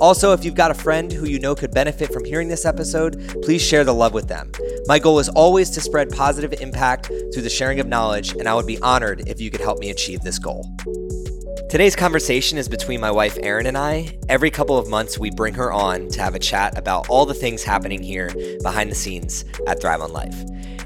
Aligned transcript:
Also, 0.00 0.32
if 0.32 0.44
you've 0.44 0.54
got 0.54 0.70
a 0.70 0.74
friend 0.74 1.12
who 1.12 1.26
you 1.26 1.38
know 1.38 1.54
could 1.54 1.70
benefit 1.72 2.12
from 2.12 2.24
hearing 2.24 2.48
this 2.48 2.64
episode, 2.64 3.36
please 3.42 3.62
share 3.62 3.84
the 3.84 3.94
love 3.94 4.14
with 4.14 4.28
them. 4.28 4.50
My 4.86 4.98
goal 4.98 5.18
is 5.18 5.28
always 5.28 5.70
to 5.70 5.80
spread 5.80 6.10
positive 6.10 6.52
impact 6.60 7.06
through 7.06 7.42
the 7.42 7.50
sharing 7.50 7.80
of 7.80 7.86
knowledge, 7.86 8.32
and 8.32 8.48
I 8.48 8.54
would 8.54 8.66
be 8.66 8.80
honored 8.80 9.28
if 9.28 9.40
you 9.40 9.50
could 9.50 9.60
help 9.60 9.78
me 9.78 9.90
achieve 9.90 10.20
this 10.20 10.38
goal. 10.38 10.66
Today's 11.70 11.96
conversation 11.96 12.58
is 12.58 12.68
between 12.68 13.00
my 13.00 13.10
wife 13.10 13.38
Erin 13.42 13.66
and 13.66 13.78
I. 13.78 14.18
Every 14.28 14.50
couple 14.50 14.76
of 14.76 14.88
months, 14.88 15.18
we 15.18 15.30
bring 15.30 15.54
her 15.54 15.72
on 15.72 16.08
to 16.08 16.20
have 16.20 16.34
a 16.34 16.38
chat 16.38 16.76
about 16.76 17.08
all 17.08 17.24
the 17.24 17.32
things 17.32 17.62
happening 17.62 18.02
here 18.02 18.30
behind 18.62 18.90
the 18.90 18.94
scenes 18.94 19.44
at 19.66 19.80
Thrive 19.80 20.02
on 20.02 20.12
Life. 20.12 20.34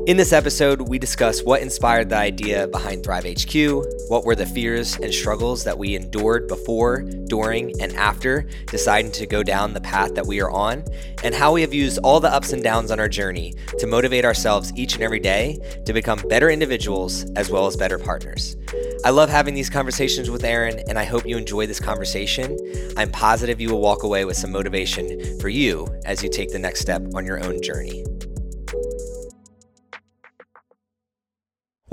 In 0.04 0.18
this 0.18 0.34
episode, 0.34 0.82
we 0.82 0.98
discuss 0.98 1.42
what 1.42 1.62
inspired 1.62 2.10
the 2.10 2.16
idea 2.16 2.68
behind 2.68 3.02
Thrive 3.02 3.24
HQ, 3.24 3.82
what 4.08 4.24
were 4.24 4.34
the 4.34 4.44
fears 4.44 4.94
and 4.96 5.12
struggles 5.12 5.64
that 5.64 5.78
we 5.78 5.96
endured 5.96 6.48
before, 6.48 7.00
during, 7.00 7.80
and 7.80 7.96
after 7.96 8.46
deciding 8.66 9.10
to 9.12 9.26
go 9.26 9.42
down 9.42 9.72
the 9.72 9.80
path 9.80 10.14
that 10.14 10.26
we 10.26 10.40
are 10.40 10.50
on, 10.50 10.84
and 11.24 11.34
how 11.34 11.52
we 11.52 11.62
have 11.62 11.72
used 11.72 11.98
all 12.04 12.20
the 12.20 12.32
ups 12.32 12.52
and 12.52 12.62
downs 12.62 12.90
on 12.90 13.00
our 13.00 13.08
journey 13.08 13.54
to 13.78 13.86
motivate 13.86 14.24
ourselves 14.24 14.70
each 14.76 14.94
and 14.94 15.02
every 15.02 15.18
day 15.18 15.58
to 15.86 15.94
become 15.94 16.20
better 16.28 16.50
individuals 16.50 17.24
as 17.34 17.50
well 17.50 17.66
as 17.66 17.74
better 17.74 17.98
partners. 17.98 18.54
I 19.02 19.10
love 19.10 19.30
having 19.30 19.54
these 19.54 19.70
conversations 19.70 20.30
with 20.30 20.44
Erin, 20.44 20.84
and 20.88 20.98
I 20.98 21.04
hope 21.04 21.26
you 21.26 21.38
enjoy 21.38 21.66
this 21.66 21.80
conversation. 21.80 22.56
I'm 22.98 23.10
positive 23.10 23.60
you 23.60 23.70
will 23.70 23.80
walk 23.80 24.02
away 24.02 24.26
with 24.26 24.36
some 24.36 24.52
motivation 24.52 25.40
for 25.40 25.48
you 25.48 25.88
as 26.04 26.22
you 26.22 26.28
take 26.28 26.52
the 26.52 26.58
next 26.58 26.80
step 26.80 27.02
on 27.14 27.24
your 27.24 27.42
own 27.42 27.62
journey. 27.62 28.04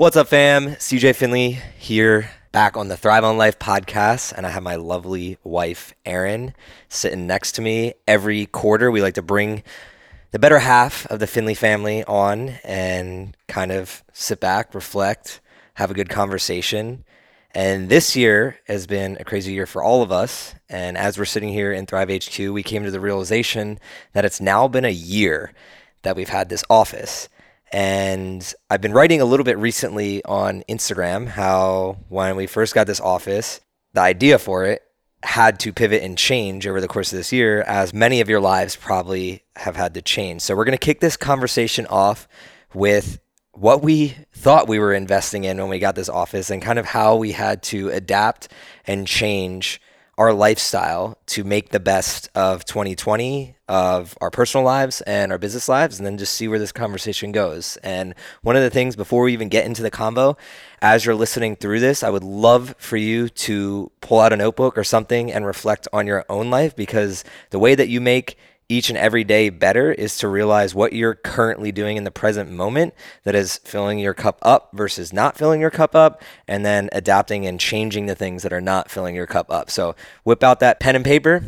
What's 0.04 0.18
up, 0.18 0.28
fam? 0.28 0.72
CJ 0.72 1.16
Finley 1.16 1.60
here, 1.78 2.30
back 2.52 2.76
on 2.76 2.88
the 2.88 2.96
Thrive 2.98 3.24
on 3.24 3.38
Life 3.38 3.58
podcast, 3.58 4.34
and 4.34 4.46
I 4.46 4.50
have 4.50 4.62
my 4.62 4.76
lovely 4.76 5.38
wife, 5.42 5.94
Erin, 6.04 6.52
sitting 6.90 7.26
next 7.26 7.52
to 7.52 7.62
me. 7.62 7.94
Every 8.06 8.44
quarter, 8.44 8.90
we 8.90 9.00
like 9.00 9.14
to 9.14 9.22
bring 9.22 9.62
the 10.30 10.38
better 10.38 10.58
half 10.58 11.06
of 11.06 11.20
the 11.20 11.26
Finley 11.26 11.54
family 11.54 12.04
on 12.04 12.50
and 12.64 13.34
kind 13.48 13.72
of 13.72 14.04
sit 14.12 14.40
back, 14.40 14.74
reflect, 14.74 15.40
have 15.72 15.90
a 15.90 15.94
good 15.94 16.10
conversation. 16.10 17.02
And 17.52 17.88
this 17.88 18.14
year 18.14 18.58
has 18.66 18.86
been 18.86 19.16
a 19.18 19.24
crazy 19.24 19.54
year 19.54 19.64
for 19.64 19.82
all 19.82 20.02
of 20.02 20.12
us. 20.12 20.54
And 20.68 20.98
as 20.98 21.16
we're 21.16 21.24
sitting 21.24 21.48
here 21.48 21.72
in 21.72 21.86
Thrive 21.86 22.10
HQ, 22.10 22.38
we 22.52 22.62
came 22.62 22.84
to 22.84 22.90
the 22.90 23.00
realization 23.00 23.78
that 24.12 24.26
it's 24.26 24.38
now 24.38 24.68
been 24.68 24.84
a 24.84 24.90
year 24.90 25.54
that 26.02 26.14
we've 26.14 26.28
had 26.28 26.50
this 26.50 26.62
office. 26.68 27.30
And 27.74 28.54
I've 28.70 28.80
been 28.80 28.92
writing 28.92 29.20
a 29.20 29.24
little 29.24 29.42
bit 29.42 29.58
recently 29.58 30.24
on 30.24 30.62
Instagram 30.68 31.26
how 31.26 31.98
when 32.08 32.36
we 32.36 32.46
first 32.46 32.72
got 32.72 32.86
this 32.86 33.00
office, 33.00 33.60
the 33.94 34.00
idea 34.00 34.38
for 34.38 34.64
it 34.64 34.82
had 35.24 35.58
to 35.58 35.72
pivot 35.72 36.00
and 36.04 36.16
change 36.16 36.68
over 36.68 36.80
the 36.80 36.86
course 36.86 37.12
of 37.12 37.16
this 37.16 37.32
year, 37.32 37.62
as 37.62 37.92
many 37.92 38.20
of 38.20 38.28
your 38.28 38.40
lives 38.40 38.76
probably 38.76 39.42
have 39.56 39.74
had 39.74 39.94
to 39.94 40.02
change. 40.02 40.42
So 40.42 40.54
we're 40.54 40.66
going 40.66 40.78
to 40.78 40.86
kick 40.86 41.00
this 41.00 41.16
conversation 41.16 41.84
off 41.88 42.28
with 42.72 43.18
what 43.54 43.82
we 43.82 44.14
thought 44.32 44.68
we 44.68 44.78
were 44.78 44.94
investing 44.94 45.42
in 45.42 45.58
when 45.58 45.68
we 45.68 45.80
got 45.80 45.96
this 45.96 46.08
office 46.08 46.50
and 46.50 46.62
kind 46.62 46.78
of 46.78 46.86
how 46.86 47.16
we 47.16 47.32
had 47.32 47.60
to 47.64 47.88
adapt 47.88 48.52
and 48.86 49.04
change 49.04 49.80
our 50.16 50.32
lifestyle 50.32 51.18
to 51.26 51.44
make 51.44 51.70
the 51.70 51.80
best 51.80 52.28
of 52.34 52.64
2020 52.64 53.56
of 53.68 54.16
our 54.20 54.30
personal 54.30 54.64
lives 54.64 55.00
and 55.02 55.32
our 55.32 55.38
business 55.38 55.68
lives 55.68 55.98
and 55.98 56.06
then 56.06 56.18
just 56.18 56.34
see 56.34 56.46
where 56.46 56.58
this 56.58 56.72
conversation 56.72 57.32
goes. 57.32 57.76
And 57.78 58.14
one 58.42 58.56
of 58.56 58.62
the 58.62 58.70
things 58.70 58.94
before 58.94 59.24
we 59.24 59.32
even 59.32 59.48
get 59.48 59.64
into 59.64 59.82
the 59.82 59.90
convo 59.90 60.36
as 60.82 61.04
you're 61.04 61.14
listening 61.14 61.56
through 61.56 61.80
this, 61.80 62.02
I 62.02 62.10
would 62.10 62.24
love 62.24 62.74
for 62.78 62.96
you 62.96 63.28
to 63.28 63.90
pull 64.00 64.20
out 64.20 64.32
a 64.32 64.36
notebook 64.36 64.76
or 64.76 64.84
something 64.84 65.32
and 65.32 65.46
reflect 65.46 65.88
on 65.92 66.06
your 66.06 66.24
own 66.28 66.50
life 66.50 66.76
because 66.76 67.24
the 67.50 67.58
way 67.58 67.74
that 67.74 67.88
you 67.88 68.00
make 68.00 68.36
each 68.74 68.88
and 68.88 68.98
every 68.98 69.22
day 69.22 69.50
better 69.50 69.92
is 69.92 70.16
to 70.18 70.28
realize 70.28 70.74
what 70.74 70.92
you're 70.92 71.14
currently 71.14 71.70
doing 71.70 71.96
in 71.96 72.02
the 72.02 72.10
present 72.10 72.50
moment 72.50 72.92
that 73.22 73.34
is 73.34 73.58
filling 73.58 74.00
your 74.00 74.14
cup 74.14 74.38
up 74.42 74.70
versus 74.72 75.12
not 75.12 75.36
filling 75.36 75.60
your 75.60 75.70
cup 75.70 75.94
up, 75.94 76.20
and 76.48 76.66
then 76.66 76.90
adapting 76.92 77.46
and 77.46 77.60
changing 77.60 78.06
the 78.06 78.16
things 78.16 78.42
that 78.42 78.52
are 78.52 78.60
not 78.60 78.90
filling 78.90 79.14
your 79.14 79.26
cup 79.26 79.50
up. 79.50 79.70
So 79.70 79.94
whip 80.24 80.42
out 80.42 80.58
that 80.60 80.80
pen 80.80 80.96
and 80.96 81.04
paper 81.04 81.44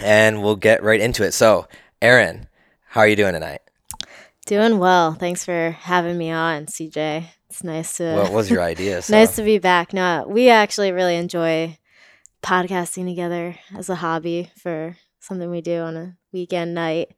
and 0.00 0.42
we'll 0.42 0.56
get 0.56 0.82
right 0.82 1.00
into 1.00 1.22
it. 1.24 1.32
So, 1.32 1.68
Erin, 2.00 2.48
how 2.88 3.02
are 3.02 3.08
you 3.08 3.16
doing 3.16 3.34
tonight? 3.34 3.60
Doing 4.46 4.78
well. 4.78 5.14
Thanks 5.14 5.44
for 5.44 5.70
having 5.70 6.18
me 6.18 6.30
on, 6.30 6.66
CJ. 6.66 7.26
It's 7.48 7.62
nice 7.62 7.98
to. 7.98 8.16
What 8.16 8.32
was 8.32 8.50
your 8.50 8.62
idea? 8.72 9.02
So? 9.02 9.14
nice 9.14 9.36
to 9.36 9.42
be 9.42 9.58
back. 9.58 9.92
No, 9.92 10.24
we 10.28 10.48
actually 10.48 10.90
really 10.90 11.16
enjoy 11.16 11.78
podcasting 12.42 13.06
together 13.06 13.56
as 13.76 13.88
a 13.88 13.96
hobby 13.96 14.50
for 14.56 14.96
something 15.20 15.48
we 15.48 15.60
do 15.60 15.80
on 15.80 15.96
a 15.96 16.16
weekend 16.32 16.74
night. 16.74 17.14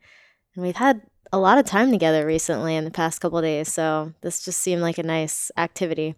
And 0.54 0.64
we've 0.64 0.76
had 0.76 1.02
a 1.32 1.38
lot 1.38 1.58
of 1.58 1.64
time 1.64 1.90
together 1.90 2.24
recently 2.24 2.76
in 2.76 2.84
the 2.84 2.90
past 2.90 3.20
couple 3.20 3.40
days. 3.40 3.72
So 3.72 4.12
this 4.20 4.44
just 4.44 4.60
seemed 4.60 4.82
like 4.82 4.98
a 4.98 5.02
nice 5.02 5.50
activity. 5.56 6.14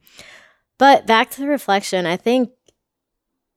But 0.78 1.06
back 1.06 1.30
to 1.30 1.40
the 1.40 1.48
reflection, 1.48 2.04
I 2.06 2.16
think 2.16 2.50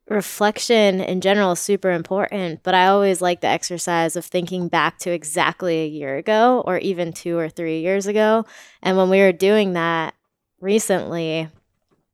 reflection 0.09 1.01
in 1.01 1.21
general 1.21 1.51
is 1.51 1.59
super 1.59 1.91
important, 1.91 2.63
but 2.63 2.73
I 2.73 2.87
always 2.87 3.21
like 3.21 3.41
the 3.41 3.47
exercise 3.47 4.15
of 4.15 4.25
thinking 4.25 4.67
back 4.67 4.97
to 4.99 5.11
exactly 5.11 5.81
a 5.81 5.87
year 5.87 6.17
ago 6.17 6.63
or 6.65 6.77
even 6.79 7.13
two 7.13 7.37
or 7.37 7.49
three 7.49 7.81
years 7.81 8.07
ago. 8.07 8.45
And 8.81 8.97
when 8.97 9.09
we 9.09 9.19
were 9.19 9.31
doing 9.31 9.73
that 9.73 10.15
recently, 10.59 11.49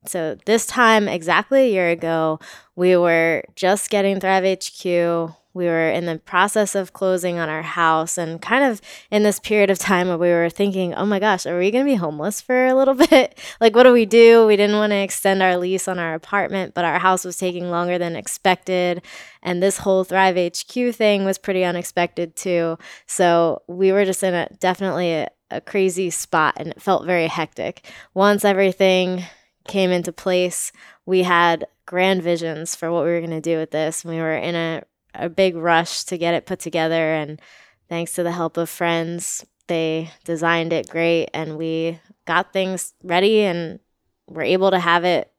so 0.06 0.36
this 0.44 0.66
time 0.66 1.08
exactly 1.08 1.62
a 1.62 1.72
year 1.72 1.88
ago, 1.88 2.38
we 2.74 2.96
were 2.96 3.44
just 3.54 3.90
getting 3.90 4.20
Thrive 4.20 4.44
HQ 4.44 5.34
we 5.56 5.64
were 5.64 5.88
in 5.88 6.04
the 6.04 6.18
process 6.18 6.74
of 6.74 6.92
closing 6.92 7.38
on 7.38 7.48
our 7.48 7.62
house 7.62 8.18
and 8.18 8.42
kind 8.42 8.62
of 8.62 8.82
in 9.10 9.22
this 9.22 9.40
period 9.40 9.70
of 9.70 9.78
time 9.78 10.06
where 10.08 10.18
we 10.18 10.28
were 10.28 10.50
thinking, 10.50 10.92
oh 10.94 11.06
my 11.06 11.18
gosh, 11.18 11.46
are 11.46 11.58
we 11.58 11.70
going 11.70 11.84
to 11.84 11.90
be 11.90 11.96
homeless 11.96 12.42
for 12.42 12.66
a 12.66 12.74
little 12.74 12.94
bit? 13.10 13.38
like, 13.58 13.74
what 13.74 13.84
do 13.84 13.92
we 13.92 14.04
do? 14.04 14.46
We 14.46 14.56
didn't 14.56 14.76
want 14.76 14.90
to 14.90 14.96
extend 14.96 15.42
our 15.42 15.56
lease 15.56 15.88
on 15.88 15.98
our 15.98 16.12
apartment, 16.12 16.74
but 16.74 16.84
our 16.84 16.98
house 16.98 17.24
was 17.24 17.38
taking 17.38 17.70
longer 17.70 17.96
than 17.96 18.16
expected. 18.16 19.02
And 19.42 19.62
this 19.62 19.78
whole 19.78 20.04
Thrive 20.04 20.36
HQ 20.36 20.94
thing 20.94 21.24
was 21.24 21.38
pretty 21.38 21.64
unexpected 21.64 22.36
too. 22.36 22.76
So 23.06 23.62
we 23.66 23.92
were 23.92 24.04
just 24.04 24.22
in 24.22 24.34
a 24.34 24.50
definitely 24.60 25.14
a, 25.14 25.28
a 25.50 25.62
crazy 25.62 26.10
spot 26.10 26.54
and 26.58 26.68
it 26.68 26.82
felt 26.82 27.06
very 27.06 27.28
hectic. 27.28 27.90
Once 28.12 28.44
everything 28.44 29.24
came 29.66 29.90
into 29.90 30.12
place, 30.12 30.70
we 31.06 31.22
had 31.22 31.66
grand 31.86 32.22
visions 32.22 32.76
for 32.76 32.92
what 32.92 33.04
we 33.04 33.10
were 33.10 33.20
going 33.20 33.30
to 33.30 33.40
do 33.40 33.56
with 33.56 33.70
this. 33.70 34.04
We 34.04 34.16
were 34.16 34.36
in 34.36 34.54
a 34.54 34.82
a 35.18 35.28
big 35.28 35.56
rush 35.56 36.04
to 36.04 36.18
get 36.18 36.34
it 36.34 36.46
put 36.46 36.58
together 36.58 37.14
and 37.14 37.40
thanks 37.88 38.14
to 38.14 38.22
the 38.22 38.32
help 38.32 38.56
of 38.56 38.68
friends 38.68 39.44
they 39.66 40.10
designed 40.24 40.72
it 40.72 40.88
great 40.88 41.28
and 41.34 41.56
we 41.56 41.98
got 42.24 42.52
things 42.52 42.94
ready 43.02 43.42
and 43.42 43.80
were 44.28 44.42
able 44.42 44.70
to 44.70 44.78
have 44.78 45.04
it 45.04 45.32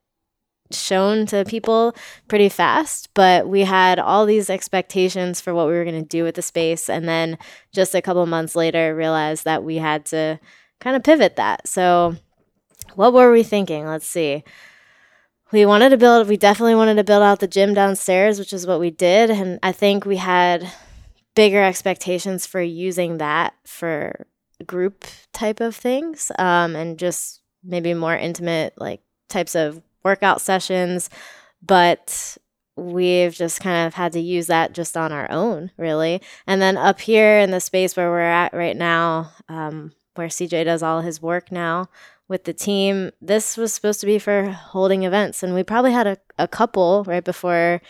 shown 0.72 1.26
to 1.26 1.46
people 1.46 1.96
pretty 2.28 2.50
fast. 2.50 3.10
But 3.14 3.48
we 3.48 3.62
had 3.62 4.00
all 4.00 4.26
these 4.26 4.50
expectations 4.50 5.40
for 5.40 5.54
what 5.54 5.68
we 5.68 5.74
were 5.74 5.86
going 5.86 6.02
to 6.02 6.08
do 6.08 6.24
with 6.24 6.36
the 6.36 6.42
space 6.42 6.90
and 6.90 7.08
then 7.08 7.38
just 7.72 7.96
a 7.96 8.02
couple 8.02 8.26
months 8.26 8.56
later 8.56 8.96
realized 8.96 9.46
that 9.46 9.64
we 9.64 9.78
had 9.78 10.06
to 10.08 10.40
kind 10.80 10.96
of 10.96 11.04
pivot 11.04 11.38
that. 11.38 11.68
So 11.68 12.18
what 12.96 13.14
were 13.14 13.32
we 13.32 13.44
thinking? 13.44 13.86
Let's 13.86 14.08
see 14.08 14.44
we 15.52 15.66
wanted 15.66 15.90
to 15.90 15.98
build 15.98 16.28
we 16.28 16.38
definitely 16.38 16.76
wanted 16.76 16.96
to 16.96 17.04
build 17.04 17.24
out 17.24 17.40
the 17.40 17.48
gym 17.48 17.74
downstairs 17.74 18.40
which 18.40 18.54
is 18.54 18.68
what 18.68 18.80
we 18.80 18.90
did 18.90 19.30
and 19.30 19.60
i 19.64 19.72
think 19.72 20.06
we 20.06 20.18
had 20.18 20.70
bigger 21.36 21.62
expectations 21.62 22.46
for 22.46 22.62
using 22.62 23.18
that 23.18 23.54
for 23.66 24.26
group 24.66 25.06
type 25.34 25.60
of 25.60 25.76
things 25.76 26.32
um, 26.40 26.76
and 26.76 26.98
just 26.98 27.42
maybe 27.64 27.94
more 27.94 28.16
intimate 28.16 28.74
like 28.78 29.02
types 29.30 29.56
of 29.56 29.82
workout 30.04 30.42
sessions 30.42 31.10
but 31.62 32.38
we've 32.78 33.34
just 33.34 33.60
kind 33.60 33.88
of 33.88 33.96
had 33.96 34.14
to 34.14 34.20
use 34.20 34.48
that 34.48 34.72
just 34.72 34.96
on 34.96 35.12
our 35.12 35.30
own 35.32 35.72
really. 35.78 36.22
And 36.46 36.62
then 36.62 36.78
up 36.78 37.02
here 37.02 37.40
in 37.40 37.52
the 37.52 37.60
space 37.60 37.98
where 37.98 38.10
we're 38.10 38.20
at 38.22 38.54
right 38.54 38.78
now 38.78 39.32
um, 39.50 39.94
where 40.16 40.28
cj 40.28 40.64
does 40.66 40.82
all 40.82 41.02
his 41.02 41.22
work 41.22 41.52
now 41.52 41.90
with 42.28 42.44
the 42.44 42.54
team. 42.54 43.12
This 43.22 43.58
was 43.58 43.74
supposed 43.74 44.00
to 44.02 44.06
be 44.06 44.20
for 44.20 44.50
holding 44.50 45.04
events, 45.04 45.44
and 45.44 45.54
we 45.54 45.64
probably 45.64 45.92
had 45.92 46.08
a, 46.08 46.18
a 46.38 46.48
couple 46.48 47.04
right 47.06 47.24
before 47.24 47.82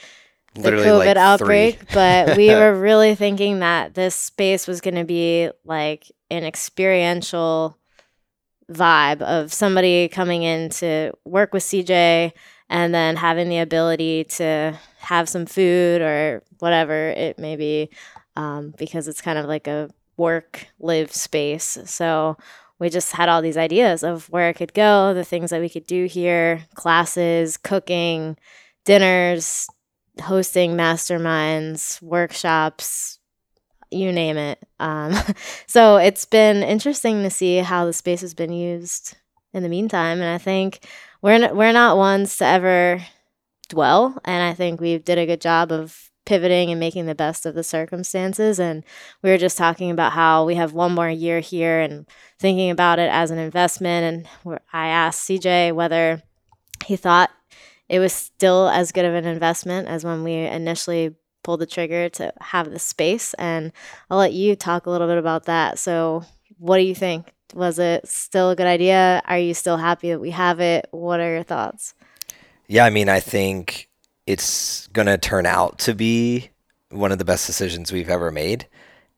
literally 0.55 0.83
the 0.83 0.89
COVID 0.89 1.05
like 1.05 1.17
outbreak, 1.17 1.79
but 1.93 2.37
we 2.37 2.47
were 2.55 2.73
really 2.73 3.15
thinking 3.15 3.59
that 3.59 3.93
this 3.93 4.15
space 4.15 4.67
was 4.67 4.81
going 4.81 4.95
to 4.95 5.03
be 5.03 5.49
like 5.65 6.11
an 6.29 6.43
experiential 6.43 7.77
vibe 8.71 9.21
of 9.21 9.53
somebody 9.53 10.07
coming 10.09 10.43
in 10.43 10.69
to 10.69 11.11
work 11.25 11.53
with 11.53 11.63
CJ 11.63 12.33
and 12.69 12.93
then 12.93 13.15
having 13.15 13.49
the 13.49 13.59
ability 13.59 14.25
to 14.25 14.77
have 14.99 15.29
some 15.29 15.45
food 15.45 16.01
or 16.01 16.43
whatever 16.59 17.09
it 17.09 17.39
may 17.39 17.55
be 17.55 17.89
um, 18.35 18.73
because 18.77 19.07
it's 19.07 19.21
kind 19.21 19.37
of 19.37 19.45
like 19.45 19.67
a 19.67 19.89
work 20.17 20.67
live 20.79 21.13
space. 21.13 21.77
So 21.85 22.37
we 22.79 22.89
just 22.89 23.13
had 23.13 23.29
all 23.29 23.41
these 23.41 23.57
ideas 23.57 24.03
of 24.03 24.29
where 24.29 24.49
it 24.49 24.55
could 24.55 24.73
go, 24.73 25.13
the 25.13 25.23
things 25.23 25.49
that 25.49 25.61
we 25.61 25.69
could 25.69 25.87
do 25.87 26.05
here, 26.05 26.65
classes, 26.75 27.57
cooking, 27.57 28.37
dinners, 28.85 29.67
hosting 30.21 30.75
masterminds, 30.75 32.01
workshops, 32.01 33.19
you 33.91 34.11
name 34.11 34.37
it. 34.37 34.59
Um, 34.79 35.15
so 35.67 35.97
it's 35.97 36.25
been 36.25 36.63
interesting 36.63 37.23
to 37.23 37.29
see 37.29 37.57
how 37.57 37.85
the 37.85 37.93
space 37.93 38.21
has 38.21 38.33
been 38.33 38.53
used 38.53 39.15
in 39.53 39.63
the 39.63 39.69
meantime, 39.69 40.19
and 40.19 40.29
I 40.29 40.37
think 40.37 40.85
we're 41.21 41.31
n- 41.31 41.55
we're 41.55 41.71
not 41.71 41.97
ones 41.97 42.37
to 42.37 42.45
ever 42.45 43.01
dwell, 43.69 44.19
and 44.25 44.43
I 44.43 44.53
think 44.53 44.79
we've 44.79 45.03
did 45.03 45.17
a 45.17 45.25
good 45.25 45.41
job 45.41 45.71
of 45.71 46.06
pivoting 46.27 46.69
and 46.69 46.79
making 46.79 47.05
the 47.07 47.15
best 47.15 47.45
of 47.45 47.55
the 47.55 47.63
circumstances. 47.63 48.59
And 48.59 48.83
we 49.23 49.31
were 49.31 49.37
just 49.37 49.57
talking 49.57 49.89
about 49.89 50.11
how 50.11 50.45
we 50.45 50.55
have 50.55 50.73
one 50.73 50.93
more 50.93 51.09
year 51.09 51.39
here 51.39 51.79
and 51.79 52.05
thinking 52.37 52.69
about 52.69 52.99
it 52.99 53.09
as 53.11 53.31
an 53.31 53.39
investment. 53.39 54.27
And 54.45 54.59
I 54.71 54.87
asked 54.87 55.27
CJ 55.27 55.73
whether 55.73 56.21
he 56.85 56.97
thought 56.97 57.31
it 57.89 57.99
was 57.99 58.13
still 58.13 58.67
as 58.69 58.91
good 58.91 59.05
of 59.05 59.15
an 59.15 59.25
investment 59.25 59.87
as 59.87 60.03
when 60.03 60.23
we 60.23 60.33
initially 60.33 61.15
pulled 61.43 61.61
the 61.61 61.65
trigger 61.65 62.09
to 62.09 62.33
have 62.41 62.69
the 62.69 62.79
space. 62.79 63.33
And 63.35 63.71
I'll 64.11 64.17
let 64.17 64.33
you 64.33 64.55
talk 64.55 64.85
a 64.85 64.89
little 64.89 65.07
bit 65.07 65.17
about 65.17 65.45
that. 65.45 65.79
So, 65.79 66.25
what 66.57 66.77
do 66.77 66.83
you 66.83 66.95
think? 66.95 67.33
Was 67.53 67.79
it 67.79 68.05
still 68.05 68.49
a 68.49 68.55
good 68.55 68.67
idea? 68.67 69.21
Are 69.25 69.39
you 69.39 69.53
still 69.53 69.77
happy 69.77 70.09
that 70.09 70.19
we 70.19 70.31
have 70.31 70.59
it? 70.59 70.89
What 70.91 71.21
are 71.21 71.31
your 71.31 71.43
thoughts? 71.43 71.93
Yeah, 72.67 72.83
I 72.83 72.89
mean, 72.89 73.07
I 73.07 73.21
think 73.21 73.87
it's 74.27 74.87
going 74.87 75.07
to 75.07 75.17
turn 75.17 75.45
out 75.45 75.79
to 75.79 75.95
be 75.95 76.49
one 76.89 77.11
of 77.11 77.17
the 77.17 77.25
best 77.25 77.47
decisions 77.47 77.91
we've 77.91 78.09
ever 78.09 78.29
made. 78.29 78.67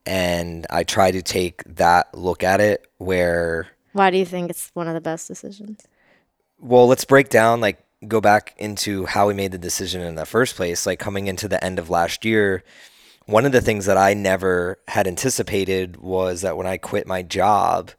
And 0.06 0.66
I 0.70 0.84
try 0.84 1.10
to 1.10 1.20
take 1.20 1.62
that 1.64 2.16
look 2.16 2.42
at 2.42 2.60
it 2.60 2.86
where. 2.98 3.68
Why 3.92 4.10
do 4.10 4.16
you 4.16 4.24
think 4.24 4.50
it's 4.50 4.70
one 4.72 4.88
of 4.88 4.94
the 4.94 5.00
best 5.00 5.28
decisions? 5.28 5.86
Well, 6.58 6.86
let's 6.86 7.04
break 7.04 7.28
down, 7.28 7.60
like, 7.60 7.84
go 8.06 8.20
back 8.20 8.54
into 8.56 9.04
how 9.04 9.28
we 9.28 9.34
made 9.34 9.52
the 9.52 9.58
decision 9.58 10.00
in 10.00 10.14
the 10.14 10.24
first 10.24 10.56
place. 10.56 10.86
Like, 10.86 10.98
coming 10.98 11.26
into 11.26 11.48
the 11.48 11.62
end 11.62 11.78
of 11.78 11.90
last 11.90 12.24
year, 12.24 12.62
one 13.26 13.44
of 13.44 13.52
the 13.52 13.60
things 13.60 13.86
that 13.86 13.98
I 13.98 14.14
never 14.14 14.78
had 14.88 15.06
anticipated 15.06 15.96
was 15.96 16.42
that 16.42 16.56
when 16.56 16.66
I 16.66 16.76
quit 16.76 17.06
my 17.06 17.22
job, 17.22 17.90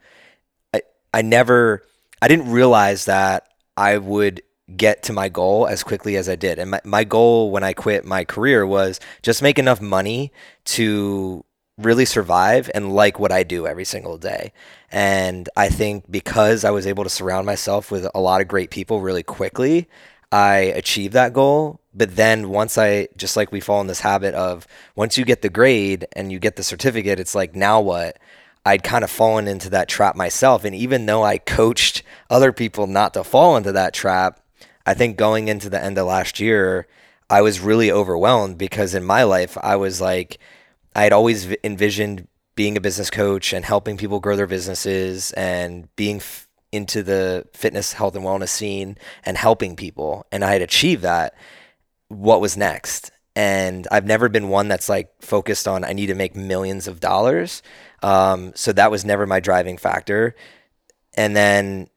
I, 0.74 0.82
I 1.14 1.22
never, 1.22 1.84
I 2.22 2.28
didn't 2.28 2.52
realize 2.52 3.06
that 3.06 3.48
I 3.78 3.98
would 3.98 4.42
get 4.78 5.04
to 5.04 5.14
my 5.14 5.30
goal 5.30 5.68
as 5.68 5.84
quickly 5.84 6.16
as 6.16 6.28
I 6.30 6.36
did. 6.36 6.60
And 6.60 6.72
my, 6.72 6.82
my 6.84 7.04
goal 7.04 7.52
when 7.52 7.64
I 7.64 7.74
quit 7.74 8.06
my 8.06 8.26
career 8.26 8.66
was 8.66 9.00
just 9.22 9.42
make 9.42 9.60
enough 9.60 9.82
money 9.82 10.32
to 10.66 11.44
really 11.78 12.06
survive 12.06 12.70
and 12.74 12.94
like 12.94 13.20
what 13.20 13.32
I 13.32 13.44
do 13.44 13.66
every 13.66 13.86
single 13.86 14.18
day. 14.18 14.54
And 14.92 15.50
I 15.56 15.70
think 15.70 16.10
because 16.12 16.64
I 16.64 16.72
was 16.72 16.86
able 16.86 17.04
to 17.04 17.10
surround 17.10 17.46
myself 17.46 17.92
with 17.92 18.08
a 18.14 18.20
lot 18.20 18.42
of 18.42 18.48
great 18.48 18.70
people 18.70 19.02
really 19.02 19.24
quickly, 19.24 19.88
I 20.32 20.58
achieved 20.58 21.14
that 21.14 21.34
goal. 21.34 21.80
But 21.94 22.16
then 22.16 22.50
once 22.50 22.78
I, 22.78 23.10
just 23.18 23.36
like 23.36 23.52
we 23.52 23.60
fall 23.60 23.82
in 23.82 23.88
this 23.88 24.00
habit 24.02 24.34
of 24.34 24.68
once 24.96 25.18
you 25.18 25.26
get 25.26 25.42
the 25.42 25.50
grade 25.50 26.08
and 26.14 26.32
you 26.32 26.40
get 26.40 26.56
the 26.56 26.64
certificate, 26.64 27.20
it's 27.20 27.36
like, 27.36 27.56
now 27.56 27.82
what? 27.82 28.18
I'd 28.66 28.84
kind 28.84 29.04
of 29.04 29.10
fallen 29.10 29.48
into 29.48 29.70
that 29.72 29.90
trap 29.90 30.16
myself. 30.16 30.64
And 30.64 30.76
even 30.76 31.06
though 31.06 31.24
I 31.24 31.38
coached 31.38 32.04
other 32.30 32.54
people 32.54 32.88
not 32.88 33.14
to 33.16 33.24
fall 33.24 33.58
into 33.58 33.72
that 33.72 33.94
trap, 33.94 34.40
I 34.86 34.94
think 34.94 35.18
going 35.18 35.48
into 35.48 35.70
the 35.70 35.84
end 35.84 35.98
of 35.98 36.08
last 36.08 36.40
year, 36.40 36.88
I 37.30 37.42
was 37.42 37.60
really 37.60 37.92
overwhelmed 37.92 38.58
because 38.58 38.94
in 38.94 39.04
my 39.04 39.24
life, 39.24 39.58
I 39.62 39.76
was 39.76 40.02
like, 40.02 40.40
I 40.96 41.04
had 41.04 41.14
always 41.14 41.56
envisioned 41.64 42.28
being 42.56 42.76
a 42.76 42.82
business 42.82 43.10
coach 43.10 43.54
and 43.54 43.64
helping 43.64 43.98
people 43.98 44.20
grow 44.20 44.36
their 44.36 44.48
businesses 44.48 45.32
and 45.34 45.94
being 45.96 46.18
f- 46.18 46.48
into 46.72 47.04
the 47.04 47.48
fitness, 47.54 47.94
health, 47.94 48.16
and 48.16 48.26
wellness 48.26 48.50
scene 48.50 48.98
and 49.24 49.38
helping 49.38 49.76
people. 49.76 50.26
And 50.32 50.44
I 50.44 50.54
had 50.54 50.62
achieved 50.62 51.04
that. 51.04 51.34
What 52.10 52.42
was 52.42 52.58
next? 52.58 53.12
And 53.36 53.88
I've 53.92 54.06
never 54.06 54.28
been 54.28 54.50
one 54.50 54.68
that's 54.68 54.90
like 54.90 55.10
focused 55.22 55.68
on, 55.68 55.86
I 55.86 55.94
need 55.94 56.08
to 56.08 56.16
make 56.16 56.36
millions 56.36 56.88
of 56.88 57.00
dollars. 57.00 57.64
Um, 58.04 58.52
so 58.56 58.74
that 58.74 58.92
was 58.92 59.06
never 59.06 59.26
my 59.26 59.40
driving 59.40 59.78
factor. 59.78 60.36
And 61.14 61.36
then 61.36 61.88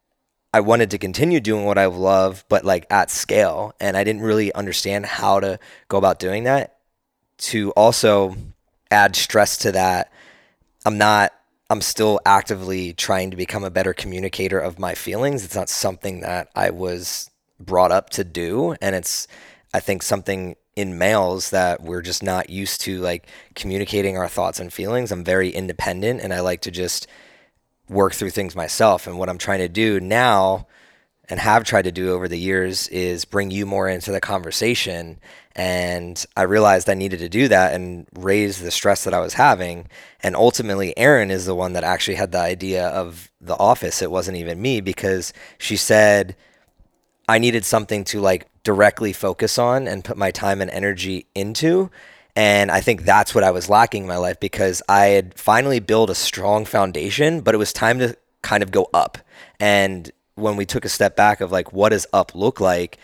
I 0.55 0.61
wanted 0.61 0.93
to 0.93 0.99
continue 0.99 1.41
doing 1.41 1.65
what 1.65 1.79
I 1.79 1.87
love, 1.87 2.45
but 2.49 2.65
like 2.65 2.87
at 2.89 3.11
scale. 3.11 3.75
And 3.81 3.97
I 3.97 4.05
didn't 4.05 4.23
really 4.23 4.55
understand 4.55 5.05
how 5.05 5.41
to 5.41 5.59
go 5.89 5.99
about 5.99 6.21
doing 6.21 6.45
that. 6.45 6.77
To 7.39 7.73
also 7.73 8.37
add 8.89 9.17
stress 9.17 9.56
to 9.59 9.73
that, 9.73 10.12
I'm 10.87 10.97
not, 10.97 11.33
I'm 11.71 11.81
still 11.81 12.21
actively 12.25 12.93
trying 12.93 13.33
to 13.33 13.37
become 13.37 13.65
a 13.65 13.71
better 13.71 13.93
communicator 13.93 14.61
of 14.61 14.79
my 14.79 14.95
feelings. 14.95 15.45
It's 15.45 15.56
not 15.56 15.69
something 15.69 16.21
that 16.21 16.51
I 16.55 16.71
was 16.71 17.33
brought 17.59 17.91
up 17.91 18.11
to 18.11 18.23
do. 18.23 18.77
And 18.81 18.95
it's, 18.95 19.27
I 19.73 19.81
think, 19.81 20.05
something 20.05 20.55
in 20.77 20.99
males 20.99 21.50
that 21.50 21.83
we're 21.83 22.00
just 22.00 22.23
not 22.23 22.49
used 22.49 22.81
to 22.83 23.00
like 23.00 23.27
communicating 23.57 24.17
our 24.17 24.29
thoughts 24.29 24.61
and 24.61 24.73
feelings. 24.73 25.11
I'm 25.11 25.25
very 25.25 25.50
independent 25.50 26.21
and 26.21 26.33
I 26.33 26.39
like 26.39 26.61
to 26.61 26.71
just 26.71 27.09
work 27.89 28.15
through 28.15 28.31
things 28.31 28.57
myself. 28.57 29.07
And 29.07 29.19
what 29.19 29.29
I'm 29.29 29.39
trying 29.39 29.61
to 29.61 29.69
do 29.69 30.01
now 30.01 30.67
and 31.29 31.41
have 31.41 31.65
tried 31.65 31.83
to 31.83 31.93
do 31.93 32.13
over 32.13 32.29
the 32.29 32.39
years 32.39 32.89
is 32.89 33.25
bring 33.25 33.51
you 33.51 33.65
more 33.65 33.89
into 33.89 34.13
the 34.13 34.21
conversation. 34.21 35.19
And 35.57 36.23
I 36.37 36.43
realized 36.43 36.91
I 36.91 36.95
needed 36.95 37.21
to 37.21 37.29
do 37.29 37.49
that 37.49 37.73
and 37.73 38.07
raise 38.15 38.61
the 38.61 38.71
stress 38.71 39.05
that 39.05 39.15
I 39.15 39.21
was 39.21 39.35
having. 39.35 39.89
And 40.23 40.37
ultimately, 40.37 40.97
Erin 40.99 41.31
is 41.31 41.47
the 41.47 41.55
one 41.55 41.73
that 41.75 41.85
actually 41.85 42.17
had 42.17 42.33
the 42.33 42.41
idea 42.41 42.89
of 42.89 43.31
the 43.41 43.57
office. 43.57 44.03
It 44.03 44.11
wasn't 44.11 44.37
even 44.37 44.61
me 44.61 44.81
because 44.81 45.33
she 45.59 45.77
said 45.77 46.37
I 47.29 47.39
needed 47.39 47.65
something 47.65 48.05
to 48.05 48.21
like 48.21 48.47
directly 48.63 49.13
focus 49.13 49.59
on 49.59 49.87
and 49.89 50.05
put 50.05 50.17
my 50.17 50.31
time 50.31 50.61
and 50.61 50.71
energy 50.71 51.27
into. 51.35 51.91
And 52.37 52.71
I 52.71 52.81
think 52.81 53.03
that's 53.05 53.35
what 53.35 53.45
I 53.45 53.53
was 53.53 53.69
lacking 53.69 54.03
in 54.03 54.09
my 54.09 54.17
life 54.17 54.41
because 54.41 54.83
I 54.88 55.07
had 55.07 55.38
finally 55.38 55.79
built 55.79 56.11
a 56.11 56.14
strong 56.14 56.64
foundation, 56.64 57.41
but 57.41 57.55
it 57.55 57.59
was 57.59 57.73
time 57.73 57.99
to 58.00 58.17
kind 58.43 58.62
of 58.62 58.71
go 58.71 58.88
up. 58.93 59.19
And 59.61 60.11
when 60.35 60.57
we 60.57 60.67
took 60.67 60.85
a 60.85 60.88
step 60.88 61.14
back 61.14 61.41
of 61.41 61.53
like, 61.53 61.73
what 61.73 61.91
does 61.91 62.07
up 62.12 62.35
look 62.35 62.61
like 62.61 62.99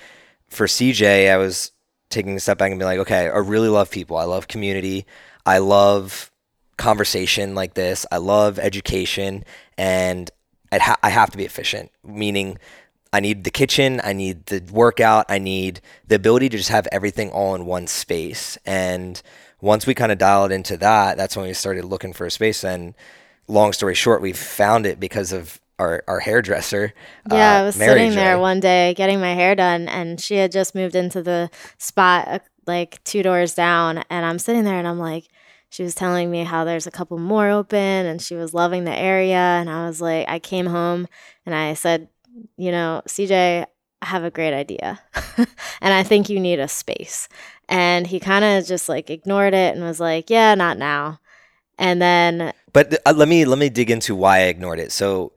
for 0.48 0.66
CJ, 0.66 1.30
I 1.30 1.36
was 1.36 1.70
taking 2.08 2.36
a 2.36 2.40
step 2.40 2.58
back 2.58 2.72
and 2.72 2.78
being 2.80 2.88
like, 2.88 2.98
okay, 2.98 3.28
I 3.28 3.38
really 3.38 3.68
love 3.68 3.90
people. 3.90 4.16
I 4.16 4.24
love 4.24 4.48
community. 4.48 5.06
I 5.46 5.58
love 5.58 6.30
conversation 6.76 7.54
like 7.54 7.74
this. 7.74 8.04
I 8.10 8.16
love 8.16 8.58
education. 8.58 9.44
And 9.78 10.30
ha- 10.72 10.98
I 11.02 11.10
have 11.10 11.30
to 11.30 11.38
be 11.38 11.44
efficient, 11.44 11.92
meaning 12.04 12.58
I 13.12 13.20
need 13.20 13.44
the 13.44 13.50
kitchen, 13.50 14.00
I 14.04 14.12
need 14.12 14.46
the 14.46 14.62
workout, 14.72 15.26
I 15.28 15.38
need 15.38 15.80
the 16.06 16.14
ability 16.14 16.48
to 16.50 16.56
just 16.56 16.68
have 16.68 16.86
everything 16.92 17.30
all 17.30 17.54
in 17.54 17.66
one 17.66 17.86
space. 17.86 18.56
And 18.64 19.20
once 19.60 19.86
we 19.86 19.94
kind 19.94 20.12
of 20.12 20.18
dialed 20.18 20.52
into 20.52 20.76
that, 20.76 21.16
that's 21.16 21.36
when 21.36 21.46
we 21.46 21.52
started 21.54 21.84
looking 21.84 22.12
for 22.12 22.26
a 22.26 22.30
space. 22.30 22.64
And 22.64 22.94
long 23.48 23.72
story 23.72 23.94
short, 23.94 24.22
we 24.22 24.32
found 24.32 24.86
it 24.86 25.00
because 25.00 25.32
of 25.32 25.60
our, 25.80 26.04
our 26.06 26.20
hairdresser. 26.20 26.92
Yeah, 27.30 27.56
uh, 27.56 27.60
I 27.60 27.62
was 27.64 27.76
Mary 27.76 28.00
sitting 28.00 28.10
J. 28.10 28.16
there 28.16 28.38
one 28.38 28.60
day 28.60 28.94
getting 28.94 29.18
my 29.18 29.34
hair 29.34 29.54
done, 29.54 29.88
and 29.88 30.20
she 30.20 30.36
had 30.36 30.52
just 30.52 30.74
moved 30.74 30.94
into 30.94 31.22
the 31.22 31.50
spot 31.78 32.28
uh, 32.28 32.38
like 32.66 33.02
two 33.02 33.22
doors 33.22 33.54
down. 33.54 34.04
And 34.10 34.24
I'm 34.24 34.38
sitting 34.38 34.64
there 34.64 34.78
and 34.78 34.86
I'm 34.86 34.98
like, 34.98 35.26
she 35.70 35.82
was 35.82 35.94
telling 35.94 36.30
me 36.30 36.44
how 36.44 36.64
there's 36.64 36.86
a 36.86 36.90
couple 36.90 37.18
more 37.18 37.48
open 37.48 37.78
and 37.78 38.20
she 38.20 38.34
was 38.34 38.52
loving 38.52 38.84
the 38.84 38.96
area. 38.96 39.36
And 39.36 39.70
I 39.70 39.86
was 39.86 40.00
like, 40.00 40.28
I 40.28 40.38
came 40.38 40.66
home 40.66 41.08
and 41.46 41.54
I 41.54 41.74
said, 41.74 42.08
you 42.56 42.70
know, 42.70 43.02
CJ, 43.06 43.66
I 44.02 44.06
have 44.06 44.24
a 44.24 44.30
great 44.30 44.54
idea. 44.54 45.00
and 45.36 45.94
I 45.94 46.02
think 46.02 46.28
you 46.28 46.40
need 46.40 46.58
a 46.58 46.68
space. 46.68 47.28
And 47.68 48.06
he 48.06 48.20
kind 48.20 48.44
of 48.44 48.66
just 48.66 48.88
like 48.88 49.10
ignored 49.10 49.54
it 49.54 49.74
and 49.74 49.84
was 49.84 50.00
like, 50.00 50.30
yeah, 50.30 50.54
not 50.54 50.78
now. 50.78 51.20
And 51.78 52.00
then 52.00 52.52
But 52.72 53.00
uh, 53.06 53.12
let 53.12 53.28
me 53.28 53.44
let 53.44 53.58
me 53.58 53.70
dig 53.70 53.90
into 53.90 54.14
why 54.14 54.38
I 54.38 54.44
ignored 54.44 54.78
it. 54.78 54.92
So 54.92 55.32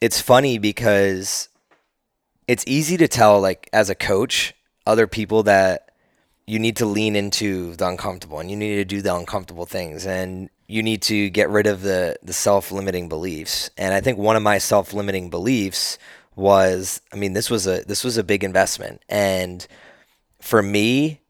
it's 0.00 0.20
funny 0.20 0.58
because 0.58 1.48
it's 2.46 2.64
easy 2.66 2.96
to 2.96 3.08
tell 3.08 3.40
like 3.40 3.68
as 3.72 3.90
a 3.90 3.94
coach 3.94 4.54
other 4.86 5.06
people 5.06 5.42
that 5.44 5.90
you 6.46 6.58
need 6.58 6.76
to 6.76 6.86
lean 6.86 7.16
into 7.16 7.76
the 7.76 7.86
uncomfortable 7.86 8.40
and 8.40 8.50
you 8.50 8.56
need 8.56 8.76
to 8.76 8.84
do 8.84 9.02
the 9.02 9.14
uncomfortable 9.14 9.66
things 9.66 10.06
and 10.06 10.50
you 10.66 10.82
need 10.82 11.02
to 11.02 11.30
get 11.30 11.48
rid 11.48 11.66
of 11.66 11.82
the 11.82 12.16
the 12.22 12.32
self-limiting 12.32 13.08
beliefs. 13.08 13.70
And 13.76 13.94
I 13.94 14.00
think 14.00 14.18
one 14.18 14.36
of 14.36 14.42
my 14.42 14.58
self-limiting 14.58 15.30
beliefs 15.30 15.98
was 16.36 17.00
I 17.12 17.16
mean 17.16 17.32
this 17.32 17.50
was 17.50 17.66
a 17.66 17.82
this 17.84 18.04
was 18.04 18.16
a 18.16 18.24
big 18.24 18.44
investment 18.44 19.02
and 19.08 19.66
for 20.40 20.62
me 20.62 21.20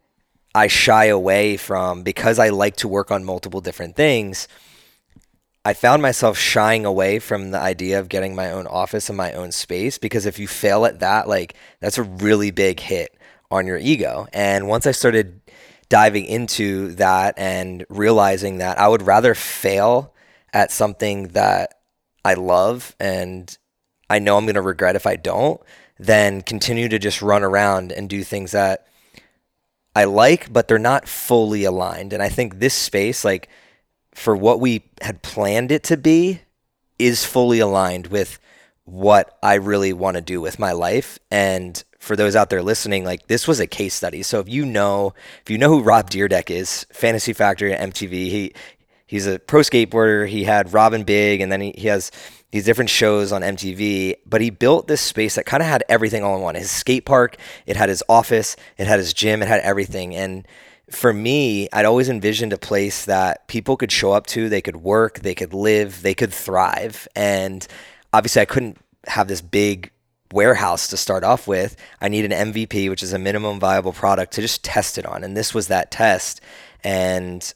I 0.54 0.66
shy 0.66 1.06
away 1.06 1.56
from 1.56 2.02
because 2.02 2.38
I 2.38 2.48
like 2.48 2.76
to 2.76 2.88
work 2.88 3.10
on 3.10 3.24
multiple 3.24 3.60
different 3.60 3.96
things. 3.96 4.48
I 5.64 5.74
found 5.74 6.02
myself 6.02 6.38
shying 6.38 6.84
away 6.84 7.18
from 7.18 7.50
the 7.50 7.58
idea 7.58 8.00
of 8.00 8.08
getting 8.08 8.34
my 8.34 8.50
own 8.50 8.66
office 8.66 9.08
and 9.08 9.16
my 9.16 9.32
own 9.32 9.52
space 9.52 9.98
because 9.98 10.26
if 10.26 10.38
you 10.38 10.48
fail 10.48 10.86
at 10.86 11.00
that, 11.00 11.28
like 11.28 11.54
that's 11.80 11.98
a 11.98 12.02
really 12.02 12.50
big 12.50 12.80
hit 12.80 13.16
on 13.50 13.66
your 13.66 13.78
ego. 13.78 14.26
And 14.32 14.68
once 14.68 14.86
I 14.86 14.92
started 14.92 15.40
diving 15.88 16.24
into 16.24 16.92
that 16.94 17.34
and 17.36 17.84
realizing 17.88 18.58
that 18.58 18.78
I 18.78 18.88
would 18.88 19.02
rather 19.02 19.34
fail 19.34 20.14
at 20.52 20.72
something 20.72 21.28
that 21.28 21.74
I 22.24 22.34
love 22.34 22.96
and 22.98 23.56
I 24.10 24.18
know 24.18 24.36
I'm 24.36 24.44
going 24.44 24.56
to 24.56 24.60
regret 24.60 24.96
if 24.96 25.06
I 25.06 25.16
don't 25.16 25.60
than 25.98 26.42
continue 26.42 26.88
to 26.88 26.98
just 26.98 27.22
run 27.22 27.44
around 27.44 27.92
and 27.92 28.10
do 28.10 28.24
things 28.24 28.52
that 28.52 28.86
I 29.94 30.04
like, 30.04 30.52
but 30.52 30.66
they're 30.66 30.78
not 30.78 31.08
fully 31.08 31.64
aligned. 31.64 32.12
And 32.12 32.22
I 32.22 32.28
think 32.28 32.58
this 32.58 32.74
space, 32.74 33.24
like 33.24 33.48
for 34.12 34.36
what 34.36 34.60
we 34.60 34.84
had 35.00 35.22
planned 35.22 35.70
it 35.70 35.84
to 35.84 35.96
be, 35.96 36.40
is 36.98 37.24
fully 37.24 37.60
aligned 37.60 38.08
with 38.08 38.38
what 38.84 39.38
I 39.42 39.54
really 39.54 39.92
want 39.92 40.16
to 40.16 40.20
do 40.20 40.40
with 40.40 40.58
my 40.58 40.72
life. 40.72 41.18
And 41.30 41.82
for 41.98 42.16
those 42.16 42.34
out 42.34 42.50
there 42.50 42.62
listening, 42.62 43.04
like 43.04 43.28
this 43.28 43.46
was 43.46 43.60
a 43.60 43.66
case 43.66 43.94
study. 43.94 44.22
So 44.22 44.40
if 44.40 44.48
you 44.48 44.66
know, 44.66 45.14
if 45.42 45.50
you 45.50 45.58
know 45.58 45.68
who 45.68 45.82
Rob 45.82 46.10
Dyrdek 46.10 46.50
is, 46.50 46.86
Fantasy 46.92 47.32
Factory 47.32 47.72
MTV, 47.72 48.10
he 48.10 48.52
he's 49.06 49.26
a 49.26 49.38
pro 49.38 49.60
skateboarder. 49.60 50.28
He 50.28 50.44
had 50.44 50.72
Rob 50.72 50.94
& 51.04 51.06
Big, 51.06 51.40
and 51.40 51.52
then 51.52 51.60
he, 51.60 51.74
he 51.76 51.88
has 51.88 52.10
these 52.50 52.64
different 52.64 52.90
shows 52.90 53.32
on 53.32 53.42
MTV. 53.42 54.16
But 54.26 54.40
he 54.40 54.50
built 54.50 54.88
this 54.88 55.00
space 55.00 55.34
that 55.36 55.46
kind 55.46 55.62
of 55.62 55.68
had 55.68 55.84
everything 55.88 56.22
all 56.22 56.36
in 56.36 56.42
one. 56.42 56.54
His 56.54 56.70
skate 56.70 57.04
park, 57.04 57.36
it 57.66 57.76
had 57.76 57.88
his 57.88 58.02
office, 58.08 58.56
it 58.76 58.86
had 58.86 58.98
his 58.98 59.12
gym, 59.12 59.42
it 59.42 59.48
had 59.48 59.60
everything. 59.60 60.14
And 60.14 60.46
for 60.90 61.12
me, 61.12 61.68
I'd 61.72 61.84
always 61.84 62.08
envisioned 62.08 62.52
a 62.52 62.58
place 62.58 63.04
that 63.04 63.46
people 63.46 63.76
could 63.76 63.92
show 63.92 64.12
up 64.12 64.26
to, 64.28 64.48
they 64.48 64.60
could 64.60 64.76
work, 64.76 65.20
they 65.20 65.34
could 65.34 65.54
live, 65.54 66.02
they 66.02 66.14
could 66.14 66.32
thrive. 66.32 67.06
And 67.14 67.66
obviously, 68.12 68.42
I 68.42 68.46
couldn't 68.46 68.78
have 69.06 69.28
this 69.28 69.40
big 69.40 69.92
warehouse 70.32 70.88
to 70.88 70.96
start 70.96 71.24
off 71.24 71.48
with. 71.48 71.76
I 72.00 72.08
need 72.08 72.30
an 72.30 72.52
MVP, 72.52 72.88
which 72.88 73.02
is 73.02 73.12
a 73.12 73.18
minimum 73.18 73.60
viable 73.60 73.92
product 73.92 74.32
to 74.34 74.40
just 74.40 74.64
test 74.64 74.98
it 74.98 75.06
on. 75.06 75.24
And 75.24 75.36
this 75.36 75.54
was 75.54 75.68
that 75.68 75.90
test. 75.90 76.40
And 76.82 77.52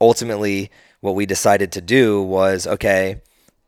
ultimately, 0.00 0.70
what 1.00 1.14
we 1.14 1.26
decided 1.26 1.72
to 1.72 1.80
do 1.80 2.22
was 2.22 2.66
okay, 2.66 3.20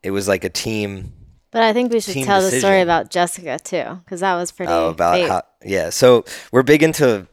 it 0.03 0.11
was 0.11 0.27
like 0.27 0.43
a 0.43 0.49
team. 0.49 1.13
But 1.51 1.63
I 1.63 1.73
think 1.73 1.91
we 1.91 1.99
should 1.99 2.13
tell 2.25 2.41
decision. 2.41 2.55
the 2.55 2.59
story 2.59 2.81
about 2.81 3.09
Jessica 3.09 3.59
too, 3.63 3.99
because 4.03 4.19
that 4.19 4.35
was 4.35 4.51
pretty. 4.51 4.71
Oh, 4.71 4.89
about 4.89 5.27
how, 5.27 5.41
yeah. 5.63 5.89
So 5.89 6.25
we're 6.51 6.63
big 6.63 6.83
into, 6.83 7.27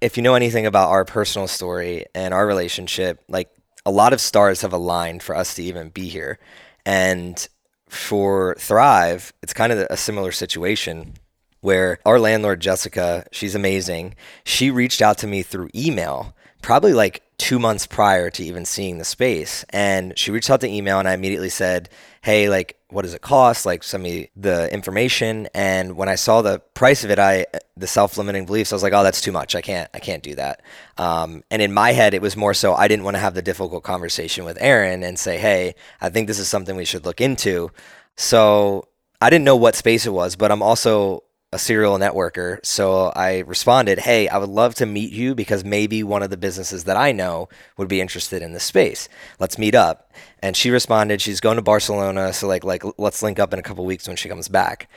if 0.00 0.16
you 0.16 0.22
know 0.22 0.34
anything 0.34 0.66
about 0.66 0.90
our 0.90 1.04
personal 1.04 1.48
story 1.48 2.04
and 2.14 2.34
our 2.34 2.46
relationship, 2.46 3.22
like 3.28 3.48
a 3.86 3.90
lot 3.90 4.12
of 4.12 4.20
stars 4.20 4.60
have 4.62 4.72
aligned 4.72 5.22
for 5.22 5.34
us 5.34 5.54
to 5.54 5.62
even 5.62 5.88
be 5.88 6.08
here. 6.08 6.38
And 6.84 7.48
for 7.88 8.54
Thrive, 8.58 9.32
it's 9.42 9.52
kind 9.52 9.72
of 9.72 9.86
a 9.88 9.96
similar 9.96 10.32
situation 10.32 11.14
where 11.60 11.98
our 12.04 12.20
landlord, 12.20 12.60
Jessica, 12.60 13.24
she's 13.32 13.54
amazing. 13.54 14.14
She 14.44 14.70
reached 14.70 15.00
out 15.00 15.16
to 15.18 15.26
me 15.26 15.42
through 15.42 15.70
email, 15.74 16.36
probably 16.60 16.92
like 16.92 17.22
two 17.38 17.58
months 17.58 17.86
prior 17.86 18.30
to 18.30 18.44
even 18.44 18.64
seeing 18.64 18.98
the 18.98 19.04
space. 19.04 19.64
And 19.70 20.16
she 20.18 20.30
reached 20.30 20.50
out 20.50 20.60
to 20.60 20.68
email, 20.68 20.98
and 20.98 21.08
I 21.08 21.14
immediately 21.14 21.48
said, 21.48 21.88
Hey, 22.22 22.48
like, 22.48 22.78
what 22.88 23.02
does 23.02 23.12
it 23.12 23.20
cost? 23.20 23.66
Like, 23.66 23.82
send 23.82 24.02
me 24.02 24.30
the 24.36 24.72
information. 24.72 25.48
And 25.52 25.96
when 25.96 26.08
I 26.08 26.14
saw 26.14 26.42
the 26.42 26.60
price 26.74 27.04
of 27.04 27.10
it, 27.10 27.18
I, 27.18 27.46
the 27.76 27.86
self 27.86 28.16
limiting 28.16 28.46
beliefs, 28.46 28.72
I 28.72 28.76
was 28.76 28.82
like, 28.82 28.92
Oh, 28.92 29.02
that's 29.02 29.20
too 29.20 29.32
much. 29.32 29.54
I 29.54 29.60
can't, 29.60 29.90
I 29.92 29.98
can't 29.98 30.22
do 30.22 30.34
that. 30.36 30.62
Um, 30.96 31.42
and 31.50 31.60
in 31.60 31.72
my 31.72 31.92
head, 31.92 32.14
it 32.14 32.22
was 32.22 32.36
more 32.36 32.54
so 32.54 32.74
I 32.74 32.88
didn't 32.88 33.04
want 33.04 33.16
to 33.16 33.20
have 33.20 33.34
the 33.34 33.42
difficult 33.42 33.82
conversation 33.82 34.44
with 34.44 34.56
Erin 34.60 35.02
and 35.02 35.18
say, 35.18 35.38
Hey, 35.38 35.74
I 36.00 36.10
think 36.10 36.28
this 36.28 36.38
is 36.38 36.48
something 36.48 36.76
we 36.76 36.84
should 36.84 37.04
look 37.04 37.20
into. 37.20 37.70
So 38.16 38.88
I 39.20 39.28
didn't 39.28 39.44
know 39.44 39.56
what 39.56 39.74
space 39.74 40.06
it 40.06 40.12
was, 40.12 40.36
but 40.36 40.52
I'm 40.52 40.62
also 40.62 41.23
a 41.54 41.58
serial 41.58 41.96
networker. 41.98 42.58
So 42.66 43.12
I 43.14 43.38
responded, 43.40 44.00
Hey, 44.00 44.28
I 44.28 44.38
would 44.38 44.48
love 44.48 44.74
to 44.76 44.86
meet 44.86 45.12
you 45.12 45.36
because 45.36 45.64
maybe 45.64 46.02
one 46.02 46.22
of 46.22 46.30
the 46.30 46.36
businesses 46.36 46.84
that 46.84 46.96
I 46.96 47.12
know 47.12 47.48
would 47.76 47.86
be 47.86 48.00
interested 48.00 48.42
in 48.42 48.52
this 48.52 48.64
space. 48.64 49.08
Let's 49.38 49.56
meet 49.56 49.76
up. 49.76 50.12
And 50.42 50.56
she 50.56 50.70
responded, 50.70 51.22
She's 51.22 51.40
going 51.40 51.56
to 51.56 51.62
Barcelona. 51.62 52.32
So 52.32 52.48
like 52.48 52.64
like 52.64 52.82
let's 52.98 53.22
link 53.22 53.38
up 53.38 53.52
in 53.52 53.60
a 53.60 53.62
couple 53.62 53.86
weeks 53.86 54.08
when 54.08 54.16
she 54.16 54.28
comes 54.28 54.48
back. 54.48 54.90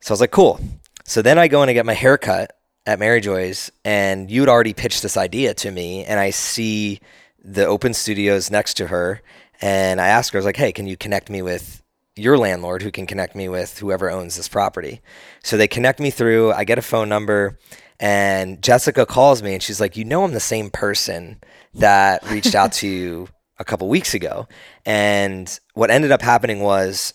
So 0.00 0.12
I 0.12 0.14
was 0.14 0.20
like, 0.20 0.30
Cool. 0.30 0.60
So 1.04 1.20
then 1.20 1.36
I 1.36 1.48
go 1.48 1.58
in 1.58 1.64
and 1.64 1.70
I 1.70 1.74
get 1.74 1.86
my 1.86 1.94
hair 1.94 2.16
cut 2.16 2.52
at 2.86 2.98
Mary 2.98 3.20
Joy's, 3.20 3.70
and 3.84 4.30
you 4.30 4.40
had 4.40 4.48
already 4.48 4.72
pitched 4.72 5.02
this 5.02 5.16
idea 5.16 5.52
to 5.54 5.70
me, 5.70 6.04
and 6.04 6.20
I 6.20 6.30
see 6.30 7.00
the 7.42 7.66
open 7.66 7.92
studios 7.92 8.50
next 8.50 8.74
to 8.74 8.86
her. 8.86 9.20
And 9.60 10.00
I 10.00 10.08
asked 10.08 10.32
her, 10.32 10.38
I 10.38 10.40
was 10.40 10.46
like, 10.46 10.56
hey, 10.56 10.72
can 10.72 10.86
you 10.86 10.96
connect 10.96 11.28
me 11.28 11.42
with 11.42 11.82
your 12.18 12.36
landlord 12.36 12.82
who 12.82 12.90
can 12.90 13.06
connect 13.06 13.34
me 13.34 13.48
with 13.48 13.78
whoever 13.78 14.10
owns 14.10 14.36
this 14.36 14.48
property. 14.48 15.00
So 15.42 15.56
they 15.56 15.68
connect 15.68 16.00
me 16.00 16.10
through, 16.10 16.52
I 16.52 16.64
get 16.64 16.78
a 16.78 16.82
phone 16.82 17.08
number, 17.08 17.58
and 18.00 18.62
Jessica 18.62 19.06
calls 19.06 19.42
me 19.42 19.54
and 19.54 19.62
she's 19.62 19.80
like, 19.80 19.96
You 19.96 20.04
know, 20.04 20.24
I'm 20.24 20.32
the 20.32 20.40
same 20.40 20.70
person 20.70 21.40
that 21.74 22.24
reached 22.30 22.54
out 22.54 22.72
to 22.74 22.88
you 22.88 23.28
a 23.58 23.64
couple 23.64 23.88
weeks 23.88 24.14
ago. 24.14 24.46
And 24.86 25.58
what 25.74 25.90
ended 25.90 26.12
up 26.12 26.22
happening 26.22 26.60
was 26.60 27.14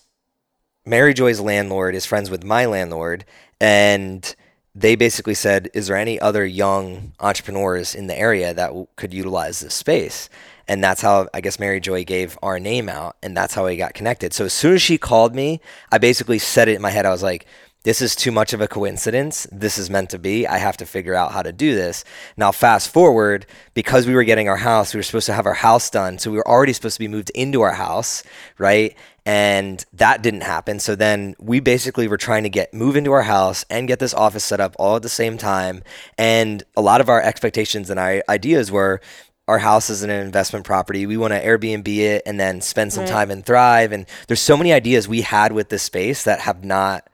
Mary 0.84 1.14
Joy's 1.14 1.40
landlord 1.40 1.94
is 1.94 2.04
friends 2.04 2.30
with 2.30 2.44
my 2.44 2.66
landlord. 2.66 3.24
And 3.60 4.34
they 4.74 4.96
basically 4.96 5.34
said, 5.34 5.70
Is 5.72 5.86
there 5.86 5.96
any 5.96 6.20
other 6.20 6.44
young 6.44 7.12
entrepreneurs 7.20 7.94
in 7.94 8.06
the 8.06 8.18
area 8.18 8.52
that 8.52 8.68
w- 8.68 8.86
could 8.96 9.14
utilize 9.14 9.60
this 9.60 9.74
space? 9.74 10.28
And 10.66 10.82
that's 10.82 11.02
how 11.02 11.28
I 11.34 11.40
guess 11.40 11.58
Mary 11.58 11.80
Joy 11.80 12.04
gave 12.04 12.38
our 12.42 12.58
name 12.58 12.88
out, 12.88 13.16
and 13.22 13.36
that's 13.36 13.54
how 13.54 13.66
we 13.66 13.76
got 13.76 13.94
connected. 13.94 14.32
So 14.32 14.46
as 14.46 14.52
soon 14.52 14.74
as 14.74 14.82
she 14.82 14.98
called 14.98 15.34
me, 15.34 15.60
I 15.92 15.98
basically 15.98 16.38
said 16.38 16.68
it 16.68 16.76
in 16.76 16.82
my 16.82 16.90
head. 16.90 17.06
I 17.06 17.10
was 17.10 17.22
like, 17.22 17.46
this 17.84 18.00
is 18.00 18.16
too 18.16 18.32
much 18.32 18.54
of 18.54 18.62
a 18.62 18.66
coincidence. 18.66 19.46
This 19.52 19.76
is 19.76 19.90
meant 19.90 20.08
to 20.10 20.18
be. 20.18 20.46
I 20.46 20.56
have 20.56 20.78
to 20.78 20.86
figure 20.86 21.14
out 21.14 21.32
how 21.32 21.42
to 21.42 21.52
do 21.52 21.74
this. 21.74 22.02
Now, 22.34 22.50
fast 22.50 22.90
forward, 22.90 23.44
because 23.74 24.06
we 24.06 24.14
were 24.14 24.24
getting 24.24 24.48
our 24.48 24.56
house, 24.56 24.94
we 24.94 24.98
were 24.98 25.02
supposed 25.02 25.26
to 25.26 25.34
have 25.34 25.44
our 25.44 25.52
house 25.52 25.90
done. 25.90 26.18
So 26.18 26.30
we 26.30 26.38
were 26.38 26.48
already 26.48 26.72
supposed 26.72 26.96
to 26.96 27.00
be 27.00 27.08
moved 27.08 27.30
into 27.34 27.60
our 27.60 27.74
house, 27.74 28.22
right? 28.56 28.96
And 29.26 29.84
that 29.92 30.22
didn't 30.22 30.42
happen. 30.42 30.80
So 30.80 30.94
then 30.94 31.34
we 31.38 31.60
basically 31.60 32.08
were 32.08 32.16
trying 32.16 32.44
to 32.44 32.48
get 32.48 32.72
move 32.72 32.96
into 32.96 33.12
our 33.12 33.22
house 33.22 33.66
and 33.68 33.86
get 33.86 33.98
this 33.98 34.14
office 34.14 34.44
set 34.44 34.60
up 34.60 34.74
all 34.78 34.96
at 34.96 35.02
the 35.02 35.10
same 35.10 35.36
time. 35.36 35.82
And 36.16 36.62
a 36.76 36.82
lot 36.82 37.02
of 37.02 37.10
our 37.10 37.20
expectations 37.20 37.90
and 37.90 38.00
our 38.00 38.22
ideas 38.30 38.72
were 38.72 39.02
our 39.46 39.58
house 39.58 39.90
is 39.90 40.02
an 40.02 40.10
investment 40.10 40.64
property. 40.64 41.06
We 41.06 41.16
want 41.16 41.32
to 41.32 41.44
Airbnb 41.44 41.86
it 41.86 42.22
and 42.24 42.40
then 42.40 42.60
spend 42.60 42.92
some 42.92 43.04
right. 43.04 43.10
time 43.10 43.30
and 43.30 43.44
thrive. 43.44 43.92
And 43.92 44.06
there's 44.26 44.40
so 44.40 44.56
many 44.56 44.72
ideas 44.72 45.06
we 45.06 45.20
had 45.20 45.52
with 45.52 45.68
this 45.68 45.82
space 45.82 46.24
that 46.24 46.40
have 46.40 46.64
not 46.64 47.08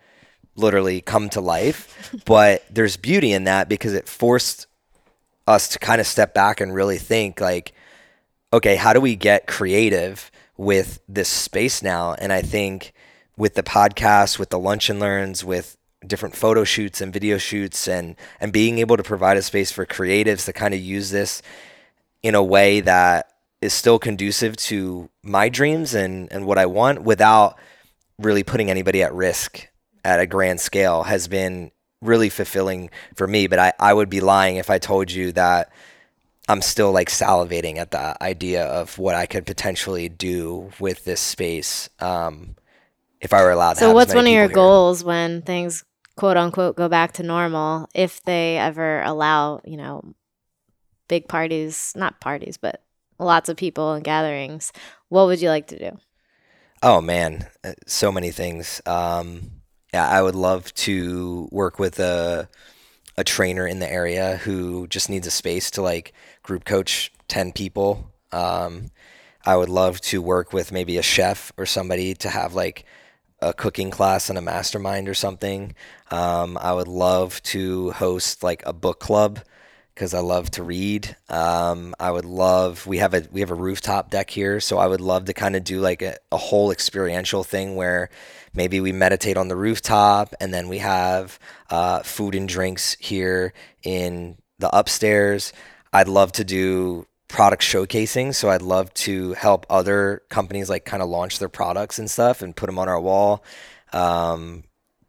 literally 0.54 1.00
come 1.00 1.28
to 1.30 1.40
life. 1.40 2.14
but 2.24 2.64
there's 2.70 2.96
beauty 2.96 3.32
in 3.32 3.44
that 3.44 3.68
because 3.68 3.94
it 3.94 4.08
forced 4.08 4.66
us 5.46 5.68
to 5.68 5.78
kind 5.78 6.00
of 6.00 6.06
step 6.06 6.32
back 6.32 6.60
and 6.60 6.72
really 6.72 6.98
think 6.98 7.40
like, 7.40 7.72
okay, 8.52 8.76
how 8.76 8.92
do 8.92 9.00
we 9.00 9.16
get 9.16 9.46
creative 9.46 10.30
with 10.56 11.00
this 11.08 11.28
space 11.28 11.82
now? 11.82 12.14
And 12.14 12.32
I 12.32 12.42
think 12.42 12.92
with 13.36 13.54
the 13.54 13.62
podcast, 13.62 14.38
with 14.38 14.50
the 14.50 14.58
lunch 14.58 14.88
and 14.88 15.00
learns, 15.00 15.44
with 15.44 15.76
different 16.06 16.36
photo 16.36 16.64
shoots 16.64 17.00
and 17.00 17.12
video 17.12 17.36
shoots 17.36 17.86
and 17.86 18.16
and 18.40 18.54
being 18.54 18.78
able 18.78 18.96
to 18.96 19.02
provide 19.02 19.36
a 19.36 19.42
space 19.42 19.70
for 19.70 19.84
creatives 19.84 20.46
to 20.46 20.52
kind 20.52 20.72
of 20.72 20.80
use 20.80 21.10
this 21.10 21.42
in 22.22 22.34
a 22.34 22.42
way 22.42 22.80
that 22.80 23.32
is 23.60 23.72
still 23.72 23.98
conducive 23.98 24.56
to 24.56 25.10
my 25.22 25.48
dreams 25.48 25.94
and, 25.94 26.32
and 26.32 26.46
what 26.46 26.58
I 26.58 26.66
want 26.66 27.02
without 27.02 27.58
really 28.18 28.42
putting 28.42 28.70
anybody 28.70 29.02
at 29.02 29.14
risk 29.14 29.68
at 30.04 30.20
a 30.20 30.26
grand 30.26 30.60
scale 30.60 31.02
has 31.04 31.28
been 31.28 31.70
really 32.00 32.30
fulfilling 32.30 32.90
for 33.14 33.26
me. 33.26 33.46
But 33.46 33.58
I, 33.58 33.72
I 33.78 33.92
would 33.92 34.08
be 34.08 34.20
lying 34.20 34.56
if 34.56 34.70
I 34.70 34.78
told 34.78 35.10
you 35.10 35.32
that 35.32 35.70
I'm 36.48 36.62
still 36.62 36.92
like 36.92 37.08
salivating 37.08 37.76
at 37.76 37.90
the 37.90 38.20
idea 38.22 38.64
of 38.64 38.98
what 38.98 39.14
I 39.14 39.26
could 39.26 39.46
potentially 39.46 40.08
do 40.08 40.70
with 40.80 41.04
this 41.04 41.20
space 41.20 41.88
um, 42.00 42.56
if 43.20 43.32
I 43.32 43.42
were 43.42 43.50
allowed 43.50 43.76
so 43.76 43.92
what's 43.92 44.14
one 44.14 44.26
of 44.26 44.32
your 44.32 44.46
here. 44.46 44.54
goals 44.54 45.04
when 45.04 45.42
things 45.42 45.84
quote 46.16 46.36
unquote 46.36 46.74
go 46.74 46.88
back 46.88 47.12
to 47.12 47.22
normal 47.22 47.88
if 47.94 48.22
they 48.24 48.56
ever 48.56 49.02
allow, 49.02 49.60
you 49.64 49.76
know, 49.76 50.14
big 51.10 51.26
parties, 51.26 51.92
not 51.96 52.20
parties, 52.20 52.56
but 52.56 52.84
lots 53.18 53.48
of 53.48 53.56
people 53.56 53.92
and 53.92 54.04
gatherings, 54.04 54.72
what 55.08 55.26
would 55.26 55.42
you 55.42 55.48
like 55.48 55.66
to 55.66 55.78
do? 55.78 55.98
Oh 56.82 57.00
man, 57.00 57.48
uh, 57.64 57.72
so 57.86 58.12
many 58.12 58.30
things. 58.30 58.80
Um, 58.86 59.50
yeah, 59.92 60.08
I 60.08 60.22
would 60.22 60.36
love 60.36 60.72
to 60.86 61.48
work 61.50 61.78
with 61.78 61.98
a 61.98 62.48
a 63.16 63.24
trainer 63.24 63.66
in 63.66 63.80
the 63.80 63.92
area 63.92 64.36
who 64.36 64.86
just 64.86 65.10
needs 65.10 65.26
a 65.26 65.32
space 65.32 65.70
to 65.72 65.82
like 65.82 66.14
group 66.44 66.64
coach 66.64 67.12
ten 67.26 67.52
people. 67.52 68.12
Um, 68.30 68.90
I 69.44 69.56
would 69.56 69.68
love 69.68 70.00
to 70.02 70.22
work 70.22 70.52
with 70.52 70.70
maybe 70.70 70.96
a 70.96 71.02
chef 71.02 71.52
or 71.58 71.66
somebody 71.66 72.14
to 72.14 72.28
have 72.28 72.54
like 72.54 72.84
a 73.42 73.52
cooking 73.52 73.90
class 73.90 74.28
and 74.28 74.38
a 74.38 74.42
mastermind 74.42 75.08
or 75.08 75.14
something. 75.14 75.74
Um, 76.10 76.56
I 76.56 76.72
would 76.72 76.88
love 76.88 77.42
to 77.54 77.90
host 77.90 78.44
like 78.44 78.62
a 78.64 78.72
book 78.72 79.00
club 79.00 79.40
because 80.00 80.14
I 80.14 80.20
love 80.20 80.50
to 80.52 80.62
read. 80.62 81.14
Um, 81.28 81.94
I 82.00 82.10
would 82.10 82.24
love 82.24 82.86
we 82.86 82.96
have 82.96 83.12
a 83.12 83.22
we 83.30 83.40
have 83.40 83.50
a 83.50 83.54
rooftop 83.54 84.08
deck 84.08 84.30
here, 84.30 84.58
so 84.58 84.78
I 84.78 84.86
would 84.86 85.02
love 85.02 85.26
to 85.26 85.34
kind 85.34 85.54
of 85.54 85.62
do 85.62 85.78
like 85.78 86.00
a, 86.00 86.16
a 86.32 86.38
whole 86.38 86.70
experiential 86.70 87.44
thing 87.44 87.76
where 87.76 88.08
maybe 88.54 88.80
we 88.80 88.92
meditate 88.92 89.36
on 89.36 89.48
the 89.48 89.56
rooftop, 89.56 90.34
and 90.40 90.54
then 90.54 90.70
we 90.70 90.78
have 90.78 91.38
uh, 91.68 92.00
food 92.00 92.34
and 92.34 92.48
drinks 92.48 92.96
here 92.98 93.52
in 93.82 94.38
the 94.58 94.74
upstairs. 94.74 95.52
I'd 95.92 96.08
love 96.08 96.32
to 96.32 96.44
do 96.44 97.06
product 97.28 97.62
showcasing. 97.62 98.34
So 98.34 98.48
I'd 98.48 98.62
love 98.62 98.94
to 99.04 99.34
help 99.34 99.66
other 99.68 100.22
companies 100.30 100.70
like 100.70 100.86
kind 100.86 101.02
of 101.02 101.10
launch 101.10 101.38
their 101.40 101.50
products 101.50 101.98
and 101.98 102.10
stuff 102.10 102.40
and 102.40 102.56
put 102.56 102.66
them 102.68 102.78
on 102.78 102.88
our 102.88 103.00
wall. 103.00 103.44
Um, 103.92 104.64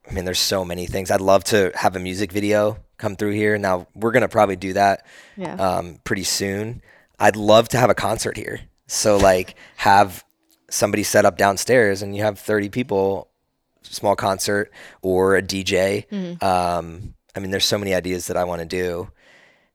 I 0.09 0.13
mean, 0.13 0.25
there's 0.25 0.39
so 0.39 0.65
many 0.65 0.85
things. 0.85 1.11
I'd 1.11 1.21
love 1.21 1.45
to 1.45 1.71
have 1.75 1.95
a 1.95 1.99
music 1.99 2.33
video 2.33 2.77
come 3.01 3.15
through 3.17 3.31
here. 3.31 3.57
Now 3.57 3.87
we're 3.95 4.11
gonna 4.11 4.29
probably 4.29 4.55
do 4.55 4.73
that 4.73 5.05
Yeah. 5.35 5.55
um, 5.55 5.99
pretty 6.03 6.23
soon. 6.23 6.81
I'd 7.19 7.35
love 7.35 7.67
to 7.69 7.77
have 7.77 7.89
a 7.89 7.95
concert 7.95 8.37
here. 8.37 8.61
So 8.87 9.17
like 9.17 9.55
have 9.77 10.23
somebody 10.69 11.03
set 11.03 11.25
up 11.25 11.37
downstairs 11.37 12.01
and 12.01 12.15
you 12.15 12.23
have 12.23 12.39
30 12.39 12.69
people, 12.69 13.27
small 13.83 14.15
concert 14.15 14.71
or 15.01 15.35
a 15.35 15.41
DJ. 15.41 16.07
Mm-hmm. 16.09 16.43
Um, 16.45 17.13
I 17.35 17.39
mean, 17.39 17.51
there's 17.51 17.65
so 17.65 17.77
many 17.77 17.93
ideas 17.93 18.27
that 18.27 18.37
I 18.37 18.43
want 18.45 18.61
to 18.61 18.65
do 18.67 19.09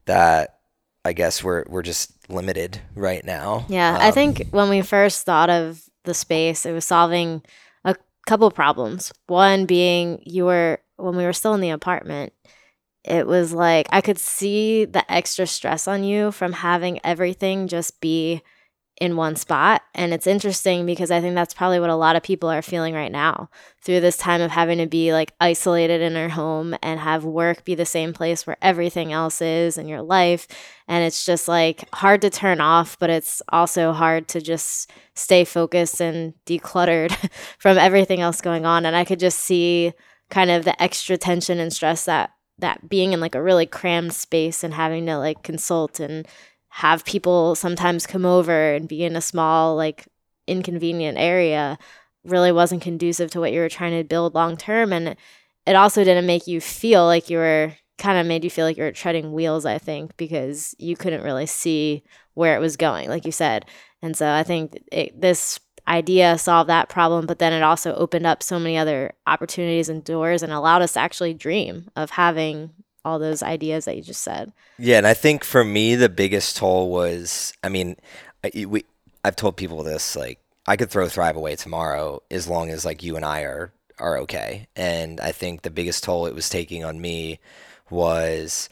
that 0.06 0.58
I 1.04 1.12
guess 1.12 1.42
we're 1.44 1.64
we're 1.68 1.82
just 1.82 2.12
limited 2.28 2.80
right 2.96 3.24
now. 3.24 3.64
Yeah, 3.68 3.96
I 4.00 4.08
Um, 4.08 4.12
think 4.14 4.48
when 4.50 4.68
we 4.68 4.82
first 4.82 5.24
thought 5.24 5.50
of 5.50 5.82
the 6.04 6.14
space, 6.14 6.66
it 6.66 6.72
was 6.72 6.84
solving 6.84 7.42
a 7.84 7.94
couple 8.26 8.50
problems. 8.50 9.12
One 9.28 9.66
being 9.66 10.20
you 10.24 10.44
were 10.46 10.80
when 10.96 11.16
we 11.16 11.24
were 11.24 11.32
still 11.32 11.54
in 11.54 11.60
the 11.60 11.70
apartment, 11.70 12.32
it 13.06 13.26
was 13.26 13.52
like 13.52 13.86
I 13.92 14.00
could 14.00 14.18
see 14.18 14.84
the 14.84 15.10
extra 15.10 15.46
stress 15.46 15.86
on 15.86 16.04
you 16.04 16.32
from 16.32 16.52
having 16.52 17.00
everything 17.04 17.68
just 17.68 18.00
be 18.00 18.42
in 18.98 19.14
one 19.14 19.36
spot. 19.36 19.82
And 19.94 20.14
it's 20.14 20.26
interesting 20.26 20.86
because 20.86 21.10
I 21.10 21.20
think 21.20 21.34
that's 21.34 21.52
probably 21.52 21.80
what 21.80 21.90
a 21.90 21.94
lot 21.94 22.16
of 22.16 22.22
people 22.22 22.48
are 22.48 22.62
feeling 22.62 22.94
right 22.94 23.12
now 23.12 23.50
through 23.82 24.00
this 24.00 24.16
time 24.16 24.40
of 24.40 24.50
having 24.50 24.78
to 24.78 24.86
be 24.86 25.12
like 25.12 25.34
isolated 25.38 26.00
in 26.00 26.14
their 26.14 26.30
home 26.30 26.74
and 26.82 26.98
have 26.98 27.24
work 27.24 27.64
be 27.64 27.74
the 27.74 27.84
same 27.84 28.14
place 28.14 28.46
where 28.46 28.56
everything 28.62 29.12
else 29.12 29.42
is 29.42 29.76
in 29.76 29.86
your 29.86 30.00
life. 30.00 30.48
And 30.88 31.04
it's 31.04 31.26
just 31.26 31.46
like 31.46 31.84
hard 31.94 32.22
to 32.22 32.30
turn 32.30 32.60
off, 32.60 32.98
but 32.98 33.10
it's 33.10 33.42
also 33.50 33.92
hard 33.92 34.28
to 34.28 34.40
just 34.40 34.90
stay 35.14 35.44
focused 35.44 36.00
and 36.00 36.32
decluttered 36.46 37.14
from 37.58 37.76
everything 37.76 38.22
else 38.22 38.40
going 38.40 38.64
on. 38.64 38.86
And 38.86 38.96
I 38.96 39.04
could 39.04 39.20
just 39.20 39.40
see 39.40 39.92
kind 40.30 40.50
of 40.50 40.64
the 40.64 40.80
extra 40.82 41.18
tension 41.18 41.60
and 41.60 41.72
stress 41.72 42.06
that 42.06 42.30
that 42.58 42.88
being 42.88 43.12
in 43.12 43.20
like 43.20 43.34
a 43.34 43.42
really 43.42 43.66
crammed 43.66 44.14
space 44.14 44.64
and 44.64 44.74
having 44.74 45.06
to 45.06 45.18
like 45.18 45.42
consult 45.42 46.00
and 46.00 46.26
have 46.68 47.04
people 47.04 47.54
sometimes 47.54 48.06
come 48.06 48.24
over 48.24 48.74
and 48.74 48.88
be 48.88 49.04
in 49.04 49.16
a 49.16 49.20
small 49.20 49.76
like 49.76 50.06
inconvenient 50.46 51.18
area 51.18 51.78
really 52.24 52.52
wasn't 52.52 52.82
conducive 52.82 53.30
to 53.30 53.40
what 53.40 53.52
you 53.52 53.60
were 53.60 53.68
trying 53.68 53.96
to 53.96 54.04
build 54.04 54.34
long 54.34 54.56
term. 54.56 54.92
And 54.92 55.16
it 55.66 55.76
also 55.76 56.04
didn't 56.04 56.26
make 56.26 56.46
you 56.46 56.60
feel 56.60 57.04
like 57.04 57.30
you 57.30 57.38
were 57.38 57.74
kind 57.98 58.18
of 58.18 58.26
made 58.26 58.44
you 58.44 58.50
feel 58.50 58.66
like 58.66 58.76
you 58.76 58.82
were 58.82 58.92
treading 58.92 59.32
wheels 59.32 59.64
i 59.64 59.78
think 59.78 60.14
because 60.18 60.74
you 60.78 60.96
couldn't 60.96 61.22
really 61.22 61.46
see 61.46 62.02
where 62.34 62.54
it 62.54 62.60
was 62.60 62.76
going 62.76 63.08
like 63.08 63.24
you 63.24 63.32
said. 63.32 63.64
And 64.02 64.14
so 64.16 64.30
i 64.30 64.42
think 64.42 64.78
it, 64.92 65.18
this 65.18 65.58
idea 65.88 66.36
solved 66.38 66.68
that 66.68 66.88
problem 66.88 67.26
but 67.26 67.38
then 67.38 67.52
it 67.52 67.62
also 67.62 67.94
opened 67.94 68.26
up 68.26 68.42
so 68.42 68.58
many 68.58 68.76
other 68.76 69.12
opportunities 69.26 69.88
and 69.88 70.04
doors 70.04 70.42
and 70.42 70.52
allowed 70.52 70.82
us 70.82 70.94
to 70.94 71.00
actually 71.00 71.32
dream 71.32 71.88
of 71.94 72.10
having 72.10 72.70
all 73.04 73.18
those 73.20 73.42
ideas 73.42 73.84
that 73.84 73.96
you 73.96 74.02
just 74.02 74.22
said 74.22 74.52
Yeah, 74.78 74.98
and 74.98 75.06
I 75.06 75.14
think 75.14 75.44
for 75.44 75.64
me 75.64 75.94
the 75.94 76.08
biggest 76.08 76.56
toll 76.56 76.90
was, 76.90 77.52
I 77.62 77.68
mean, 77.68 77.96
we 78.54 78.84
I've 79.24 79.36
told 79.36 79.56
people 79.56 79.82
this 79.82 80.16
like 80.16 80.40
I 80.66 80.76
could 80.76 80.90
throw 80.90 81.08
Thrive 81.08 81.36
away 81.36 81.56
tomorrow 81.56 82.22
as 82.30 82.48
long 82.48 82.70
as 82.70 82.84
like 82.84 83.02
you 83.02 83.16
and 83.16 83.24
I 83.24 83.42
are 83.42 83.72
are 83.98 84.18
okay. 84.18 84.68
And 84.76 85.20
I 85.20 85.32
think 85.32 85.62
the 85.62 85.70
biggest 85.70 86.04
toll 86.04 86.26
it 86.26 86.34
was 86.34 86.48
taking 86.48 86.84
on 86.84 87.00
me 87.00 87.38
was 87.90 88.68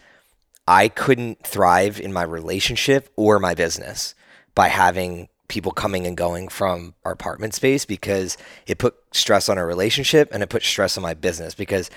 I 0.67 0.88
couldn't 0.88 1.47
thrive 1.47 2.01
in 2.01 2.12
my 2.12 2.23
relationship 2.23 3.11
or 3.17 3.38
my 3.38 3.55
business 3.55 4.15
by 4.55 4.69
having 4.69 5.29
people 5.49 5.73
coming 5.73 6.07
and 6.07 6.17
going 6.17 6.49
from 6.49 6.95
our 7.05 7.13
apartment 7.13 7.55
space 7.55 7.85
because 7.85 8.37
it 8.67 8.79
put 8.79 8.95
stress 9.13 9.49
on 9.49 9.59
our 9.59 9.67
relationship 9.67 10.31
and 10.33 10.43
it 10.43 10.49
put 10.49 10.63
stress 10.63 10.97
on 10.97 11.03
my 11.03 11.15
business 11.15 11.55
because 11.55 11.91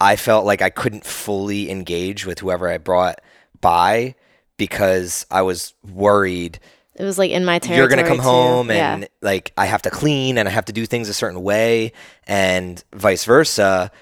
I 0.00 0.16
felt 0.16 0.44
like 0.44 0.62
I 0.62 0.70
couldn't 0.70 1.04
fully 1.04 1.70
engage 1.70 2.26
with 2.26 2.40
whoever 2.40 2.68
I 2.68 2.78
brought 2.78 3.20
by 3.60 4.14
because 4.56 5.26
I 5.30 5.42
was 5.42 5.74
worried 5.92 6.58
it 6.96 7.04
was 7.04 7.16
like 7.16 7.30
in 7.30 7.44
my 7.44 7.60
territory 7.60 7.78
you're 7.78 7.88
going 7.88 8.02
to 8.02 8.08
come 8.08 8.18
too. 8.18 8.22
home 8.22 8.70
Yeah. 8.70 8.94
and 8.94 9.08
like 9.22 9.52
I 9.56 9.66
have 9.66 9.82
to 9.82 9.90
clean 9.90 10.36
and 10.36 10.48
I 10.48 10.50
have 10.50 10.64
to 10.64 10.72
do 10.72 10.84
things 10.84 11.08
a 11.08 11.14
certain 11.14 11.42
way 11.42 11.92
and 12.26 12.82
vice 12.92 13.24
versa. 13.24 13.92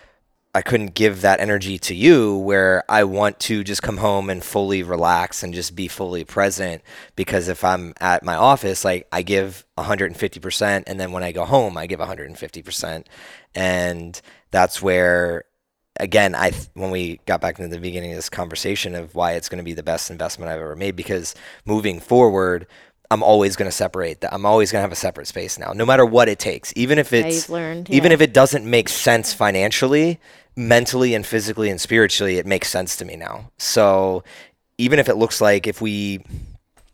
I 0.56 0.62
couldn't 0.62 0.94
give 0.94 1.20
that 1.20 1.40
energy 1.40 1.78
to 1.80 1.94
you 1.94 2.38
where 2.38 2.82
I 2.88 3.04
want 3.04 3.38
to 3.40 3.62
just 3.62 3.82
come 3.82 3.98
home 3.98 4.30
and 4.30 4.42
fully 4.42 4.82
relax 4.82 5.42
and 5.42 5.52
just 5.52 5.76
be 5.76 5.86
fully 5.86 6.24
present 6.24 6.80
because 7.14 7.48
if 7.48 7.62
I'm 7.62 7.92
at 8.00 8.22
my 8.22 8.36
office 8.36 8.82
like 8.82 9.06
I 9.12 9.20
give 9.20 9.66
150% 9.76 10.84
and 10.86 10.98
then 10.98 11.12
when 11.12 11.22
I 11.22 11.32
go 11.32 11.44
home 11.44 11.76
I 11.76 11.86
give 11.86 12.00
150% 12.00 13.04
and 13.54 14.22
that's 14.50 14.80
where 14.80 15.44
again 16.00 16.34
I 16.34 16.52
when 16.72 16.90
we 16.90 17.20
got 17.26 17.42
back 17.42 17.58
into 17.58 17.74
the 17.74 17.78
beginning 17.78 18.12
of 18.12 18.16
this 18.16 18.30
conversation 18.30 18.94
of 18.94 19.14
why 19.14 19.32
it's 19.32 19.50
going 19.50 19.58
to 19.58 19.62
be 19.62 19.74
the 19.74 19.82
best 19.82 20.10
investment 20.10 20.50
I've 20.50 20.62
ever 20.62 20.74
made 20.74 20.96
because 20.96 21.34
moving 21.66 22.00
forward 22.00 22.66
I'm 23.10 23.22
always 23.22 23.56
going 23.56 23.68
to 23.70 23.76
separate 23.76 24.20
that. 24.20 24.32
I'm 24.34 24.46
always 24.46 24.72
going 24.72 24.80
to 24.80 24.82
have 24.82 24.92
a 24.92 24.96
separate 24.96 25.26
space 25.26 25.58
now, 25.58 25.72
no 25.72 25.86
matter 25.86 26.04
what 26.04 26.28
it 26.28 26.38
takes. 26.38 26.72
Even 26.76 26.98
if 26.98 27.12
Yeah, 27.12 27.20
it's 27.20 27.48
learned, 27.48 27.90
even 27.90 28.12
if 28.12 28.20
it 28.20 28.32
doesn't 28.32 28.68
make 28.68 28.88
sense 28.88 29.32
financially, 29.32 30.18
mentally 30.56 31.14
and 31.14 31.24
physically 31.26 31.70
and 31.70 31.80
spiritually, 31.80 32.38
it 32.38 32.46
makes 32.46 32.68
sense 32.68 32.96
to 32.96 33.04
me 33.04 33.16
now. 33.16 33.50
So 33.58 34.24
even 34.78 34.98
if 34.98 35.08
it 35.08 35.16
looks 35.16 35.40
like 35.40 35.66
if 35.66 35.80
we 35.80 36.24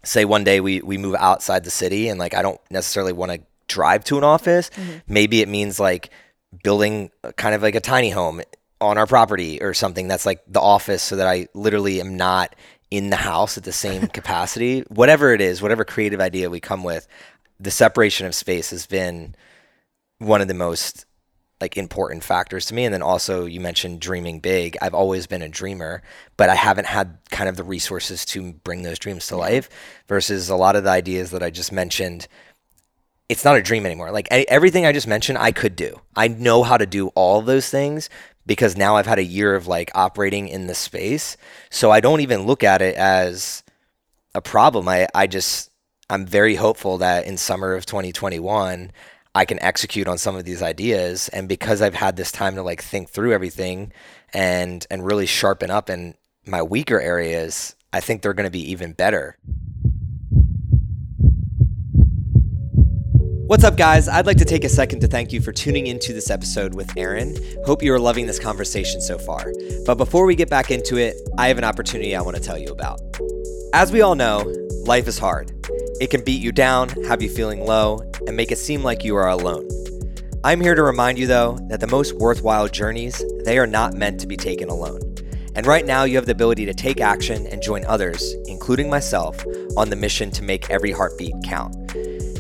say 0.05 0.25
one 0.25 0.45
day 0.45 0.61
we, 0.61 0.81
we 0.81 0.99
move 0.99 1.15
outside 1.19 1.65
the 1.65 1.71
city 1.71 2.09
and 2.09 2.19
like 2.19 2.35
I 2.35 2.43
don't 2.43 2.61
necessarily 2.71 3.13
want 3.13 3.33
to 3.33 3.41
drive 3.69 4.05
to 4.05 4.19
an 4.19 4.25
office, 4.25 4.71
mm-hmm. 4.71 4.99
maybe 5.09 5.41
it 5.41 5.49
means 5.49 5.79
like 5.81 6.11
building 6.63 7.11
kind 7.37 7.55
of 7.55 7.63
like 7.63 7.75
a 7.75 7.81
tiny 7.81 8.11
home 8.11 8.43
on 8.81 8.99
our 8.99 9.07
property 9.07 9.63
or 9.63 9.73
something 9.73 10.09
that's 10.09 10.27
like 10.27 10.43
the 10.49 10.61
office 10.61 11.03
so 11.03 11.17
that 11.17 11.27
I 11.29 11.47
literally 11.55 12.01
am 12.01 12.17
not 12.17 12.55
in 12.93 13.09
the 13.09 13.17
house 13.17 13.57
at 13.57 13.65
the 13.65 13.73
same 13.73 14.07
capacity. 14.07 14.81
Whatever 14.89 15.33
it 15.33 15.41
is, 15.41 15.63
whatever 15.63 15.83
creative 15.83 16.21
idea 16.21 16.51
we 16.51 16.61
come 16.61 16.85
with, 16.85 17.09
the 17.59 17.71
separation 17.71 18.27
of 18.27 18.35
space 18.35 18.69
has 18.69 18.85
been 18.85 19.35
one 20.19 20.43
of 20.43 20.49
the 20.49 20.53
most 20.53 21.07
like 21.59 21.79
important 21.79 22.23
factors 22.23 22.67
to 22.67 22.75
me. 22.75 22.85
And 22.85 22.93
then 22.93 23.01
also 23.01 23.47
you 23.47 23.61
mentioned 23.61 24.01
dreaming 24.01 24.41
big. 24.41 24.77
I've 24.83 24.93
always 24.93 25.27
been 25.27 25.41
a 25.41 25.49
dreamer 25.49 26.03
but 26.37 26.51
i 26.51 26.55
haven't 26.55 26.87
had 26.87 27.17
kind 27.31 27.49
of 27.49 27.57
the 27.57 27.65
resources 27.65 28.27
to 28.27 28.53
bring 28.53 28.83
those 28.83 28.99
dreams 28.99 29.27
to 29.29 29.37
life 29.37 29.71
versus 30.07 30.51
a 30.51 30.57
lot 30.57 30.77
of 30.77 30.85
the 30.85 30.91
ideas 30.91 31.31
that 31.31 31.43
i 31.43 31.49
just 31.49 31.73
mentioned. 31.73 32.29
It's 33.29 33.45
not 33.45 33.57
a 33.57 33.63
dream 33.63 33.87
anymore. 33.87 34.11
Like 34.11 34.29
everything 34.31 34.85
i 34.85 34.93
just 34.93 35.07
mentioned 35.07 35.39
i 35.39 35.51
could 35.51 35.77
do. 35.77 35.99
I 36.15 36.29
know 36.29 36.63
how 36.63 36.77
to 36.77 36.85
do 36.85 37.09
all 37.09 37.41
those 37.41 37.71
things 37.71 38.11
because 38.47 38.77
now 38.77 38.97
i've 38.97 39.07
had 39.07 39.19
a 39.19 39.25
year 39.25 39.55
of 39.55 39.67
like 39.67 39.91
operating 39.95 40.49
in 40.49 40.67
this 40.67 40.79
space 40.79 41.37
so 41.71 41.91
i 41.91 42.01
don't 42.01 42.21
even 42.21 42.43
look 42.43 42.65
at 42.65 42.83
it 42.83 42.97
as 42.97 43.63
a 44.35 44.41
problem. 44.41 44.89
I, 44.89 45.09
I 45.15 45.27
just 45.27 45.71
I'm 46.11 46.27
very 46.27 46.55
hopeful 46.55 46.99
that 46.99 47.27
in 47.27 47.37
summer 47.37 47.75
of 47.75 47.87
2021 47.87 48.93
I 49.35 49.45
can 49.47 49.63
execute 49.63 50.09
on 50.09 50.19
some 50.19 50.37
of 50.37 50.45
these 50.45 50.63
ideas 50.63 51.29
and 51.31 51.49
because 51.49 51.81
I've 51.81 51.95
had 51.95 52.17
this 52.17 52.33
time 52.33 52.55
to 52.57 52.63
like 52.63 52.83
think 52.83 53.09
through 53.09 53.33
everything 53.33 53.93
and 54.35 54.87
and 54.91 55.05
really 55.05 55.27
sharpen 55.27 55.71
up 55.71 55.89
in 55.89 56.15
my 56.45 56.63
weaker 56.63 57.01
areas, 57.01 57.75
I 57.93 58.01
think 58.01 58.23
they're 58.23 58.35
going 58.35 58.47
to 58.47 58.51
be 58.51 58.71
even 58.71 58.93
better. 58.93 59.39
What's 63.53 63.65
up, 63.65 63.77
guys? 63.77 64.09
I'd 64.09 64.25
like 64.25 64.39
to 64.39 64.47
take 64.47 64.65
a 64.65 64.69
second 64.71 65.01
to 65.01 65.07
thank 65.07 65.31
you 65.31 65.43
for 65.43 65.53
tuning 65.53 65.87
into 65.87 66.15
this 66.15 66.31
episode 66.31 66.73
with 66.73 66.91
Erin. 66.97 67.37
Hope 67.67 67.83
you 67.83 67.93
are 67.93 68.01
loving 68.01 68.27
this 68.27 68.39
conversation 68.39 68.99
so 69.03 69.19
far. 69.19 69.53
But 69.85 69.97
before 69.97 70.25
we 70.25 70.35
get 70.35 70.49
back 70.49 70.71
into 70.71 70.97
it, 70.97 71.17
I 71.37 71.49
have 71.49 71.59
an 71.59 71.65
opportunity 71.65 72.17
I 72.17 72.23
want 72.23 72.35
to 72.35 72.43
tell 72.43 72.57
you 72.57 72.69
about. 72.69 72.99
As 73.75 73.93
we 73.93 74.01
all 74.01 74.15
know, 74.15 74.51
life 74.87 75.07
is 75.07 75.19
hard. 75.19 75.53
It 76.01 76.09
can 76.09 76.25
beat 76.25 76.41
you 76.41 76.51
down, 76.51 76.89
have 77.05 77.21
you 77.21 77.29
feeling 77.29 77.67
low, 77.67 77.99
and 78.27 78.35
make 78.35 78.53
it 78.53 78.57
seem 78.57 78.83
like 78.83 79.05
you 79.05 79.17
are 79.17 79.29
alone. 79.29 79.69
I'm 80.43 80.63
here 80.63 80.75
to 80.75 80.83
remind 80.83 81.19
you 81.19 81.27
though 81.27 81.59
that 81.69 81.81
the 81.81 81.89
most 81.89 82.15
worthwhile 82.15 82.69
journeys, 82.69 83.23
they 83.45 83.59
are 83.59 83.67
not 83.67 83.93
meant 83.93 84.19
to 84.21 84.27
be 84.27 84.39
taken 84.39 84.71
alone. 84.71 85.03
And 85.55 85.67
right 85.67 85.85
now 85.85 86.05
you 86.05 86.17
have 86.17 86.25
the 86.25 86.33
ability 86.33 86.65
to 86.65 86.73
take 86.73 87.03
action 87.03 87.47
and 87.49 87.61
join 87.61 87.85
others, 87.85 88.35
including 88.47 88.89
myself, 88.89 89.45
on 89.77 89.91
the 89.91 89.97
mission 89.97 90.31
to 90.31 90.43
make 90.43 90.71
every 90.71 90.91
heartbeat 90.91 91.35
count. 91.45 91.77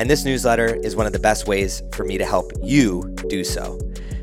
And 0.00 0.08
this 0.08 0.24
newsletter 0.24 0.76
is 0.76 0.96
one 0.96 1.04
of 1.04 1.12
the 1.12 1.18
best 1.18 1.46
ways 1.46 1.82
for 1.92 2.04
me 2.04 2.16
to 2.16 2.24
help 2.24 2.52
you 2.62 3.14
do 3.28 3.44
so. 3.44 3.78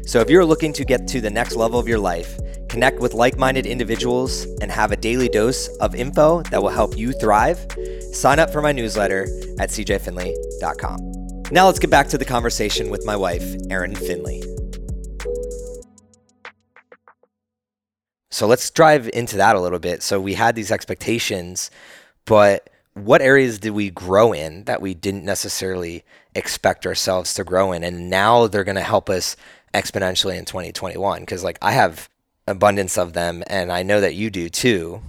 So 0.07 0.19
if 0.21 0.27
you're 0.27 0.43
looking 0.43 0.73
to 0.73 0.83
get 0.83 1.07
to 1.09 1.21
the 1.21 1.29
next 1.29 1.55
level 1.55 1.79
of 1.79 1.87
your 1.87 1.99
life, 1.99 2.39
connect 2.67 2.99
with 2.99 3.13
like 3.13 3.37
minded 3.37 3.67
individuals, 3.67 4.45
and 4.59 4.71
have 4.71 4.91
a 4.91 4.95
daily 4.95 5.29
dose 5.29 5.67
of 5.77 5.93
info 5.93 6.41
that 6.49 6.63
will 6.63 6.71
help 6.71 6.97
you 6.97 7.11
thrive, 7.13 7.63
sign 8.11 8.39
up 8.39 8.49
for 8.49 8.59
my 8.63 8.71
newsletter 8.71 9.27
at 9.59 9.69
cjfinley.com. 9.69 11.43
Now 11.51 11.67
let's 11.67 11.77
get 11.77 11.91
back 11.91 12.07
to 12.07 12.17
the 12.17 12.25
conversation 12.25 12.89
with 12.89 13.05
my 13.05 13.15
wife, 13.15 13.45
Erin 13.69 13.93
Finley. 13.93 14.41
So 18.31 18.47
let's 18.47 18.67
drive 18.71 19.11
into 19.13 19.37
that 19.37 19.55
a 19.55 19.59
little 19.59 19.77
bit. 19.77 20.01
So 20.01 20.19
we 20.19 20.33
had 20.33 20.55
these 20.55 20.71
expectations, 20.71 21.69
but 22.25 22.67
what 22.97 23.21
areas 23.21 23.59
did 23.59 23.71
we 23.71 23.89
grow 23.89 24.33
in 24.33 24.63
that 24.65 24.81
we 24.81 24.93
didn't 24.93 25.23
necessarily 25.23 26.03
expect 26.35 26.85
ourselves 26.85 27.33
to 27.35 27.43
grow 27.43 27.71
in? 27.71 27.83
And 27.83 28.09
now 28.09 28.47
they're 28.47 28.63
going 28.63 28.75
to 28.75 28.81
help 28.81 29.09
us 29.09 29.35
exponentially 29.73 30.37
in 30.37 30.45
2021 30.45 31.21
because 31.21 31.43
like 31.43 31.57
i 31.61 31.71
have 31.71 32.09
abundance 32.47 32.97
of 32.97 33.13
them 33.13 33.43
and 33.47 33.71
i 33.71 33.83
know 33.83 34.01
that 34.01 34.15
you 34.15 34.29
do 34.29 34.49
too. 34.49 35.01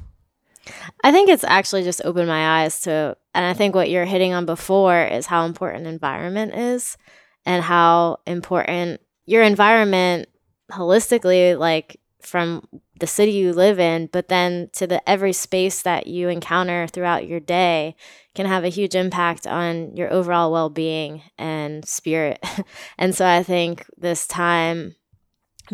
I 1.02 1.12
think 1.12 1.30
it's 1.30 1.44
actually 1.44 1.84
just 1.84 2.02
opened 2.04 2.28
my 2.28 2.62
eyes 2.62 2.80
to 2.82 3.16
and 3.34 3.44
i 3.44 3.54
think 3.54 3.74
what 3.74 3.88
you're 3.88 4.04
hitting 4.04 4.34
on 4.34 4.44
before 4.46 5.04
is 5.04 5.26
how 5.26 5.46
important 5.46 5.86
environment 5.86 6.54
is 6.54 6.98
and 7.46 7.62
how 7.62 8.18
important 8.26 9.00
your 9.24 9.42
environment 9.42 10.28
holistically 10.70 11.58
like 11.58 11.98
from 12.20 12.66
the 12.98 13.06
city 13.06 13.32
you 13.32 13.52
live 13.52 13.78
in, 13.78 14.08
but 14.12 14.28
then 14.28 14.70
to 14.74 14.86
the 14.86 15.06
every 15.08 15.32
space 15.32 15.82
that 15.82 16.06
you 16.06 16.28
encounter 16.28 16.86
throughout 16.86 17.26
your 17.26 17.40
day 17.40 17.96
can 18.34 18.46
have 18.46 18.64
a 18.64 18.68
huge 18.68 18.94
impact 18.94 19.46
on 19.46 19.96
your 19.96 20.12
overall 20.12 20.52
well 20.52 20.70
being 20.70 21.22
and 21.38 21.86
spirit. 21.86 22.44
and 22.98 23.14
so 23.14 23.26
I 23.26 23.42
think 23.42 23.86
this 23.96 24.26
time 24.26 24.96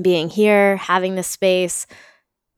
being 0.00 0.28
here, 0.28 0.76
having 0.76 1.14
this 1.14 1.28
space, 1.28 1.86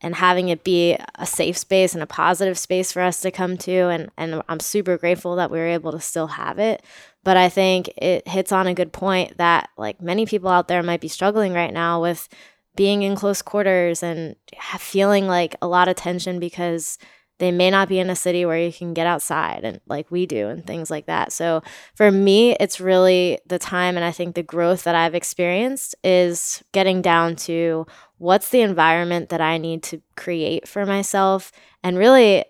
and 0.01 0.15
having 0.15 0.49
it 0.49 0.63
be 0.63 0.97
a 1.15 1.27
safe 1.27 1.57
space 1.57 1.95
and 1.95 2.03
a 2.03 2.07
positive 2.07 2.59
space 2.59 2.93
for 2.93 3.03
us 3.03 3.21
to 3.21 3.31
come 3.31 3.57
to 3.57 3.89
and 3.89 4.11
and 4.17 4.43
I'm 4.49 4.61
super 4.61 4.99
grateful 4.99 5.37
that 5.37 5.51
we 5.51 5.59
were 5.59 5.67
able 5.67 5.93
to 5.93 6.01
still 6.01 6.27
have 6.27 6.59
it 6.59 6.83
but 7.25 7.37
I 7.37 7.49
think 7.49 7.89
it 7.97 8.29
hits 8.29 8.53
on 8.53 8.67
a 8.67 8.75
good 8.75 8.93
point 8.93 9.39
that 9.39 9.71
like 9.77 10.01
many 10.01 10.27
people 10.27 10.51
out 10.51 10.69
there 10.69 10.83
might 10.83 11.01
be 11.01 11.09
struggling 11.09 11.55
right 11.55 11.73
now 11.73 12.01
with 12.01 12.29
being 12.77 13.03
in 13.03 13.17
close 13.17 13.43
quarters 13.43 14.03
and 14.03 14.37
feeling 14.79 15.27
like 15.27 15.57
a 15.61 15.67
lot 15.67 15.89
of 15.89 15.97
tension 15.97 16.39
because 16.39 16.99
they 17.39 17.53
may 17.53 17.71
not 17.71 17.89
be 17.89 17.99
in 17.99 18.09
a 18.09 18.17
city 18.17 18.47
where 18.47 18.59
you 18.59 18.73
can 18.73 18.95
get 18.95 19.07
outside 19.07 19.62
and 19.62 19.81
like 19.87 20.11
we 20.11 20.25
do 20.25 20.49
and 20.49 20.67
things 20.67 20.91
like 20.91 21.07
that. 21.07 21.33
So 21.33 21.62
for 21.95 22.11
me, 22.11 22.57
it's 22.59 22.81
really 22.81 23.39
the 23.47 23.59
time 23.59 23.97
and 23.97 24.05
I 24.05 24.12
think 24.12 24.35
the 24.35 24.43
growth 24.43 24.85
that 24.85 24.95
I've 24.95 25.15
experienced 25.15 25.95
is 26.03 26.62
getting 26.73 27.03
down 27.03 27.37
to 27.37 27.87
what's 28.19 28.49
the 28.49 28.62
environment 28.62 29.29
that 29.29 29.43
I 29.43 29.59
need 29.59 29.83
to 29.85 30.01
create 30.17 30.67
for 30.67 30.87
myself 30.87 31.53
and 31.83 31.99
really 31.99 32.45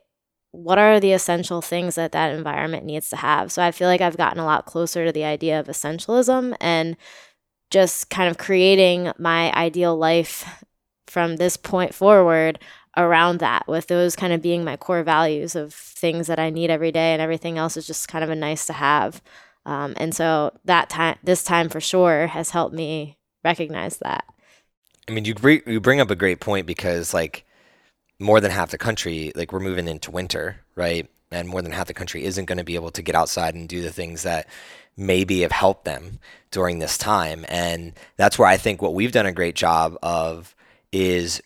what 0.52 0.78
are 0.78 1.00
the 1.00 1.12
essential 1.12 1.60
things 1.60 1.96
that 1.96 2.12
that 2.12 2.34
environment 2.34 2.84
needs 2.84 3.10
to 3.10 3.16
have. 3.16 3.52
So 3.52 3.62
I 3.62 3.72
feel 3.72 3.88
like 3.88 4.00
I've 4.00 4.16
gotten 4.16 4.38
a 4.38 4.46
lot 4.46 4.64
closer 4.64 5.04
to 5.04 5.12
the 5.12 5.24
idea 5.24 5.60
of 5.60 5.66
essentialism 5.66 6.56
and 6.60 6.96
just 7.70 8.10
kind 8.10 8.30
of 8.30 8.38
creating 8.38 9.12
my 9.18 9.52
ideal 9.52 9.96
life 9.96 10.64
from 11.06 11.36
this 11.36 11.56
point 11.56 11.94
forward 11.94 12.58
around 12.96 13.38
that 13.38 13.66
with 13.68 13.88
those 13.88 14.16
kind 14.16 14.32
of 14.32 14.40
being 14.40 14.64
my 14.64 14.76
core 14.76 15.02
values 15.02 15.54
of 15.54 15.74
things 15.74 16.26
that 16.26 16.38
I 16.38 16.50
need 16.50 16.70
every 16.70 16.92
day 16.92 17.12
and 17.12 17.20
everything 17.20 17.58
else 17.58 17.76
is 17.76 17.86
just 17.86 18.08
kind 18.08 18.24
of 18.24 18.30
a 18.30 18.34
nice 18.34 18.66
to 18.66 18.72
have. 18.72 19.22
Um, 19.66 19.94
and 19.96 20.14
so 20.14 20.56
that 20.64 20.88
time, 20.88 21.18
this 21.22 21.44
time 21.44 21.68
for 21.68 21.80
sure 21.80 22.28
has 22.28 22.50
helped 22.50 22.74
me 22.74 23.18
recognize 23.44 23.98
that. 23.98 24.24
I 25.08 25.12
mean, 25.12 25.24
you 25.24 25.34
bring, 25.34 25.62
you 25.66 25.80
bring 25.80 26.00
up 26.00 26.10
a 26.10 26.16
great 26.16 26.40
point 26.40 26.66
because 26.66 27.12
like 27.12 27.44
more 28.18 28.40
than 28.40 28.50
half 28.50 28.70
the 28.70 28.78
country, 28.78 29.32
like 29.34 29.52
we're 29.52 29.60
moving 29.60 29.88
into 29.88 30.10
winter, 30.10 30.60
right? 30.74 31.08
And 31.36 31.48
more 31.48 31.62
than 31.62 31.72
half 31.72 31.86
the 31.86 31.94
country 31.94 32.24
isn't 32.24 32.46
going 32.46 32.58
to 32.58 32.64
be 32.64 32.74
able 32.74 32.90
to 32.90 33.02
get 33.02 33.14
outside 33.14 33.54
and 33.54 33.68
do 33.68 33.82
the 33.82 33.92
things 33.92 34.22
that 34.22 34.48
maybe 34.96 35.42
have 35.42 35.52
helped 35.52 35.84
them 35.84 36.18
during 36.50 36.78
this 36.78 36.96
time. 36.96 37.44
And 37.48 37.92
that's 38.16 38.38
where 38.38 38.48
I 38.48 38.56
think 38.56 38.80
what 38.80 38.94
we've 38.94 39.12
done 39.12 39.26
a 39.26 39.32
great 39.32 39.54
job 39.54 39.98
of 40.02 40.54
is 40.92 41.42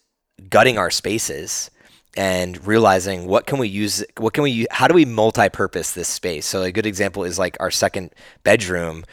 gutting 0.49 0.79
our 0.79 0.91
spaces 0.91 1.71
and 2.17 2.65
realizing 2.67 3.27
what 3.27 3.47
can 3.47 3.59
we 3.59 3.69
use 3.69 4.05
what 4.19 4.33
can 4.33 4.43
we 4.43 4.67
how 4.71 4.89
do 4.89 4.95
we 4.95 5.05
multi-purpose 5.05 5.93
this 5.93 6.09
space 6.09 6.45
so 6.45 6.63
a 6.63 6.73
good 6.73 6.87
example 6.87 7.23
is 7.23 7.39
like 7.39 7.57
our 7.61 7.71
second 7.71 8.11
bedroom 8.43 9.05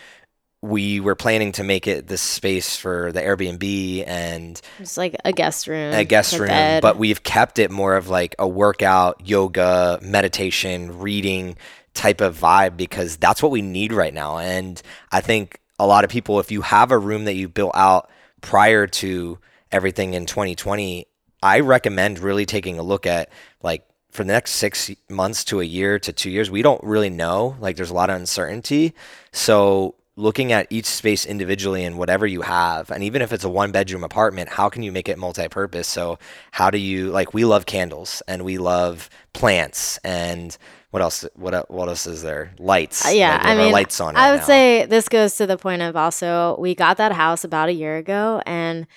we 0.67 0.99
were 0.99 1.15
planning 1.15 1.51
to 1.53 1.63
make 1.63 1.87
it 1.87 2.07
this 2.07 2.21
space 2.21 2.75
for 2.75 3.11
the 3.11 3.21
Airbnb 3.21 4.03
and 4.07 4.61
it's 4.79 4.97
like 4.97 5.15
a 5.23 5.31
guest 5.31 5.67
room, 5.67 5.93
a 5.93 6.03
guest 6.03 6.37
room, 6.37 6.49
bed. 6.49 6.81
but 6.81 6.97
we've 6.97 7.23
kept 7.23 7.59
it 7.59 7.71
more 7.71 7.95
of 7.95 8.09
like 8.09 8.35
a 8.37 8.47
workout, 8.47 9.27
yoga, 9.27 9.99
meditation, 10.01 10.99
reading 10.99 11.55
type 11.93 12.21
of 12.21 12.37
vibe 12.37 12.77
because 12.77 13.17
that's 13.17 13.41
what 13.41 13.51
we 13.51 13.61
need 13.61 13.91
right 13.91 14.13
now. 14.13 14.37
And 14.37 14.81
I 15.11 15.21
think 15.21 15.59
a 15.79 15.87
lot 15.87 16.03
of 16.03 16.09
people, 16.09 16.39
if 16.39 16.51
you 16.51 16.61
have 16.61 16.91
a 16.91 16.97
room 16.97 17.25
that 17.25 17.35
you 17.35 17.47
built 17.47 17.75
out 17.75 18.09
prior 18.41 18.87
to 18.87 19.39
everything 19.71 20.13
in 20.13 20.25
2020, 20.25 21.07
I 21.41 21.59
recommend 21.61 22.19
really 22.19 22.45
taking 22.45 22.79
a 22.79 22.83
look 22.83 23.05
at 23.05 23.29
like 23.61 23.85
for 24.11 24.23
the 24.23 24.33
next 24.33 24.51
six 24.51 24.91
months 25.09 25.43
to 25.45 25.59
a 25.61 25.63
year 25.63 25.99
to 25.99 26.11
two 26.11 26.31
years, 26.31 26.49
we 26.49 26.61
don't 26.61 26.83
really 26.83 27.09
know. 27.09 27.55
Like 27.59 27.75
there's 27.75 27.91
a 27.91 27.95
lot 27.95 28.09
of 28.09 28.15
uncertainty. 28.15 28.93
So 29.31 29.95
looking 30.17 30.51
at 30.51 30.65
each 30.71 30.87
space 30.87 31.25
individually 31.27 31.85
and 31.85 31.97
whatever 31.97 32.25
you 32.25 32.41
have 32.41 32.89
and 32.89 33.03
even 33.03 33.21
if 33.21 33.31
it's 33.31 33.43
a 33.43 33.49
one 33.49 33.71
bedroom 33.71 34.03
apartment 34.03 34.49
how 34.49 34.67
can 34.67 34.81
you 34.81 34.91
make 34.91 35.07
it 35.07 35.17
multi-purpose? 35.17 35.87
So 35.87 36.17
how 36.51 36.69
do 36.71 36.79
you 36.79 37.11
like 37.11 37.33
we 37.33 37.45
love 37.45 37.65
candles 37.65 38.21
and 38.27 38.43
we 38.43 38.57
love 38.57 39.09
plants 39.33 39.97
and 40.03 40.57
what 40.89 41.01
else 41.03 41.23
what 41.35 41.69
what 41.69 41.87
else 41.87 42.07
is 42.07 42.23
there? 42.23 42.51
Lights. 42.57 43.05
Uh, 43.05 43.09
yeah 43.09 43.33
like 43.33 43.45
i 43.45 43.55
mean 43.55 43.71
lights 43.71 44.01
on 44.01 44.15
right 44.15 44.23
i 44.23 44.31
would 44.31 44.39
now. 44.39 44.45
say 44.45 44.85
this 44.87 45.07
goes 45.07 45.35
to 45.37 45.45
the 45.45 45.57
point 45.57 45.83
of 45.83 45.95
also 45.95 46.57
we 46.59 46.73
got 46.73 46.97
that 46.97 47.11
house 47.11 47.43
about 47.43 47.69
a 47.69 47.73
year 47.73 47.97
ago 47.97 48.41
and 48.45 48.87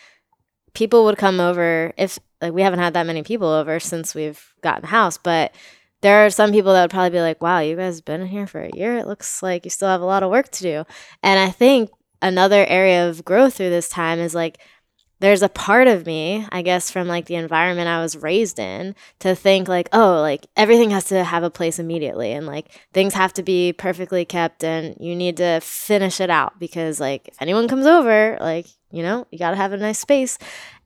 people 0.72 1.04
would 1.04 1.18
come 1.18 1.38
over 1.38 1.92
if 1.98 2.18
like 2.40 2.54
we 2.54 2.62
haven't 2.62 2.78
had 2.78 2.94
that 2.94 3.06
many 3.06 3.22
people 3.22 3.48
over 3.48 3.78
since 3.78 4.14
we've 4.14 4.54
gotten 4.62 4.80
the 4.80 4.87
house 4.87 5.18
but 5.18 5.52
there 6.02 6.24
are 6.24 6.30
some 6.30 6.52
people 6.52 6.72
that 6.72 6.82
would 6.82 6.90
probably 6.90 7.10
be 7.10 7.20
like, 7.20 7.42
wow, 7.42 7.60
you 7.60 7.76
guys 7.76 7.96
have 7.96 8.04
been 8.04 8.26
here 8.26 8.46
for 8.46 8.62
a 8.62 8.70
year. 8.74 8.96
It 8.96 9.06
looks 9.06 9.42
like 9.42 9.64
you 9.64 9.70
still 9.70 9.88
have 9.88 10.00
a 10.00 10.06
lot 10.06 10.22
of 10.22 10.30
work 10.30 10.50
to 10.50 10.62
do. 10.62 10.84
And 11.22 11.38
I 11.38 11.50
think 11.50 11.90
another 12.22 12.64
area 12.66 13.08
of 13.08 13.24
growth 13.24 13.54
through 13.54 13.70
this 13.70 13.88
time 13.88 14.18
is 14.18 14.34
like, 14.34 14.58
there's 15.20 15.42
a 15.42 15.50
part 15.50 15.86
of 15.86 16.06
me, 16.06 16.46
I 16.50 16.62
guess, 16.62 16.90
from 16.90 17.06
like 17.06 17.26
the 17.26 17.34
environment 17.34 17.88
I 17.88 18.00
was 18.00 18.16
raised 18.16 18.58
in 18.58 18.94
to 19.18 19.34
think 19.34 19.68
like, 19.68 19.90
oh, 19.92 20.20
like 20.22 20.46
everything 20.56 20.90
has 20.90 21.04
to 21.06 21.22
have 21.22 21.42
a 21.42 21.50
place 21.50 21.78
immediately 21.78 22.32
and 22.32 22.46
like 22.46 22.70
things 22.94 23.12
have 23.12 23.34
to 23.34 23.42
be 23.42 23.74
perfectly 23.74 24.24
kept 24.24 24.64
and 24.64 24.96
you 24.98 25.14
need 25.14 25.36
to 25.36 25.60
finish 25.60 26.20
it 26.20 26.30
out 26.30 26.58
because 26.58 26.98
like 27.00 27.28
if 27.28 27.42
anyone 27.42 27.68
comes 27.68 27.84
over, 27.84 28.38
like, 28.40 28.66
you 28.90 29.03
know, 29.03 29.26
you 29.31 29.38
got 29.38 29.50
to 29.50 29.57
have 29.57 29.72
a 29.72 29.76
nice 29.76 29.98
space. 29.98 30.38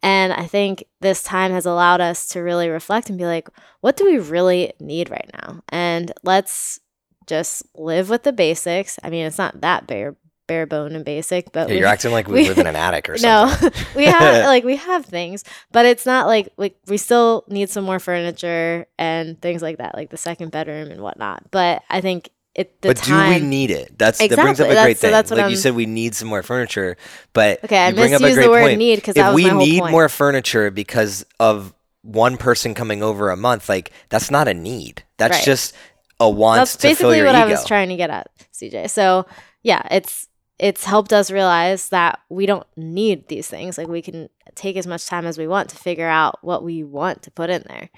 And 0.03 0.33
I 0.33 0.47
think 0.47 0.85
this 1.01 1.23
time 1.23 1.53
has 1.53 1.67
allowed 1.67 2.01
us 2.01 2.29
to 2.29 2.41
really 2.41 2.69
reflect 2.69 3.09
and 3.09 3.19
be 3.19 3.27
like, 3.27 3.49
what 3.81 3.97
do 3.97 4.05
we 4.05 4.19
really 4.19 4.73
need 4.81 5.11
right 5.11 5.31
now? 5.43 5.63
And 5.71 6.13
let's 6.23 6.81
just 7.27 7.63
live 7.75 8.11
with 8.11 8.23
the 8.23 8.33
basics. 8.33 8.99
I 9.03 9.11
mean, 9.11 9.27
it's 9.27 9.39
not 9.39 9.61
that 9.63 9.87
bare 9.87 10.17
bare 10.47 10.67
bone 10.67 10.95
and 10.95 11.07
basic, 11.07 11.53
but 11.53 11.69
yeah, 11.69 11.77
you're 11.77 11.87
acting 11.95 12.13
like 12.13 12.29
we, 12.29 12.35
we, 12.35 12.49
live 12.49 12.59
in 12.59 12.67
an 12.67 12.77
attic 12.77 13.09
or 13.09 13.17
something. 13.19 13.71
No, 13.71 13.71
we 13.97 14.05
have 14.05 14.45
like 14.45 14.65
we 14.65 14.77
have 14.77 15.07
things, 15.07 15.45
but 15.73 15.87
it's 15.87 16.07
not 16.07 16.27
like 16.27 16.53
like 16.57 16.77
we 16.87 16.97
still 16.97 17.45
need 17.49 17.71
some 17.71 17.85
more 17.85 17.99
furniture 17.99 18.87
and 18.99 19.41
things 19.41 19.63
like 19.63 19.79
that, 19.79 19.95
like 19.95 20.11
the 20.11 20.17
second 20.17 20.51
bedroom 20.51 20.91
and 20.91 21.01
whatnot. 21.01 21.51
But 21.51 21.83
I 21.89 22.01
think 22.01 22.31
it, 22.55 22.81
but 22.81 22.97
time, 22.97 23.33
do 23.33 23.45
we 23.45 23.49
need 23.49 23.71
it? 23.71 23.99
That's 23.99 24.21
exactly. 24.21 24.37
that 24.37 24.43
brings 24.43 24.61
up 24.61 24.69
a 24.69 24.83
great 24.83 24.99
thing. 24.99 25.25
So 25.25 25.35
like 25.35 25.45
I'm, 25.45 25.51
you 25.51 25.57
said, 25.57 25.75
we 25.75 25.87
need 25.87 26.15
some 26.15 26.29
more 26.29 26.43
furniture, 26.43 26.97
but 27.33 27.65
okay, 27.65 27.79
I 27.79 27.89
you 27.89 27.95
bring 27.97 28.15
up 28.15 28.21
a 28.21 28.33
great 28.33 28.45
the 28.45 28.51
word 28.51 28.63
point. 28.63 28.79
need 28.79 28.97
because 28.97 29.17
if 29.17 29.35
we 29.35 29.51
need 29.51 29.81
point. 29.81 29.93
more 29.93 30.09
furniture 30.09 30.71
because 30.71 31.27
of 31.41 31.75
one 32.03 32.37
person 32.37 32.75
coming 32.75 33.03
over 33.03 33.31
a 33.31 33.37
month, 33.37 33.69
like 33.69 33.91
that's 34.09 34.31
not 34.31 34.47
a 34.47 34.55
need. 34.55 35.03
That's 35.17 35.39
right. 35.39 35.45
just 35.45 35.75
a 36.21 36.31
want 36.31 36.59
that's 36.59 36.77
to 36.77 36.89
basically 36.89 37.05
fill 37.05 37.17
your 37.17 37.27
what 37.27 37.35
ego. 37.35 37.47
I 37.47 37.51
was 37.51 37.65
trying 37.65 37.89
to 37.89 37.97
get 37.97 38.11
at, 38.11 38.31
CJ. 38.53 38.91
So 38.91 39.27
yeah, 39.63 39.87
it's 39.91 40.29
it's 40.59 40.85
helped 40.85 41.13
us 41.13 41.31
realize 41.31 41.89
that 41.89 42.21
we 42.29 42.47
don't 42.47 42.67
need 42.77 43.29
these 43.29 43.49
things. 43.49 43.77
Like 43.77 43.89
we 43.89 44.03
can 44.03 44.29
take 44.55 44.77
as 44.77 44.87
much 44.87 45.07
time 45.07 45.27
as 45.27 45.39
we 45.39 45.49
want 45.49 45.71
to 45.71 45.77
figure 45.77 46.09
out 46.09 46.39
what 46.43 46.63
we 46.63 46.85
want 46.85 47.23
to 47.23 47.31
put 47.31 47.51
in 47.51 47.65
there. 47.67 47.91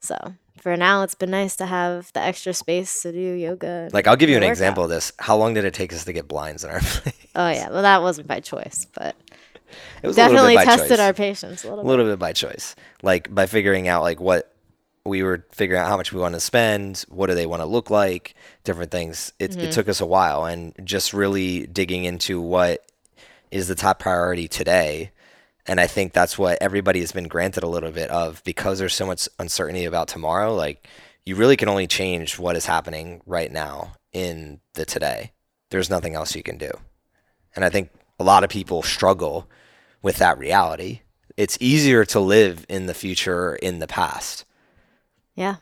So 0.00 0.16
for 0.58 0.76
now, 0.76 1.02
it's 1.02 1.14
been 1.14 1.30
nice 1.30 1.56
to 1.56 1.66
have 1.66 2.12
the 2.12 2.20
extra 2.20 2.52
space 2.52 3.02
to 3.02 3.12
do 3.12 3.18
yoga. 3.18 3.88
Like 3.92 4.06
I'll 4.06 4.16
give 4.16 4.28
you 4.30 4.36
an 4.36 4.42
workout. 4.42 4.52
example 4.52 4.84
of 4.84 4.90
this. 4.90 5.12
How 5.18 5.36
long 5.36 5.54
did 5.54 5.64
it 5.64 5.74
take 5.74 5.92
us 5.92 6.04
to 6.04 6.12
get 6.12 6.28
blinds 6.28 6.64
in 6.64 6.70
our 6.70 6.80
place? 6.82 7.14
Oh 7.34 7.48
yeah, 7.48 7.68
well 7.70 7.82
that 7.82 8.02
wasn't 8.02 8.26
by 8.26 8.40
choice, 8.40 8.86
but 8.94 9.16
It 10.02 10.06
was 10.06 10.16
definitely 10.16 10.56
bit 10.56 10.64
tested 10.64 10.88
choice. 10.90 10.98
our 11.00 11.12
patience 11.14 11.64
a 11.64 11.68
little 11.68 11.80
a 11.80 11.84
bit. 11.84 11.88
little 11.88 12.04
bit 12.06 12.18
by 12.18 12.32
choice. 12.32 12.74
Like 13.02 13.32
by 13.34 13.46
figuring 13.46 13.88
out 13.88 14.02
like 14.02 14.20
what 14.20 14.52
we 15.06 15.22
were 15.22 15.46
figuring 15.52 15.80
out 15.80 15.88
how 15.88 15.96
much 15.96 16.12
we 16.12 16.20
want 16.20 16.34
to 16.34 16.40
spend, 16.40 17.04
what 17.08 17.28
do 17.28 17.34
they 17.34 17.46
want 17.46 17.60
to 17.62 17.66
look 17.66 17.88
like, 17.88 18.34
different 18.64 18.90
things. 18.90 19.32
It, 19.38 19.52
Mm-hmm. 19.52 19.60
it 19.60 19.72
took 19.72 19.88
us 19.88 20.00
a 20.00 20.06
while 20.06 20.44
and 20.44 20.74
just 20.84 21.14
really 21.14 21.66
digging 21.66 22.04
into 22.04 22.40
what 22.40 22.84
is 23.50 23.66
the 23.66 23.74
top 23.74 23.98
priority 23.98 24.46
today. 24.46 25.10
And 25.70 25.78
I 25.78 25.86
think 25.86 26.12
that's 26.12 26.36
what 26.36 26.58
everybody 26.60 26.98
has 26.98 27.12
been 27.12 27.28
granted 27.28 27.62
a 27.62 27.68
little 27.68 27.92
bit 27.92 28.10
of 28.10 28.42
because 28.42 28.80
there's 28.80 28.92
so 28.92 29.06
much 29.06 29.28
uncertainty 29.38 29.84
about 29.84 30.08
tomorrow. 30.08 30.52
Like 30.52 30.88
you 31.24 31.36
really 31.36 31.56
can 31.56 31.68
only 31.68 31.86
change 31.86 32.40
what 32.40 32.56
is 32.56 32.66
happening 32.66 33.22
right 33.24 33.52
now 33.52 33.92
in 34.12 34.58
the 34.74 34.84
today. 34.84 35.30
There's 35.70 35.88
nothing 35.88 36.16
else 36.16 36.34
you 36.34 36.42
can 36.42 36.58
do. 36.58 36.72
And 37.54 37.64
I 37.64 37.70
think 37.70 37.90
a 38.18 38.24
lot 38.24 38.42
of 38.42 38.50
people 38.50 38.82
struggle 38.82 39.48
with 40.02 40.16
that 40.16 40.38
reality. 40.38 41.02
It's 41.36 41.56
easier 41.60 42.04
to 42.06 42.18
live 42.18 42.66
in 42.68 42.86
the 42.86 42.92
future 42.94 43.54
in 43.54 43.78
the 43.78 43.86
past 43.86 44.44
Yeah. 45.36 45.58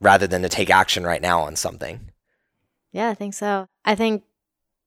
rather 0.00 0.26
than 0.26 0.42
to 0.42 0.48
take 0.48 0.68
action 0.68 1.04
right 1.06 1.22
now 1.22 1.42
on 1.42 1.54
something. 1.54 2.10
Yeah, 2.90 3.08
I 3.08 3.14
think 3.14 3.34
so. 3.34 3.68
I 3.84 3.94
think 3.94 4.24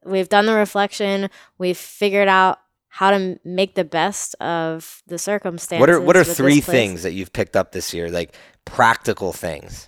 we've 0.03 0.27
done 0.27 0.45
the 0.45 0.55
reflection. 0.55 1.29
We've 1.57 1.77
figured 1.77 2.27
out 2.27 2.59
how 2.97 3.11
to 3.11 3.39
make 3.45 3.75
the 3.75 3.83
best 3.83 4.33
of 4.41 5.03
the 5.05 5.19
circumstances. 5.19 5.79
What 5.79 5.91
are 5.91 6.01
what 6.01 6.17
are 6.17 6.23
three 6.23 6.61
things 6.61 7.03
that 7.03 7.13
you've 7.13 7.31
picked 7.31 7.55
up 7.55 7.71
this 7.71 7.93
year, 7.93 8.09
like 8.09 8.35
practical 8.65 9.33
things 9.33 9.87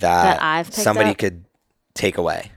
that, 0.00 0.40
That 0.40 0.74
somebody 0.74 1.10
up? 1.10 1.18
could 1.18 1.44
take 1.94 2.18
away? 2.18 2.50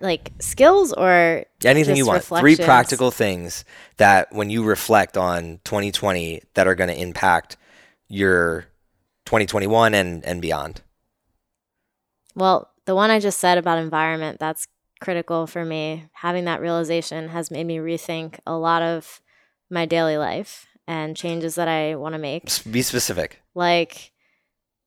like 0.00 0.32
skills 0.40 0.92
or 0.92 1.44
Anything 1.64 1.94
you 1.94 2.04
want. 2.04 2.24
Three 2.24 2.56
practical 2.56 3.12
things 3.12 3.64
that 3.98 4.32
when 4.32 4.50
you 4.50 4.64
reflect 4.64 5.16
on 5.16 5.60
2020 5.62 6.42
that 6.54 6.66
are 6.66 6.74
going 6.74 6.90
to 6.90 7.00
impact 7.00 7.56
your 8.08 8.66
2021 9.26 9.94
and 9.94 10.24
and 10.24 10.42
beyond. 10.42 10.82
Well, 12.34 12.68
the 12.84 12.96
one 12.96 13.12
I 13.12 13.20
just 13.20 13.38
said 13.38 13.58
about 13.58 13.78
environment, 13.78 14.40
that's 14.40 14.66
critical 15.02 15.46
for 15.46 15.64
me. 15.64 16.06
Having 16.12 16.46
that 16.46 16.60
realization 16.60 17.28
has 17.28 17.50
made 17.50 17.64
me 17.64 17.76
rethink 17.76 18.38
a 18.46 18.54
lot 18.54 18.82
of 18.82 19.20
my 19.68 19.84
daily 19.84 20.16
life 20.16 20.66
and 20.86 21.16
changes 21.16 21.56
that 21.56 21.68
I 21.68 21.96
want 21.96 22.14
to 22.14 22.18
make. 22.18 22.44
Be 22.70 22.82
specific. 22.82 23.42
Like 23.54 24.12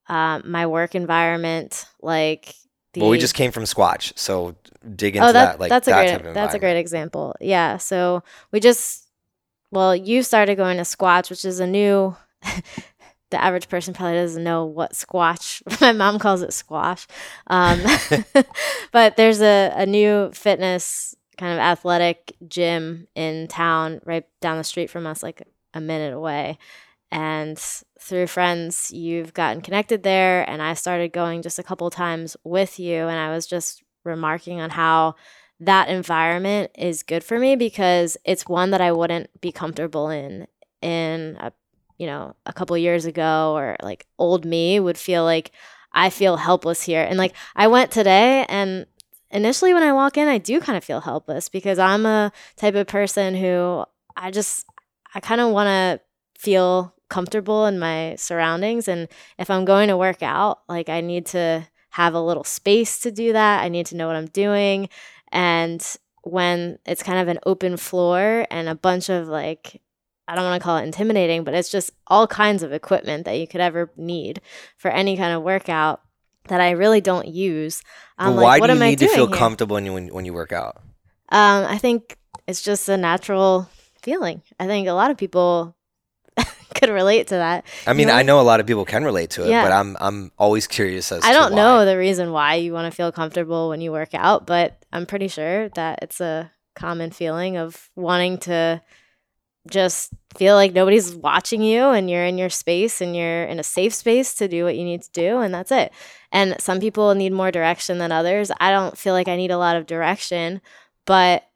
um, 0.07 0.43
my 0.45 0.65
work 0.65 0.95
environment, 0.95 1.85
like 2.01 2.55
the 2.93 3.01
well, 3.01 3.09
we 3.09 3.19
just 3.19 3.35
came 3.35 3.51
from 3.51 3.63
Squatch, 3.63 4.17
so 4.17 4.55
dig 4.95 5.15
into 5.15 5.29
oh, 5.29 5.31
that. 5.33 5.53
that, 5.53 5.59
Like 5.59 5.69
that's 5.69 5.87
a 5.87 5.91
that 5.91 5.97
great 5.97 6.11
type 6.11 6.25
of 6.25 6.33
that's 6.33 6.55
a 6.55 6.59
great 6.59 6.77
example. 6.77 7.35
Yeah. 7.39 7.77
So 7.77 8.23
we 8.51 8.59
just 8.59 9.07
well, 9.71 9.95
you 9.95 10.23
started 10.23 10.55
going 10.55 10.77
to 10.77 10.83
Squatch, 10.83 11.29
which 11.29 11.45
is 11.45 11.59
a 11.59 11.67
new. 11.67 12.15
the 13.35 13.43
average 13.43 13.67
person 13.67 13.93
probably 13.93 14.15
doesn't 14.15 14.45
know 14.45 14.63
what 14.63 14.95
squash. 14.95 15.61
My 15.81 15.91
mom 15.91 16.19
calls 16.19 16.41
it 16.41 16.53
squash, 16.53 17.05
um, 17.47 17.81
but 18.93 19.17
there's 19.17 19.41
a, 19.41 19.73
a 19.75 19.85
new 19.85 20.31
fitness 20.31 21.13
kind 21.37 21.51
of 21.51 21.59
athletic 21.59 22.33
gym 22.47 23.07
in 23.13 23.49
town, 23.49 23.99
right 24.05 24.23
down 24.39 24.57
the 24.57 24.63
street 24.63 24.89
from 24.89 25.05
us, 25.05 25.21
like 25.21 25.41
a 25.73 25.81
minute 25.81 26.13
away. 26.13 26.57
And 27.11 27.57
through 27.99 28.27
friends, 28.27 28.89
you've 28.91 29.33
gotten 29.33 29.61
connected 29.61 30.03
there, 30.03 30.49
and 30.49 30.61
I 30.61 30.73
started 30.73 31.11
going 31.11 31.41
just 31.41 31.59
a 31.59 31.63
couple 31.63 31.89
times 31.89 32.37
with 32.45 32.79
you, 32.79 33.07
and 33.07 33.19
I 33.19 33.33
was 33.33 33.45
just 33.45 33.83
remarking 34.05 34.61
on 34.61 34.69
how 34.69 35.15
that 35.59 35.89
environment 35.89 36.71
is 36.77 37.03
good 37.03 37.23
for 37.23 37.37
me 37.37 37.57
because 37.57 38.15
it's 38.23 38.47
one 38.47 38.71
that 38.71 38.81
I 38.81 38.93
wouldn't 38.93 39.41
be 39.41 39.51
comfortable 39.51 40.09
in 40.09 40.47
in 40.81 41.37
a 41.41 41.51
you 41.97 42.05
know 42.07 42.35
a 42.45 42.53
couple 42.53 42.77
years 42.77 43.05
ago 43.05 43.53
or 43.55 43.75
like 43.81 44.05
old 44.17 44.45
me 44.45 44.79
would 44.79 44.97
feel 44.97 45.23
like 45.23 45.51
I 45.91 46.09
feel 46.09 46.37
helpless 46.37 46.81
here 46.81 47.03
and 47.03 47.17
like 47.17 47.33
I 47.55 47.67
went 47.67 47.91
today 47.91 48.45
and 48.49 48.85
initially 49.31 49.73
when 49.73 49.83
I 49.83 49.93
walk 49.93 50.17
in 50.17 50.27
I 50.27 50.37
do 50.37 50.59
kind 50.59 50.77
of 50.77 50.83
feel 50.83 51.01
helpless 51.01 51.49
because 51.49 51.79
I'm 51.79 52.05
a 52.05 52.31
type 52.55 52.75
of 52.75 52.87
person 52.87 53.35
who 53.35 53.85
I 54.15 54.31
just 54.31 54.65
I 55.13 55.19
kind 55.19 55.41
of 55.41 55.51
want 55.51 55.67
to 55.67 56.01
feel 56.39 56.93
comfortable 57.09 57.65
in 57.65 57.79
my 57.79 58.15
surroundings 58.17 58.87
and 58.87 59.07
if 59.37 59.49
I'm 59.49 59.63
going 59.63 59.87
to 59.89 59.97
work 59.97 60.21
out 60.21 60.61
like 60.67 60.89
I 60.89 61.01
need 61.01 61.25
to 61.27 61.67
have 61.95 62.13
a 62.13 62.19
little 62.19 62.43
space 62.43 62.99
to 62.99 63.09
do 63.09 63.31
that. 63.31 63.63
I 63.63 63.69
need 63.69 63.85
to 63.85 63.95
know 63.95 64.07
what 64.07 64.17
I'm 64.17 64.25
doing. 64.27 64.89
And 65.31 65.81
when 66.23 66.77
it's 66.85 67.01
kind 67.01 67.19
of 67.19 67.29
an 67.29 67.39
open 67.45 67.77
floor 67.77 68.45
and 68.51 68.67
a 68.67 68.75
bunch 68.75 69.07
of 69.07 69.29
like, 69.29 69.81
I 70.27 70.35
don't 70.35 70.43
want 70.43 70.59
to 70.61 70.63
call 70.63 70.77
it 70.77 70.83
intimidating, 70.83 71.43
but 71.43 71.53
it's 71.53 71.69
just 71.69 71.91
all 72.07 72.27
kinds 72.27 72.63
of 72.63 72.73
equipment 72.73 73.25
that 73.25 73.33
you 73.37 73.47
could 73.47 73.61
ever 73.61 73.91
need 73.95 74.41
for 74.77 74.89
any 74.89 75.15
kind 75.17 75.33
of 75.33 75.43
workout 75.43 76.01
that 76.47 76.61
I 76.61 76.71
really 76.71 77.01
don't 77.01 77.27
use. 77.27 77.81
I'm 78.17 78.35
why 78.35 78.41
like, 78.41 78.61
what 78.61 78.67
do 78.67 78.73
you 78.73 78.77
am 78.79 78.83
I 78.83 78.89
need 78.91 78.99
to 78.99 79.07
feel 79.07 79.27
here? 79.27 79.35
comfortable 79.35 79.75
when 79.75 79.85
you 79.85 79.93
when, 79.93 80.07
when 80.07 80.25
you 80.25 80.33
work 80.33 80.51
out? 80.51 80.77
Um, 81.29 81.65
I 81.65 81.77
think 81.77 82.17
it's 82.47 82.61
just 82.61 82.87
a 82.89 82.97
natural 82.97 83.69
feeling. 84.01 84.41
I 84.59 84.67
think 84.67 84.87
a 84.87 84.93
lot 84.93 85.09
of 85.11 85.17
people 85.17 85.75
could 86.75 86.89
relate 86.89 87.27
to 87.27 87.35
that. 87.35 87.65
I 87.87 87.93
mean, 87.93 88.07
know? 88.07 88.13
I 88.15 88.21
know 88.21 88.39
a 88.39 88.43
lot 88.43 88.59
of 88.59 88.67
people 88.67 88.85
can 88.85 89.03
relate 89.03 89.31
to 89.31 89.43
it, 89.43 89.49
Yeah. 89.49 89.63
but 89.63 89.71
I'm 89.71 89.97
I'm 89.99 90.31
always 90.37 90.67
curious 90.67 91.11
as 91.11 91.21
to 91.21 91.27
I 91.27 91.33
don't 91.33 91.55
know 91.55 91.85
the 91.85 91.97
reason 91.97 92.31
why 92.31 92.55
you 92.55 92.73
want 92.73 92.91
to 92.91 92.95
feel 92.95 93.11
comfortable 93.11 93.69
when 93.69 93.81
you 93.81 93.91
work 93.91 94.13
out, 94.13 94.45
but 94.45 94.85
I'm 94.93 95.05
pretty 95.05 95.27
sure 95.27 95.69
that 95.69 95.99
it's 96.01 96.21
a 96.21 96.51
common 96.75 97.11
feeling 97.11 97.57
of 97.57 97.89
wanting 97.95 98.37
to 98.39 98.81
just 99.69 100.11
feel 100.35 100.55
like 100.55 100.73
nobody's 100.73 101.15
watching 101.15 101.61
you 101.61 101.89
and 101.89 102.09
you're 102.09 102.25
in 102.25 102.37
your 102.37 102.49
space 102.49 103.01
and 103.01 103.15
you're 103.15 103.45
in 103.45 103.59
a 103.59 103.63
safe 103.63 103.93
space 103.93 104.33
to 104.35 104.47
do 104.47 104.63
what 104.63 104.75
you 104.75 104.83
need 104.83 105.01
to 105.01 105.11
do 105.11 105.39
and 105.39 105.53
that's 105.53 105.71
it. 105.71 105.91
And 106.31 106.55
some 106.59 106.79
people 106.79 107.15
need 107.15 107.31
more 107.31 107.51
direction 107.51 107.97
than 107.97 108.11
others. 108.11 108.51
I 108.59 108.71
don't 108.71 108.97
feel 108.97 109.13
like 109.13 109.27
I 109.27 109.37
need 109.37 109.51
a 109.51 109.57
lot 109.57 109.75
of 109.77 109.85
direction, 109.85 110.61
but 111.05 111.47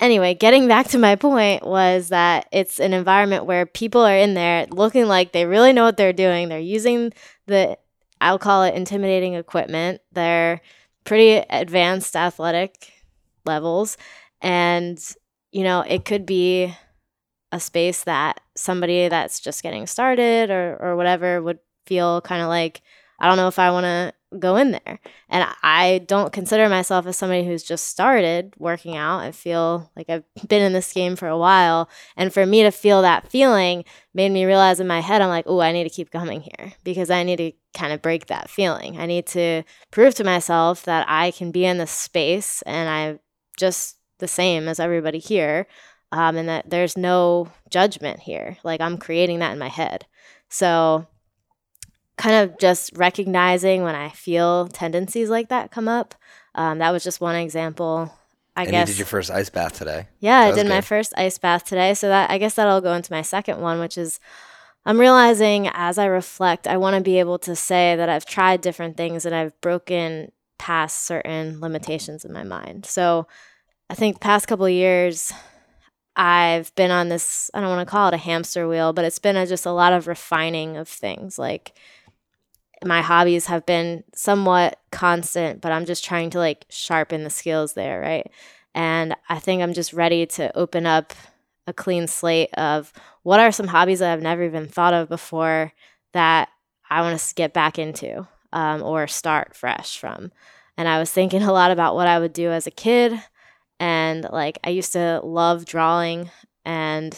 anyway, 0.00 0.34
getting 0.34 0.66
back 0.66 0.88
to 0.88 0.98
my 0.98 1.16
point 1.16 1.66
was 1.66 2.08
that 2.08 2.48
it's 2.52 2.80
an 2.80 2.92
environment 2.92 3.44
where 3.44 3.66
people 3.66 4.02
are 4.02 4.16
in 4.16 4.34
there 4.34 4.66
looking 4.70 5.06
like 5.06 5.32
they 5.32 5.46
really 5.46 5.72
know 5.72 5.84
what 5.84 5.96
they're 5.96 6.12
doing. 6.12 6.48
They're 6.48 6.58
using 6.58 7.12
the 7.46 7.78
I'll 8.20 8.38
call 8.38 8.62
it 8.62 8.74
intimidating 8.74 9.34
equipment. 9.34 10.00
They're 10.12 10.60
pretty 11.04 11.44
advanced 11.50 12.16
athletic 12.16 12.92
levels 13.44 13.98
and 14.40 14.98
you 15.52 15.62
know, 15.62 15.82
it 15.82 16.04
could 16.04 16.26
be 16.26 16.74
a 17.54 17.60
space 17.60 18.02
that 18.04 18.40
somebody 18.56 19.08
that's 19.08 19.38
just 19.38 19.62
getting 19.62 19.86
started 19.86 20.50
or 20.50 20.76
or 20.80 20.96
whatever 20.96 21.40
would 21.40 21.60
feel 21.86 22.20
kind 22.20 22.42
of 22.42 22.48
like 22.48 22.82
I 23.20 23.28
don't 23.28 23.36
know 23.36 23.48
if 23.48 23.60
I 23.60 23.70
want 23.70 23.84
to 23.84 24.12
go 24.40 24.56
in 24.56 24.72
there. 24.72 24.98
And 25.28 25.48
I 25.62 26.04
don't 26.08 26.32
consider 26.32 26.68
myself 26.68 27.06
as 27.06 27.16
somebody 27.16 27.46
who's 27.46 27.62
just 27.62 27.86
started 27.86 28.52
working 28.58 28.96
out. 28.96 29.20
I 29.20 29.30
feel 29.30 29.88
like 29.94 30.10
I've 30.10 30.24
been 30.48 30.62
in 30.62 30.72
this 30.72 30.92
game 30.92 31.14
for 31.14 31.28
a 31.28 31.38
while. 31.38 31.88
And 32.16 32.34
for 32.34 32.44
me 32.44 32.64
to 32.64 32.72
feel 32.72 33.02
that 33.02 33.30
feeling 33.30 33.84
made 34.12 34.32
me 34.32 34.44
realize 34.44 34.80
in 34.80 34.88
my 34.88 35.00
head, 35.00 35.22
I'm 35.22 35.28
like, 35.28 35.44
oh, 35.46 35.60
I 35.60 35.70
need 35.70 35.84
to 35.84 35.90
keep 35.90 36.10
coming 36.10 36.40
here 36.40 36.72
because 36.82 37.08
I 37.08 37.22
need 37.22 37.36
to 37.36 37.52
kind 37.72 37.92
of 37.92 38.02
break 38.02 38.26
that 38.26 38.50
feeling. 38.50 38.98
I 38.98 39.06
need 39.06 39.26
to 39.28 39.62
prove 39.92 40.16
to 40.16 40.24
myself 40.24 40.82
that 40.84 41.06
I 41.08 41.30
can 41.30 41.52
be 41.52 41.64
in 41.64 41.78
this 41.78 41.92
space 41.92 42.62
and 42.62 42.88
I'm 42.88 43.20
just 43.56 43.96
the 44.18 44.28
same 44.28 44.68
as 44.68 44.80
everybody 44.80 45.18
here. 45.18 45.66
Um, 46.14 46.36
and 46.36 46.48
that 46.48 46.70
there's 46.70 46.96
no 46.96 47.48
judgment 47.70 48.20
here. 48.20 48.56
Like 48.62 48.80
I'm 48.80 48.98
creating 48.98 49.40
that 49.40 49.52
in 49.52 49.58
my 49.58 49.68
head. 49.68 50.06
So 50.48 51.08
kind 52.16 52.36
of 52.36 52.56
just 52.58 52.92
recognizing 52.94 53.82
when 53.82 53.96
I 53.96 54.10
feel 54.10 54.68
tendencies 54.68 55.28
like 55.28 55.48
that 55.48 55.72
come 55.72 55.88
up. 55.88 56.14
Um, 56.54 56.78
that 56.78 56.92
was 56.92 57.02
just 57.02 57.20
one 57.20 57.34
example. 57.34 58.16
I 58.54 58.62
and 58.62 58.70
guess. 58.70 58.88
you 58.88 58.94
did 58.94 58.98
your 59.00 59.06
first 59.06 59.32
ice 59.32 59.50
bath 59.50 59.76
today. 59.76 60.06
yeah, 60.20 60.44
that 60.44 60.52
I 60.52 60.62
did 60.62 60.68
my 60.68 60.80
first 60.80 61.12
ice 61.16 61.36
bath 61.36 61.64
today. 61.64 61.94
So 61.94 62.06
that 62.06 62.30
I 62.30 62.38
guess 62.38 62.54
that'll 62.54 62.80
go 62.80 62.94
into 62.94 63.12
my 63.12 63.22
second 63.22 63.60
one, 63.60 63.80
which 63.80 63.98
is 63.98 64.20
I'm 64.86 65.00
realizing 65.00 65.68
as 65.72 65.98
I 65.98 66.06
reflect, 66.06 66.68
I 66.68 66.76
want 66.76 66.94
to 66.94 67.02
be 67.02 67.18
able 67.18 67.40
to 67.40 67.56
say 67.56 67.96
that 67.96 68.08
I've 68.08 68.24
tried 68.24 68.60
different 68.60 68.96
things 68.96 69.26
and 69.26 69.34
I've 69.34 69.60
broken 69.60 70.30
past 70.58 71.06
certain 71.06 71.60
limitations 71.60 72.24
in 72.24 72.32
my 72.32 72.44
mind. 72.44 72.86
So 72.86 73.26
I 73.90 73.94
think 73.94 74.20
past 74.20 74.46
couple 74.46 74.66
of 74.66 74.72
years, 74.72 75.32
I've 76.16 76.74
been 76.74 76.90
on 76.90 77.08
this, 77.08 77.50
I 77.54 77.60
don't 77.60 77.70
want 77.70 77.86
to 77.86 77.90
call 77.90 78.08
it 78.08 78.14
a 78.14 78.18
hamster 78.18 78.68
wheel, 78.68 78.92
but 78.92 79.04
it's 79.04 79.18
been 79.18 79.36
a, 79.36 79.46
just 79.46 79.66
a 79.66 79.72
lot 79.72 79.92
of 79.92 80.06
refining 80.06 80.76
of 80.76 80.88
things. 80.88 81.38
Like 81.38 81.76
my 82.84 83.02
hobbies 83.02 83.46
have 83.46 83.66
been 83.66 84.04
somewhat 84.14 84.78
constant, 84.90 85.60
but 85.60 85.72
I'm 85.72 85.86
just 85.86 86.04
trying 86.04 86.30
to 86.30 86.38
like 86.38 86.66
sharpen 86.68 87.24
the 87.24 87.30
skills 87.30 87.74
there, 87.74 88.00
right? 88.00 88.30
And 88.74 89.14
I 89.28 89.38
think 89.38 89.62
I'm 89.62 89.72
just 89.72 89.92
ready 89.92 90.26
to 90.26 90.56
open 90.56 90.86
up 90.86 91.12
a 91.66 91.72
clean 91.72 92.06
slate 92.06 92.52
of 92.54 92.92
what 93.22 93.40
are 93.40 93.52
some 93.52 93.68
hobbies 93.68 94.00
that 94.00 94.12
I've 94.12 94.22
never 94.22 94.44
even 94.44 94.68
thought 94.68 94.94
of 94.94 95.08
before 95.08 95.72
that 96.12 96.48
I 96.90 97.00
want 97.00 97.18
to 97.18 97.34
get 97.34 97.52
back 97.52 97.78
into 97.78 98.26
um, 98.52 98.82
or 98.82 99.06
start 99.06 99.56
fresh 99.56 99.98
from. 99.98 100.30
And 100.76 100.88
I 100.88 100.98
was 100.98 101.10
thinking 101.10 101.42
a 101.42 101.52
lot 101.52 101.70
about 101.70 101.94
what 101.94 102.06
I 102.06 102.18
would 102.18 102.32
do 102.32 102.50
as 102.50 102.66
a 102.66 102.70
kid. 102.70 103.20
And 103.84 104.26
like, 104.32 104.58
I 104.64 104.70
used 104.70 104.94
to 104.94 105.20
love 105.22 105.66
drawing 105.66 106.30
and 106.64 107.14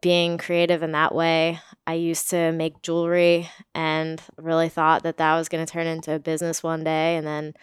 being 0.00 0.36
creative 0.36 0.82
in 0.82 0.90
that 0.90 1.14
way. 1.14 1.60
I 1.86 1.94
used 1.94 2.28
to 2.30 2.50
make 2.50 2.82
jewelry 2.82 3.48
and 3.72 4.20
really 4.36 4.68
thought 4.68 5.04
that 5.04 5.18
that 5.18 5.36
was 5.36 5.48
going 5.48 5.64
to 5.64 5.72
turn 5.72 5.86
into 5.86 6.12
a 6.12 6.18
business 6.18 6.60
one 6.60 6.82
day. 6.82 7.14
And 7.14 7.24
then 7.24 7.54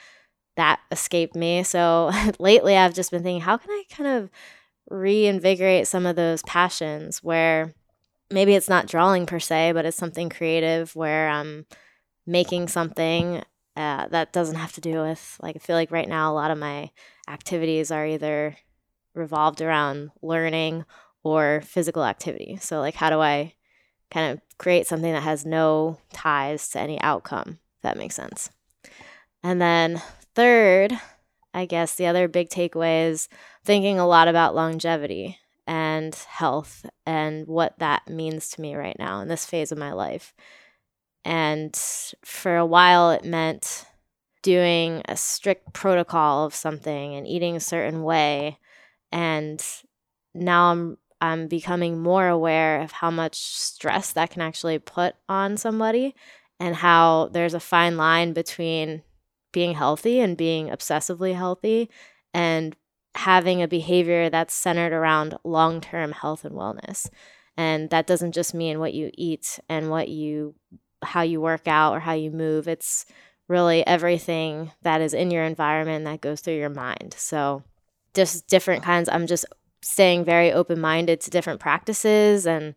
that 0.56 0.80
escaped 0.90 1.36
me. 1.36 1.64
So 1.64 2.12
lately, 2.40 2.78
I've 2.78 2.94
just 2.94 3.12
been 3.12 3.24
thinking, 3.24 3.42
how 3.42 3.58
can 3.58 3.72
I 3.72 3.84
kind 3.92 4.08
of 4.08 4.30
reinvigorate 4.90 5.90
some 5.90 6.06
of 6.06 6.16
those 6.16 6.42
passions 6.44 7.22
where 7.22 7.74
maybe 8.32 8.56
it's 8.56 8.70
not 8.70 8.88
drawing 8.88 9.26
per 9.26 9.42
se, 9.42 9.74
but 9.74 9.86
it's 9.86 9.98
something 9.98 10.30
creative 10.30 10.96
where 10.96 11.28
I'm 11.28 11.66
making 12.26 12.70
something 12.70 13.44
uh, 13.76 14.08
that 14.08 14.32
doesn't 14.32 14.56
have 14.56 14.72
to 14.74 14.82
do 14.82 15.02
with, 15.02 15.38
like, 15.42 15.58
I 15.58 15.60
feel 15.60 15.76
like 15.76 15.92
right 15.92 16.08
now 16.08 16.32
a 16.32 16.36
lot 16.36 16.52
of 16.52 16.58
my 16.58 16.92
activities 17.30 17.92
are 17.92 18.06
either 18.06 18.58
revolved 19.14 19.62
around 19.62 20.12
learning 20.22 20.86
or 21.24 21.62
physical 21.66 22.04
activity. 22.04 22.58
So, 22.62 22.80
like, 22.80 22.96
how 22.96 23.10
do 23.10 23.20
I 23.20 23.54
kind 24.12 24.34
of 24.34 24.42
create 24.58 24.88
something 24.88 25.12
that 25.14 25.24
has 25.24 25.46
no 25.46 26.00
ties 26.12 26.70
to 26.70 26.80
any 26.80 27.00
outcome, 27.02 27.60
if 27.78 27.82
that 27.84 27.98
makes 27.98 28.16
sense? 28.16 28.50
And 29.44 29.62
then, 29.62 30.02
third, 30.36 31.00
I 31.54 31.66
guess 31.66 31.96
the 31.96 32.08
other 32.08 32.28
big 32.28 32.50
takeaway 32.50 33.10
is 33.10 33.30
thinking 33.64 34.00
a 34.00 34.08
lot 34.08 34.28
about 34.28 34.56
longevity 34.56 35.38
and 35.68 36.16
health 36.16 36.86
and 37.06 37.46
what 37.48 37.78
that 37.80 38.10
means 38.10 38.50
to 38.50 38.62
me 38.62 38.76
right 38.76 38.98
now 38.98 39.22
in 39.22 39.28
this 39.28 39.46
phase 39.46 39.72
of 39.72 39.78
my 39.78 39.92
life. 39.92 40.34
And 41.24 41.76
for 42.24 42.58
a 42.58 42.66
while, 42.66 43.12
it 43.12 43.24
meant 43.24 43.86
doing 44.42 45.02
a 45.08 45.18
strict 45.18 45.74
protocol 45.74 46.46
of 46.46 46.56
something 46.56 47.16
and 47.16 47.28
eating 47.28 47.56
a 47.56 47.62
certain 47.62 48.04
way. 48.04 48.58
And 49.12 49.64
now 50.34 50.72
I'm 50.72 50.98
I'm 51.22 51.48
becoming 51.48 52.00
more 52.00 52.28
aware 52.28 52.82
of 52.82 52.94
how 52.94 53.12
much 53.12 53.36
stress 53.36 54.14
that 54.14 54.30
can 54.30 54.42
actually 54.42 54.80
put 54.80 55.16
on 55.28 55.58
somebody 55.58 56.16
and 56.60 56.76
how 56.76 57.30
there's 57.34 57.54
a 57.54 57.60
fine 57.60 57.98
line 57.98 58.32
between 58.32 59.04
being 59.52 59.74
healthy 59.74 60.20
and 60.20 60.38
being 60.38 60.68
obsessively 60.68 61.36
healthy 61.36 61.90
and 62.34 62.76
having 63.16 63.62
a 63.62 63.68
behavior 63.68 64.30
that's 64.30 64.54
centered 64.54 64.94
around 64.94 65.38
long 65.44 65.82
term 65.82 66.12
health 66.12 66.46
and 66.46 66.56
wellness. 66.56 67.10
And 67.58 67.90
that 67.90 68.08
doesn't 68.08 68.34
just 68.34 68.54
mean 68.54 68.80
what 68.80 68.94
you 68.94 69.12
eat 69.16 69.60
and 69.68 69.90
what 69.90 70.08
you, 70.08 70.56
how 71.04 71.24
you 71.24 71.42
work 71.42 71.68
out 71.68 71.94
or 71.94 72.00
how 72.00 72.14
you 72.14 72.32
move. 72.32 72.68
It's 72.68 73.06
really 73.50 73.86
everything 73.86 74.72
that 74.84 75.02
is 75.02 75.14
in 75.14 75.32
your 75.32 75.44
environment 75.44 76.06
that 76.06 76.22
goes 76.22 76.40
through 76.40 76.58
your 76.58 76.70
mind. 76.70 77.16
So, 77.18 77.64
just 78.14 78.48
different 78.48 78.84
kinds. 78.84 79.10
I'm 79.10 79.28
just 79.28 79.46
staying 79.82 80.24
very 80.24 80.52
open 80.52 80.80
minded 80.80 81.20
to 81.22 81.30
different 81.30 81.60
practices 81.60 82.46
and 82.46 82.76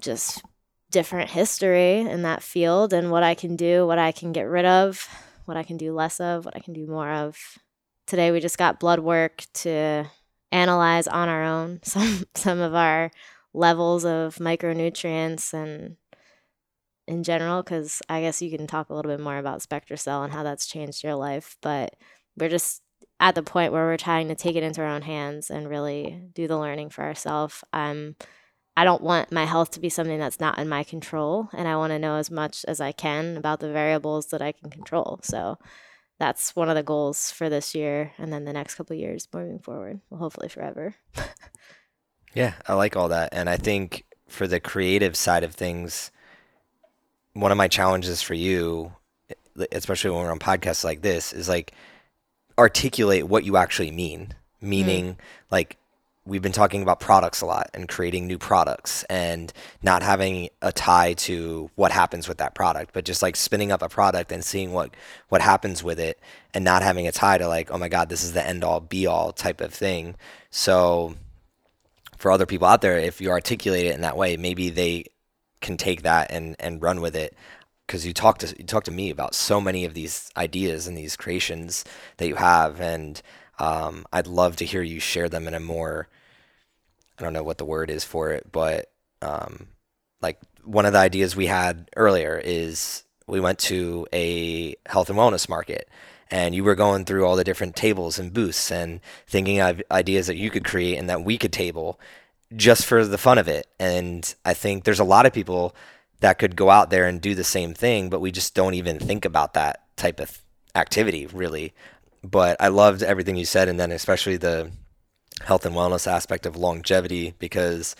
just 0.00 0.42
different 0.90 1.30
history 1.30 2.00
in 2.00 2.22
that 2.22 2.42
field 2.42 2.92
and 2.92 3.10
what 3.10 3.22
I 3.22 3.34
can 3.34 3.56
do, 3.56 3.86
what 3.86 3.98
I 3.98 4.12
can 4.12 4.32
get 4.32 4.42
rid 4.42 4.64
of, 4.64 5.08
what 5.44 5.56
I 5.56 5.62
can 5.62 5.76
do 5.76 5.92
less 5.92 6.20
of, 6.20 6.44
what 6.44 6.56
I 6.56 6.60
can 6.60 6.72
do 6.72 6.86
more 6.86 7.10
of. 7.10 7.58
Today 8.06 8.30
we 8.30 8.40
just 8.40 8.58
got 8.58 8.80
blood 8.80 9.00
work 9.00 9.44
to 9.54 10.06
analyze 10.50 11.06
on 11.06 11.28
our 11.28 11.44
own 11.44 11.80
some 11.82 12.24
some 12.34 12.60
of 12.60 12.74
our 12.74 13.10
levels 13.52 14.04
of 14.04 14.36
micronutrients 14.36 15.52
and 15.52 15.96
in 17.08 17.24
general 17.24 17.62
cuz 17.62 18.02
I 18.08 18.20
guess 18.20 18.40
you 18.40 18.56
can 18.56 18.66
talk 18.66 18.88
a 18.88 18.94
little 18.94 19.10
bit 19.10 19.20
more 19.20 19.38
about 19.38 19.60
SpectraCell 19.60 20.24
and 20.24 20.32
how 20.32 20.42
that's 20.42 20.66
changed 20.66 21.02
your 21.02 21.16
life, 21.16 21.56
but 21.60 21.96
we're 22.36 22.48
just 22.48 22.82
at 23.20 23.34
the 23.34 23.42
point 23.42 23.72
where 23.72 23.84
we're 23.84 23.96
trying 23.96 24.28
to 24.28 24.34
take 24.34 24.56
it 24.56 24.62
into 24.62 24.80
our 24.80 24.86
own 24.86 25.02
hands 25.02 25.50
and 25.50 25.68
really 25.68 26.22
do 26.34 26.46
the 26.46 26.58
learning 26.58 26.90
for 26.90 27.02
ourselves. 27.02 27.64
Um, 27.72 28.14
I 28.76 28.84
don't 28.84 29.02
want 29.02 29.32
my 29.32 29.44
health 29.44 29.72
to 29.72 29.80
be 29.80 29.88
something 29.88 30.20
that's 30.20 30.38
not 30.38 30.58
in 30.58 30.68
my 30.68 30.84
control, 30.84 31.48
and 31.52 31.66
I 31.66 31.76
want 31.76 31.90
to 31.90 31.98
know 31.98 32.14
as 32.14 32.30
much 32.30 32.64
as 32.68 32.80
I 32.80 32.92
can 32.92 33.36
about 33.36 33.58
the 33.58 33.72
variables 33.72 34.28
that 34.28 34.40
I 34.40 34.52
can 34.52 34.70
control. 34.70 35.18
So 35.24 35.58
that's 36.20 36.54
one 36.54 36.68
of 36.68 36.76
the 36.76 36.84
goals 36.84 37.32
for 37.32 37.48
this 37.48 37.74
year, 37.74 38.12
and 38.18 38.32
then 38.32 38.44
the 38.44 38.52
next 38.52 38.76
couple 38.76 38.94
years 38.94 39.26
moving 39.34 39.58
forward. 39.58 40.00
Well, 40.10 40.20
hopefully 40.20 40.48
forever. 40.48 40.94
yeah, 42.34 42.54
I 42.68 42.74
like 42.74 42.94
all 42.94 43.08
that, 43.08 43.30
and 43.32 43.50
I 43.50 43.56
think 43.56 44.04
for 44.28 44.46
the 44.46 44.60
creative 44.60 45.16
side 45.16 45.42
of 45.42 45.54
things, 45.54 46.12
one 47.38 47.52
of 47.52 47.58
my 47.58 47.68
challenges 47.68 48.20
for 48.20 48.34
you, 48.34 48.92
especially 49.72 50.10
when 50.10 50.20
we're 50.20 50.32
on 50.32 50.38
podcasts 50.38 50.82
like 50.82 51.02
this, 51.02 51.32
is 51.32 51.48
like 51.48 51.72
articulate 52.58 53.28
what 53.28 53.44
you 53.44 53.56
actually 53.56 53.90
mean. 53.90 54.34
Meaning, 54.60 55.14
mm. 55.14 55.16
like, 55.52 55.76
we've 56.26 56.42
been 56.42 56.50
talking 56.50 56.82
about 56.82 56.98
products 56.98 57.40
a 57.40 57.46
lot 57.46 57.70
and 57.74 57.88
creating 57.88 58.26
new 58.26 58.38
products 58.38 59.04
and 59.04 59.52
not 59.82 60.02
having 60.02 60.50
a 60.60 60.72
tie 60.72 61.14
to 61.14 61.70
what 61.76 61.92
happens 61.92 62.26
with 62.26 62.38
that 62.38 62.56
product, 62.56 62.92
but 62.92 63.04
just 63.04 63.22
like 63.22 63.36
spinning 63.36 63.70
up 63.70 63.82
a 63.82 63.88
product 63.88 64.32
and 64.32 64.44
seeing 64.44 64.72
what 64.72 64.90
what 65.28 65.40
happens 65.40 65.82
with 65.82 66.00
it 66.00 66.18
and 66.52 66.64
not 66.64 66.82
having 66.82 67.06
a 67.06 67.12
tie 67.12 67.38
to 67.38 67.46
like, 67.46 67.70
oh 67.70 67.78
my 67.78 67.88
God, 67.88 68.08
this 68.08 68.24
is 68.24 68.32
the 68.32 68.46
end 68.46 68.64
all 68.64 68.80
be 68.80 69.06
all 69.06 69.32
type 69.32 69.60
of 69.60 69.72
thing. 69.72 70.16
So 70.50 71.14
for 72.16 72.32
other 72.32 72.46
people 72.46 72.66
out 72.66 72.82
there, 72.82 72.98
if 72.98 73.20
you 73.20 73.30
articulate 73.30 73.86
it 73.86 73.94
in 73.94 74.00
that 74.00 74.16
way, 74.16 74.36
maybe 74.36 74.70
they 74.70 75.04
can 75.60 75.76
take 75.76 76.02
that 76.02 76.30
and, 76.30 76.56
and 76.58 76.82
run 76.82 77.00
with 77.00 77.16
it. 77.16 77.34
Because 77.86 78.06
you 78.06 78.12
talk 78.12 78.38
to 78.38 78.54
you 78.58 78.64
talk 78.64 78.84
to 78.84 78.90
me 78.90 79.08
about 79.08 79.34
so 79.34 79.62
many 79.62 79.86
of 79.86 79.94
these 79.94 80.30
ideas 80.36 80.86
and 80.86 80.96
these 80.96 81.16
creations 81.16 81.86
that 82.18 82.28
you 82.28 82.34
have, 82.34 82.82
and 82.82 83.22
um, 83.58 84.04
I'd 84.12 84.26
love 84.26 84.56
to 84.56 84.66
hear 84.66 84.82
you 84.82 85.00
share 85.00 85.30
them 85.30 85.48
in 85.48 85.54
a 85.54 85.60
more 85.60 86.08
I 87.18 87.22
don't 87.22 87.32
know 87.32 87.42
what 87.42 87.58
the 87.58 87.64
word 87.64 87.90
is 87.90 88.04
for 88.04 88.30
it, 88.30 88.52
but 88.52 88.90
um, 89.22 89.68
like 90.20 90.38
one 90.64 90.86
of 90.86 90.92
the 90.92 90.98
ideas 90.98 91.34
we 91.34 91.46
had 91.46 91.88
earlier 91.96 92.40
is 92.42 93.04
we 93.26 93.40
went 93.40 93.58
to 93.58 94.06
a 94.12 94.76
health 94.86 95.10
and 95.10 95.18
wellness 95.18 95.48
market 95.48 95.88
and 96.30 96.54
you 96.54 96.62
were 96.62 96.74
going 96.74 97.04
through 97.04 97.26
all 97.26 97.36
the 97.36 97.44
different 97.44 97.74
tables 97.74 98.18
and 98.18 98.32
booths 98.32 98.70
and 98.70 99.00
thinking 99.26 99.60
of 99.60 99.82
ideas 99.90 100.26
that 100.26 100.36
you 100.36 100.50
could 100.50 100.64
create 100.64 100.96
and 100.96 101.08
that 101.08 101.24
we 101.24 101.38
could 101.38 101.52
table 101.52 101.98
just 102.56 102.86
for 102.86 103.04
the 103.04 103.18
fun 103.18 103.38
of 103.38 103.48
it. 103.48 103.66
And 103.78 104.34
I 104.44 104.54
think 104.54 104.84
there's 104.84 105.00
a 105.00 105.04
lot 105.04 105.26
of 105.26 105.32
people 105.32 105.74
that 106.20 106.38
could 106.38 106.56
go 106.56 106.70
out 106.70 106.90
there 106.90 107.06
and 107.06 107.20
do 107.20 107.34
the 107.34 107.44
same 107.44 107.74
thing, 107.74 108.10
but 108.10 108.20
we 108.20 108.32
just 108.32 108.54
don't 108.54 108.74
even 108.74 108.98
think 108.98 109.24
about 109.24 109.54
that 109.54 109.84
type 109.96 110.20
of 110.20 110.42
activity 110.74 111.26
really. 111.26 111.72
But 112.24 112.56
I 112.60 112.68
loved 112.68 113.02
everything 113.02 113.36
you 113.36 113.44
said, 113.44 113.68
and 113.68 113.78
then 113.78 113.92
especially 113.92 114.36
the 114.36 114.72
health 115.42 115.64
and 115.64 115.74
wellness 115.74 116.10
aspect 116.10 116.46
of 116.46 116.56
longevity 116.56 117.34
because 117.38 117.94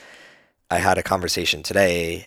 I 0.71 0.79
had 0.79 0.99
a 0.99 1.03
conversation 1.03 1.63
today 1.63 2.27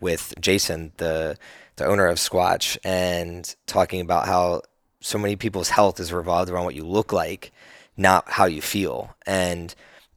with 0.00 0.34
Jason, 0.40 0.92
the 0.98 1.36
the 1.76 1.86
owner 1.86 2.06
of 2.06 2.18
Squatch, 2.18 2.76
and 2.84 3.54
talking 3.66 4.00
about 4.00 4.26
how 4.26 4.62
so 5.00 5.18
many 5.18 5.36
people's 5.36 5.70
health 5.70 5.98
is 5.98 6.12
revolved 6.12 6.50
around 6.50 6.64
what 6.64 6.74
you 6.74 6.84
look 6.84 7.12
like, 7.12 7.50
not 7.96 8.30
how 8.30 8.44
you 8.44 8.60
feel. 8.62 9.16
And 9.26 9.74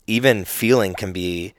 even 0.08 0.46
feeling 0.46 0.94
can 0.94 1.14
be 1.14 1.54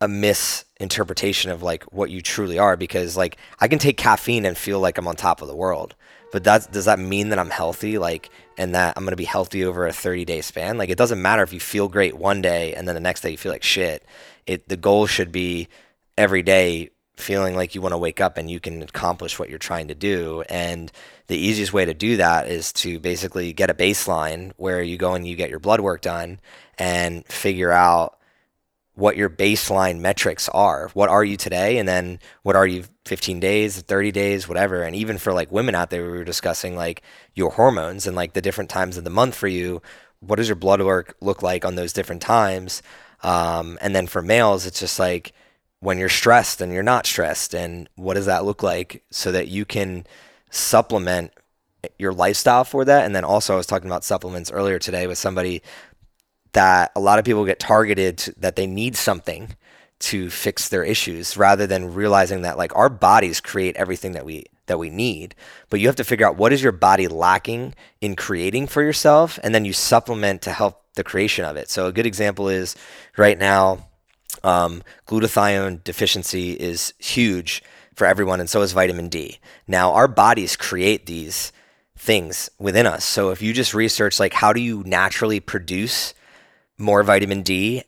a 0.00 0.08
misinterpretation 0.08 1.50
of 1.50 1.62
like 1.62 1.84
what 1.92 2.10
you 2.10 2.20
truly 2.20 2.58
are 2.58 2.76
because 2.76 3.16
like 3.16 3.36
I 3.60 3.68
can 3.68 3.78
take 3.78 3.96
caffeine 3.96 4.44
and 4.44 4.58
feel 4.58 4.80
like 4.80 4.98
I'm 4.98 5.06
on 5.06 5.16
top 5.16 5.42
of 5.42 5.48
the 5.48 5.54
world. 5.54 5.94
But 6.32 6.44
that 6.44 6.72
does 6.72 6.86
that 6.86 6.98
mean 6.98 7.28
that 7.28 7.38
I'm 7.38 7.50
healthy 7.50 7.98
like 7.98 8.30
and 8.58 8.74
that 8.74 8.94
I'm 8.96 9.04
going 9.04 9.12
to 9.12 9.16
be 9.16 9.24
healthy 9.24 9.64
over 9.64 9.86
a 9.86 9.90
30-day 9.90 10.40
span? 10.40 10.78
Like 10.78 10.90
it 10.90 10.98
doesn't 10.98 11.22
matter 11.22 11.42
if 11.42 11.52
you 11.52 11.60
feel 11.60 11.88
great 11.88 12.16
one 12.16 12.42
day 12.42 12.74
and 12.74 12.88
then 12.88 12.94
the 12.94 13.00
next 13.00 13.20
day 13.20 13.30
you 13.30 13.38
feel 13.38 13.52
like 13.52 13.62
shit. 13.62 14.04
It 14.46 14.68
the 14.68 14.76
goal 14.76 15.06
should 15.06 15.30
be 15.30 15.68
every 16.18 16.42
day 16.42 16.90
feeling 17.22 17.56
like 17.56 17.74
you 17.74 17.80
want 17.80 17.92
to 17.92 17.98
wake 17.98 18.20
up 18.20 18.36
and 18.36 18.50
you 18.50 18.60
can 18.60 18.82
accomplish 18.82 19.38
what 19.38 19.48
you're 19.48 19.58
trying 19.58 19.88
to 19.88 19.94
do 19.94 20.42
and 20.48 20.92
the 21.28 21.38
easiest 21.38 21.72
way 21.72 21.84
to 21.84 21.94
do 21.94 22.18
that 22.18 22.48
is 22.48 22.72
to 22.74 22.98
basically 22.98 23.52
get 23.52 23.70
a 23.70 23.74
baseline 23.74 24.52
where 24.56 24.82
you 24.82 24.98
go 24.98 25.14
and 25.14 25.26
you 25.26 25.36
get 25.36 25.48
your 25.48 25.58
blood 25.58 25.80
work 25.80 26.02
done 26.02 26.40
and 26.78 27.24
figure 27.26 27.72
out 27.72 28.18
what 28.94 29.16
your 29.16 29.30
baseline 29.30 30.00
metrics 30.00 30.48
are. 30.50 30.90
What 30.92 31.08
are 31.08 31.24
you 31.24 31.38
today? 31.38 31.78
And 31.78 31.88
then 31.88 32.18
what 32.42 32.56
are 32.56 32.66
you 32.66 32.84
15 33.06 33.40
days, 33.40 33.80
30 33.80 34.12
days, 34.12 34.48
whatever. 34.48 34.82
And 34.82 34.94
even 34.94 35.18
for 35.18 35.32
like 35.32 35.50
women 35.50 35.74
out 35.74 35.90
there, 35.90 36.02
we 36.02 36.18
were 36.18 36.24
discussing 36.24 36.76
like 36.76 37.02
your 37.34 37.52
hormones 37.52 38.06
and 38.06 38.14
like 38.14 38.34
the 38.34 38.42
different 38.42 38.70
times 38.70 38.96
of 38.96 39.04
the 39.04 39.10
month 39.10 39.34
for 39.34 39.48
you. 39.48 39.80
What 40.20 40.36
does 40.36 40.48
your 40.48 40.56
blood 40.56 40.82
work 40.82 41.16
look 41.20 41.42
like 41.42 41.64
on 41.64 41.74
those 41.74 41.92
different 41.92 42.22
times? 42.22 42.82
Um, 43.22 43.78
and 43.80 43.94
then 43.94 44.06
for 44.06 44.22
males, 44.22 44.66
it's 44.66 44.80
just 44.80 44.98
like 44.98 45.32
when 45.82 45.98
you're 45.98 46.08
stressed 46.08 46.60
and 46.60 46.72
you're 46.72 46.82
not 46.82 47.06
stressed. 47.06 47.54
And 47.54 47.88
what 47.96 48.14
does 48.14 48.26
that 48.26 48.44
look 48.44 48.62
like 48.62 49.02
so 49.10 49.32
that 49.32 49.48
you 49.48 49.64
can 49.64 50.06
supplement 50.48 51.32
your 51.98 52.12
lifestyle 52.14 52.62
for 52.62 52.84
that? 52.84 53.04
And 53.04 53.16
then 53.16 53.24
also, 53.24 53.54
I 53.54 53.56
was 53.56 53.66
talking 53.66 53.90
about 53.90 54.04
supplements 54.04 54.52
earlier 54.52 54.78
today 54.78 55.08
with 55.08 55.18
somebody 55.18 55.60
that 56.52 56.92
a 56.94 57.00
lot 57.00 57.18
of 57.18 57.24
people 57.24 57.44
get 57.44 57.58
targeted 57.58 58.18
to, 58.18 58.34
that 58.38 58.54
they 58.54 58.66
need 58.66 58.94
something 58.94 59.56
to 59.98 60.30
fix 60.30 60.68
their 60.68 60.84
issues 60.84 61.36
rather 61.36 61.66
than 61.66 61.94
realizing 61.94 62.42
that 62.42 62.58
like 62.58 62.74
our 62.76 62.88
bodies 62.88 63.40
create 63.40 63.74
everything 63.76 64.12
that 64.12 64.24
we 64.24 64.44
that 64.66 64.78
we 64.78 64.90
need 64.90 65.34
but 65.70 65.78
you 65.78 65.86
have 65.86 65.96
to 65.96 66.02
figure 66.02 66.26
out 66.26 66.36
what 66.36 66.52
is 66.52 66.60
your 66.60 66.72
body 66.72 67.06
lacking 67.06 67.72
in 68.00 68.16
creating 68.16 68.66
for 68.66 68.82
yourself 68.82 69.38
and 69.44 69.54
then 69.54 69.64
you 69.64 69.72
supplement 69.72 70.42
to 70.42 70.50
help 70.50 70.82
the 70.94 71.04
creation 71.04 71.44
of 71.44 71.56
it 71.56 71.70
so 71.70 71.86
a 71.86 71.92
good 71.92 72.06
example 72.06 72.48
is 72.48 72.74
right 73.16 73.38
now 73.38 73.78
um, 74.44 74.82
glutathione 75.06 75.82
deficiency 75.84 76.52
is 76.52 76.94
huge 76.98 77.62
for 77.94 78.06
everyone 78.06 78.40
and 78.40 78.48
so 78.48 78.62
is 78.62 78.72
vitamin 78.72 79.08
d 79.08 79.38
now 79.66 79.92
our 79.92 80.08
bodies 80.08 80.56
create 80.56 81.06
these 81.06 81.52
things 81.96 82.50
within 82.58 82.86
us 82.86 83.04
so 83.04 83.30
if 83.30 83.40
you 83.42 83.52
just 83.52 83.74
research 83.74 84.18
like 84.18 84.32
how 84.32 84.52
do 84.52 84.60
you 84.60 84.82
naturally 84.84 85.40
produce 85.40 86.14
more 86.78 87.02
vitamin 87.02 87.42
D 87.42 87.84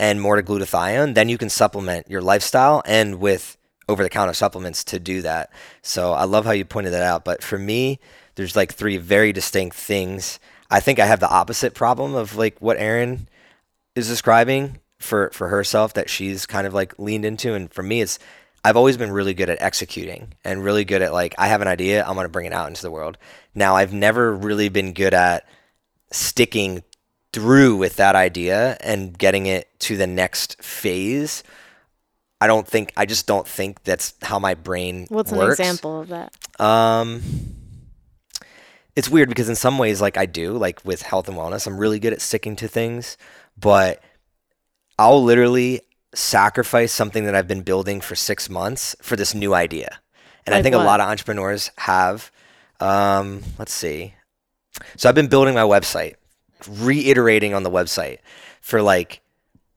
and 0.00 0.20
more 0.20 0.40
glutathione, 0.42 1.14
then 1.14 1.28
you 1.28 1.38
can 1.38 1.50
supplement 1.50 2.08
your 2.08 2.22
lifestyle 2.22 2.82
and 2.86 3.20
with 3.20 3.56
over 3.88 4.02
the 4.02 4.10
counter 4.10 4.34
supplements 4.34 4.84
to 4.84 4.98
do 4.98 5.22
that. 5.22 5.50
So 5.82 6.12
I 6.12 6.24
love 6.24 6.44
how 6.44 6.52
you 6.52 6.64
pointed 6.64 6.92
that 6.92 7.02
out. 7.02 7.24
But 7.24 7.42
for 7.42 7.58
me, 7.58 8.00
there's 8.34 8.56
like 8.56 8.72
three 8.72 8.96
very 8.96 9.32
distinct 9.32 9.76
things. 9.76 10.38
I 10.70 10.80
think 10.80 10.98
I 10.98 11.06
have 11.06 11.20
the 11.20 11.30
opposite 11.30 11.74
problem 11.74 12.14
of 12.14 12.36
like 12.36 12.60
what 12.60 12.76
Erin 12.78 13.28
is 13.94 14.08
describing 14.08 14.78
for 14.98 15.30
for 15.30 15.48
herself 15.48 15.94
that 15.94 16.10
she's 16.10 16.46
kind 16.46 16.66
of 16.66 16.74
like 16.74 16.98
leaned 16.98 17.24
into 17.24 17.54
and 17.54 17.72
for 17.72 17.82
me 17.82 18.00
it's 18.00 18.18
I've 18.64 18.76
always 18.76 18.96
been 18.96 19.12
really 19.12 19.34
good 19.34 19.50
at 19.50 19.62
executing 19.62 20.34
and 20.44 20.64
really 20.64 20.84
good 20.84 21.02
at 21.02 21.12
like 21.12 21.34
I 21.38 21.48
have 21.48 21.62
an 21.62 21.68
idea, 21.68 22.04
I'm 22.04 22.14
going 22.14 22.24
to 22.24 22.28
bring 22.28 22.46
it 22.46 22.52
out 22.52 22.68
into 22.68 22.82
the 22.82 22.90
world. 22.90 23.16
Now, 23.54 23.76
I've 23.76 23.92
never 23.92 24.34
really 24.34 24.68
been 24.68 24.92
good 24.92 25.14
at 25.14 25.46
sticking 26.10 26.82
through 27.32 27.76
with 27.76 27.96
that 27.96 28.16
idea 28.16 28.76
and 28.80 29.16
getting 29.16 29.46
it 29.46 29.68
to 29.80 29.96
the 29.96 30.06
next 30.06 30.62
phase. 30.62 31.44
I 32.40 32.46
don't 32.46 32.66
think 32.66 32.92
I 32.96 33.06
just 33.06 33.26
don't 33.26 33.46
think 33.46 33.82
that's 33.84 34.14
how 34.22 34.38
my 34.38 34.54
brain 34.54 35.06
What's 35.08 35.32
works. 35.32 35.58
an 35.58 35.64
example 35.64 36.00
of 36.00 36.08
that? 36.08 36.32
Um 36.60 37.22
it's 38.96 39.08
weird 39.08 39.28
because 39.28 39.48
in 39.48 39.54
some 39.54 39.78
ways 39.78 40.00
like 40.00 40.16
I 40.16 40.26
do, 40.26 40.58
like 40.58 40.84
with 40.84 41.02
health 41.02 41.28
and 41.28 41.36
wellness, 41.36 41.66
I'm 41.66 41.78
really 41.78 42.00
good 42.00 42.12
at 42.12 42.20
sticking 42.20 42.56
to 42.56 42.66
things, 42.66 43.16
but 43.58 44.02
I'll 44.98 45.22
literally 45.22 45.82
sacrifice 46.14 46.92
something 46.92 47.24
that 47.24 47.34
I've 47.34 47.48
been 47.48 47.62
building 47.62 48.00
for 48.00 48.14
6 48.14 48.50
months 48.50 48.96
for 49.00 49.14
this 49.16 49.34
new 49.34 49.54
idea. 49.54 50.00
And 50.46 50.54
I 50.54 50.58
Like 50.58 50.64
think 50.64 50.74
a 50.74 50.78
lot 50.78 51.00
of 51.00 51.08
entrepreneurs 51.08 51.70
have 51.76 52.30
um 52.80 53.42
let's 53.58 53.72
see. 53.72 54.14
So 54.96 55.08
I've 55.08 55.14
been 55.14 55.28
building 55.28 55.54
my 55.54 55.62
website, 55.62 56.14
reiterating 56.68 57.54
on 57.54 57.62
the 57.62 57.70
website 57.70 58.18
for 58.60 58.80
like 58.82 59.20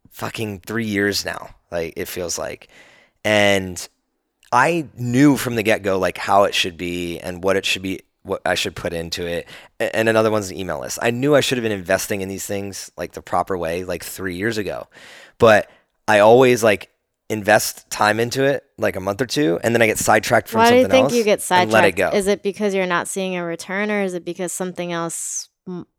fucking 0.09 0.61
3 0.61 0.85
years 0.85 1.25
now. 1.25 1.55
Like 1.71 1.93
it 1.97 2.07
feels 2.07 2.37
like. 2.37 2.69
And 3.23 3.87
I 4.51 4.87
knew 4.97 5.37
from 5.37 5.55
the 5.55 5.63
get 5.63 5.83
go 5.83 5.99
like 5.99 6.17
how 6.17 6.43
it 6.43 6.55
should 6.55 6.77
be 6.77 7.19
and 7.19 7.43
what 7.43 7.55
it 7.55 7.65
should 7.65 7.81
be, 7.81 8.01
what 8.23 8.41
I 8.45 8.55
should 8.55 8.75
put 8.75 8.93
into 8.93 9.25
it. 9.25 9.47
And 9.79 10.07
another 10.07 10.29
one's 10.31 10.49
the 10.49 10.59
email 10.59 10.79
list. 10.79 10.99
I 11.01 11.11
knew 11.11 11.35
I 11.35 11.39
should 11.41 11.57
have 11.57 11.63
been 11.63 11.71
investing 11.71 12.21
in 12.21 12.29
these 12.29 12.45
things 12.45 12.91
like 12.97 13.13
the 13.13 13.21
proper 13.21 13.57
way 13.57 13.83
like 13.83 14.03
three 14.03 14.35
years 14.35 14.57
ago, 14.57 14.87
but 15.37 15.69
I 16.07 16.19
always 16.19 16.63
like 16.63 16.89
invest 17.29 17.89
time 17.89 18.19
into 18.19 18.43
it 18.43 18.65
like 18.77 18.95
a 18.95 18.99
month 18.99 19.21
or 19.21 19.25
two, 19.25 19.59
and 19.63 19.73
then 19.73 19.81
I 19.81 19.85
get 19.87 19.97
sidetracked 19.97 20.49
from 20.49 20.59
Why 20.59 20.69
do 20.71 20.77
you 20.77 20.87
think 20.87 21.13
you 21.13 21.23
get 21.23 21.41
sidetracked? 21.41 21.71
let 21.73 21.85
it 21.85 21.93
go. 21.93 22.09
Is 22.09 22.27
it 22.27 22.43
because 22.43 22.75
you're 22.75 22.85
not 22.85 23.07
seeing 23.07 23.35
a 23.37 23.43
return, 23.43 23.89
or 23.89 24.01
is 24.01 24.13
it 24.13 24.25
because 24.25 24.51
something 24.51 24.91
else 24.91 25.49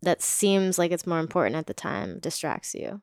that 0.02 0.20
seems 0.22 0.78
like 0.78 0.90
it's 0.92 1.06
more 1.06 1.20
important 1.20 1.56
at 1.56 1.66
the 1.66 1.74
time 1.74 2.18
distracts 2.20 2.74
you? 2.74 3.00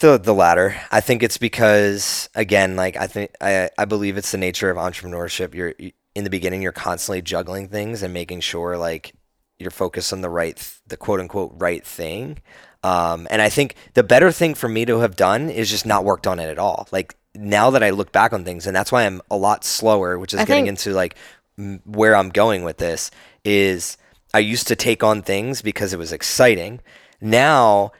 The 0.00 0.18
the 0.18 0.34
latter. 0.34 0.76
I 0.90 1.00
think 1.00 1.22
it's 1.22 1.38
because 1.38 2.28
again, 2.34 2.76
like 2.76 2.96
I 2.96 3.06
think 3.06 3.32
I 3.40 3.70
I 3.78 3.84
believe 3.84 4.16
it's 4.16 4.32
the 4.32 4.38
nature 4.38 4.70
of 4.70 4.76
entrepreneurship. 4.76 5.54
You're 5.54 5.74
you- 5.78 5.92
in 6.14 6.24
the 6.24 6.30
beginning, 6.30 6.62
you're 6.62 6.72
constantly 6.72 7.22
juggling 7.22 7.68
things 7.68 8.02
and 8.02 8.12
making 8.12 8.40
sure 8.40 8.76
like 8.76 9.14
you're 9.58 9.70
focused 9.70 10.12
on 10.12 10.20
the 10.22 10.30
right, 10.30 10.56
th- 10.56 10.80
the 10.86 10.96
quote 10.96 11.20
unquote 11.20 11.52
right 11.56 11.84
thing. 11.84 12.38
Um, 12.82 13.28
and 13.30 13.42
I 13.42 13.48
think 13.50 13.74
the 13.94 14.02
better 14.02 14.32
thing 14.32 14.54
for 14.54 14.68
me 14.68 14.84
to 14.86 15.00
have 15.00 15.14
done 15.16 15.50
is 15.50 15.68
just 15.70 15.84
not 15.84 16.04
worked 16.04 16.26
on 16.26 16.40
it 16.40 16.48
at 16.48 16.58
all. 16.58 16.88
Like 16.90 17.14
now 17.34 17.70
that 17.70 17.82
I 17.82 17.90
look 17.90 18.10
back 18.10 18.32
on 18.32 18.44
things, 18.44 18.66
and 18.66 18.74
that's 18.74 18.90
why 18.90 19.04
I'm 19.04 19.20
a 19.30 19.36
lot 19.36 19.64
slower, 19.64 20.18
which 20.18 20.32
is 20.34 20.40
I 20.40 20.44
getting 20.44 20.64
think- 20.64 20.78
into 20.80 20.92
like 20.94 21.14
m- 21.58 21.80
where 21.84 22.16
I'm 22.16 22.30
going 22.30 22.64
with 22.64 22.78
this 22.78 23.10
is 23.44 23.96
I 24.32 24.38
used 24.38 24.66
to 24.68 24.76
take 24.76 25.02
on 25.04 25.22
things 25.22 25.60
because 25.62 25.92
it 25.92 25.98
was 25.98 26.12
exciting. 26.12 26.80
Now 27.20 27.92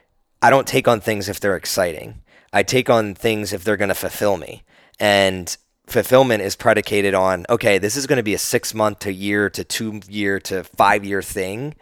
I 0.43 0.49
don't 0.51 0.67
take 0.67 0.89
on 0.89 1.01
things 1.01 1.29
if 1.29 1.41
they're 1.41 1.57
exciting. 1.57 2.23
I 2.53 2.63
take 2.63 2.89
on 2.91 3.15
things 3.15 3.53
if 3.53 3.63
they're 3.63 3.77
going 3.77 3.89
to 3.91 3.95
fulfill 3.95 4.37
me. 4.37 4.63
And 4.99 5.55
fulfillment 5.91 6.43
is 6.43 6.57
predicated 6.57 7.15
on 7.15 7.45
okay, 7.49 7.79
this 7.79 7.97
is 7.97 8.07
going 8.07 8.17
to 8.19 8.23
be 8.23 8.35
a 8.35 8.39
six 8.39 8.75
month 8.75 9.01
to 9.01 9.13
year 9.13 9.51
to 9.51 9.65
two 9.65 10.01
year 10.09 10.39
to 10.41 10.65
five 10.65 11.05
year 11.05 11.23
thing. 11.23 11.75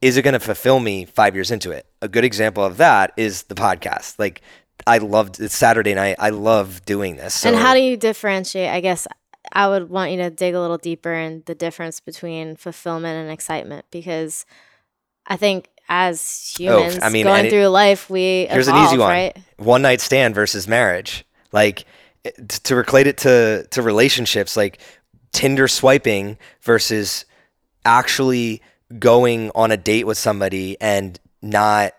Is 0.00 0.16
it 0.16 0.22
going 0.22 0.34
to 0.34 0.40
fulfill 0.40 0.80
me 0.80 1.04
five 1.06 1.34
years 1.34 1.50
into 1.50 1.70
it? 1.70 1.86
A 2.02 2.08
good 2.08 2.24
example 2.24 2.62
of 2.64 2.76
that 2.76 3.12
is 3.16 3.44
the 3.44 3.54
podcast. 3.54 4.18
Like, 4.18 4.42
I 4.86 4.98
loved 4.98 5.40
it's 5.40 5.54
Saturday 5.56 5.94
night. 5.94 6.16
I 6.18 6.30
love 6.30 6.84
doing 6.84 7.16
this. 7.16 7.34
So 7.34 7.48
and 7.48 7.56
how 7.58 7.72
do 7.74 7.80
you 7.80 7.96
differentiate? 7.96 8.68
I 8.70 8.80
guess 8.80 9.06
I 9.52 9.68
would 9.68 9.88
want 9.88 10.10
you 10.10 10.18
to 10.18 10.30
dig 10.30 10.54
a 10.54 10.60
little 10.60 10.76
deeper 10.78 11.12
in 11.12 11.42
the 11.46 11.54
difference 11.54 12.00
between 12.00 12.56
fulfillment 12.56 13.16
and 13.16 13.30
excitement 13.30 13.86
because 13.90 14.44
I 15.26 15.36
think 15.36 15.68
as 15.88 16.54
humans 16.58 16.98
Oh, 17.00 17.06
I 17.06 17.08
mean, 17.10 17.24
going 17.24 17.38
and 17.38 17.46
it- 17.46 17.50
through 17.50 17.68
life, 17.68 18.10
we 18.10 18.46
Here's 18.50 18.68
evolve, 18.68 18.82
an 18.84 18.88
easy 18.88 18.98
one: 18.98 19.08
right? 19.10 19.36
one 19.58 19.80
night 19.82 20.00
stand 20.00 20.34
versus 20.34 20.66
marriage. 20.68 21.24
Like 21.52 21.84
to 22.64 22.76
relate 22.76 23.06
it 23.06 23.18
to 23.18 23.66
to 23.70 23.82
relationships, 23.82 24.56
like 24.56 24.78
Tinder 25.32 25.68
swiping 25.68 26.38
versus 26.62 27.24
actually 27.84 28.62
going 28.98 29.50
on 29.54 29.70
a 29.70 29.76
date 29.76 30.06
with 30.06 30.18
somebody 30.18 30.76
and 30.80 31.18
not 31.42 31.92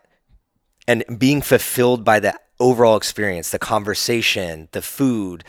and 0.88 1.04
being 1.18 1.42
fulfilled 1.42 2.04
by 2.04 2.20
the 2.20 2.34
overall 2.60 2.96
experience, 2.96 3.50
the 3.52 3.60
conversation, 3.60 4.70
the 4.72 4.82
food, 4.82 5.44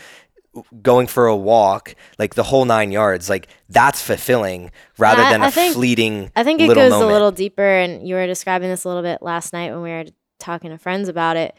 going 0.83 1.07
for 1.07 1.27
a 1.27 1.37
walk, 1.37 1.95
like 2.18 2.35
the 2.35 2.43
whole 2.45 2.64
nine 2.64 2.91
yards. 2.91 3.29
Like 3.31 3.49
that's 3.68 4.03
fulfilling 4.03 4.70
rather 4.99 5.22
I- 5.22 5.31
than 5.33 5.43
I 5.43 5.49
a 5.49 5.51
think- 5.51 5.74
fleeting. 5.74 6.31
I 6.35 6.43
think 6.45 6.61
it 6.61 6.66
goes 6.74 6.91
moment. 6.91 7.11
a 7.11 7.12
little 7.12 7.31
deeper, 7.31 7.62
and 7.62 8.07
you 8.07 8.14
were 8.14 8.27
describing 8.27 8.68
this 8.68 8.85
a 8.85 8.89
little 8.89 9.03
bit 9.03 9.22
last 9.22 9.53
night 9.53 9.72
when 9.72 9.83
we 9.83 9.91
were 9.91 10.05
talking 10.39 10.70
to 10.70 10.79
friends 10.79 11.09
about 11.09 11.37
it. 11.37 11.55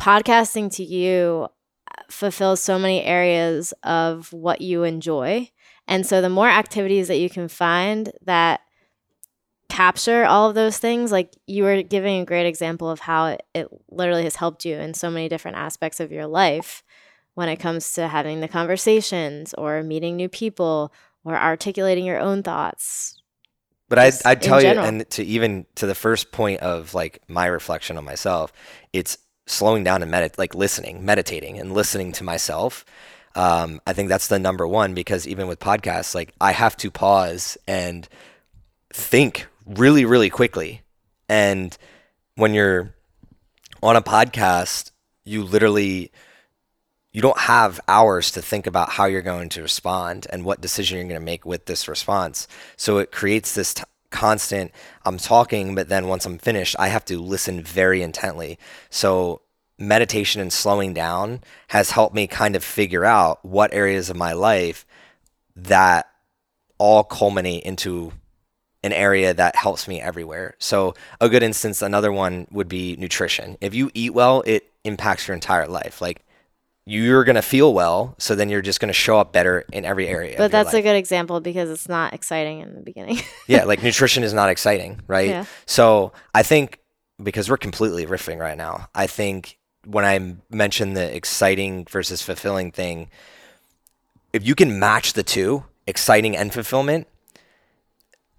Podcasting 0.00 0.74
to 0.76 0.84
you 0.84 1.48
fulfills 2.10 2.60
so 2.60 2.78
many 2.78 3.02
areas 3.02 3.72
of 3.82 4.32
what 4.32 4.60
you 4.60 4.84
enjoy. 4.84 5.50
And 5.86 6.06
so 6.06 6.20
the 6.20 6.28
more 6.28 6.48
activities 6.48 7.08
that 7.08 7.18
you 7.18 7.28
can 7.28 7.48
find 7.48 8.12
that 8.22 8.60
capture 9.68 10.24
all 10.24 10.48
of 10.48 10.54
those 10.54 10.78
things, 10.78 11.10
like 11.10 11.34
you 11.46 11.64
were 11.64 11.82
giving 11.82 12.20
a 12.20 12.24
great 12.24 12.46
example 12.46 12.90
of 12.90 13.00
how 13.00 13.26
it, 13.26 13.42
it 13.54 13.68
literally 13.90 14.24
has 14.24 14.36
helped 14.36 14.64
you 14.64 14.76
in 14.76 14.94
so 14.94 15.10
many 15.10 15.28
different 15.28 15.56
aspects 15.56 16.00
of 16.00 16.12
your 16.12 16.26
life 16.26 16.82
when 17.34 17.48
it 17.48 17.56
comes 17.56 17.92
to 17.94 18.08
having 18.08 18.40
the 18.40 18.48
conversations 18.48 19.52
or 19.54 19.82
meeting 19.82 20.16
new 20.16 20.28
people 20.28 20.92
or 21.24 21.36
articulating 21.36 22.04
your 22.04 22.20
own 22.20 22.42
thoughts. 22.42 23.20
But 23.88 23.98
I 23.98 24.10
just 24.10 24.26
I 24.26 24.32
in 24.32 24.40
tell 24.40 24.60
you, 24.60 24.68
general. 24.68 24.86
and 24.86 25.10
to 25.10 25.24
even 25.24 25.66
to 25.74 25.86
the 25.86 25.94
first 25.94 26.32
point 26.32 26.60
of 26.60 26.94
like 26.94 27.20
my 27.28 27.46
reflection 27.46 27.98
on 27.98 28.04
myself, 28.04 28.52
it's 28.92 29.18
slowing 29.46 29.84
down 29.84 30.02
and 30.02 30.12
medit 30.12 30.38
like 30.38 30.54
listening, 30.54 31.04
meditating, 31.04 31.58
and 31.58 31.72
listening 31.72 32.12
to 32.12 32.24
myself. 32.24 32.84
Um, 33.34 33.80
I 33.86 33.92
think 33.92 34.08
that's 34.08 34.28
the 34.28 34.38
number 34.38 34.66
one 34.66 34.94
because 34.94 35.26
even 35.26 35.48
with 35.48 35.58
podcasts, 35.58 36.14
like 36.14 36.32
I 36.40 36.52
have 36.52 36.76
to 36.78 36.90
pause 36.90 37.58
and 37.66 38.08
think 38.92 39.46
really, 39.66 40.04
really 40.04 40.30
quickly. 40.30 40.82
And 41.28 41.76
when 42.36 42.54
you're 42.54 42.94
on 43.82 43.96
a 43.96 44.02
podcast, 44.02 44.92
you 45.24 45.42
literally 45.42 46.12
you 47.12 47.22
don't 47.22 47.38
have 47.38 47.80
hours 47.86 48.32
to 48.32 48.42
think 48.42 48.66
about 48.66 48.90
how 48.90 49.04
you're 49.04 49.22
going 49.22 49.48
to 49.48 49.62
respond 49.62 50.26
and 50.30 50.44
what 50.44 50.60
decision 50.60 50.98
you're 50.98 51.06
going 51.06 51.20
to 51.20 51.24
make 51.24 51.46
with 51.46 51.66
this 51.66 51.86
response. 51.86 52.48
So 52.76 52.98
it 52.98 53.12
creates 53.12 53.54
this 53.54 53.72
constant 54.14 54.70
I'm 55.04 55.18
talking, 55.18 55.74
but 55.74 55.88
then 55.88 56.08
once 56.08 56.24
I'm 56.24 56.38
finished, 56.38 56.76
I 56.78 56.88
have 56.88 57.04
to 57.06 57.20
listen 57.20 57.62
very 57.62 58.00
intently. 58.00 58.58
So 58.88 59.42
meditation 59.78 60.40
and 60.40 60.52
slowing 60.52 60.94
down 60.94 61.40
has 61.68 61.90
helped 61.90 62.14
me 62.14 62.26
kind 62.26 62.56
of 62.56 62.64
figure 62.64 63.04
out 63.04 63.44
what 63.44 63.74
areas 63.74 64.08
of 64.08 64.16
my 64.16 64.32
life 64.32 64.86
that 65.56 66.08
all 66.78 67.04
culminate 67.04 67.64
into 67.64 68.12
an 68.82 68.92
area 68.92 69.34
that 69.34 69.56
helps 69.56 69.88
me 69.88 70.00
everywhere. 70.00 70.54
So 70.58 70.94
a 71.20 71.28
good 71.28 71.42
instance, 71.42 71.82
another 71.82 72.12
one 72.12 72.46
would 72.50 72.68
be 72.68 72.96
nutrition. 72.96 73.56
If 73.60 73.74
you 73.74 73.90
eat 73.94 74.14
well, 74.14 74.42
it 74.46 74.70
impacts 74.84 75.26
your 75.26 75.34
entire 75.34 75.66
life. 75.66 76.00
Like 76.00 76.24
you're 76.86 77.24
gonna 77.24 77.42
feel 77.42 77.72
well, 77.72 78.14
so 78.18 78.34
then 78.34 78.48
you're 78.48 78.62
just 78.62 78.78
gonna 78.80 78.92
show 78.92 79.18
up 79.18 79.32
better 79.32 79.64
in 79.72 79.84
every 79.84 80.06
area. 80.06 80.34
But 80.36 80.52
that's 80.52 80.74
a 80.74 80.82
good 80.82 80.96
example 80.96 81.40
because 81.40 81.70
it's 81.70 81.88
not 81.88 82.12
exciting 82.12 82.60
in 82.60 82.74
the 82.74 82.82
beginning. 82.82 83.20
yeah, 83.46 83.64
like 83.64 83.82
nutrition 83.82 84.22
is 84.22 84.34
not 84.34 84.50
exciting, 84.50 85.00
right? 85.06 85.30
Yeah. 85.30 85.44
So 85.66 86.12
I 86.34 86.42
think 86.42 86.80
because 87.22 87.48
we're 87.48 87.56
completely 87.56 88.06
riffing 88.06 88.38
right 88.38 88.56
now. 88.56 88.88
I 88.94 89.06
think 89.06 89.58
when 89.86 90.04
I 90.04 90.36
mentioned 90.50 90.96
the 90.96 91.14
exciting 91.14 91.86
versus 91.88 92.20
fulfilling 92.20 92.70
thing, 92.70 93.08
if 94.32 94.46
you 94.46 94.54
can 94.54 94.78
match 94.78 95.14
the 95.14 95.22
two, 95.22 95.64
exciting 95.86 96.36
and 96.36 96.52
fulfillment, 96.52 97.06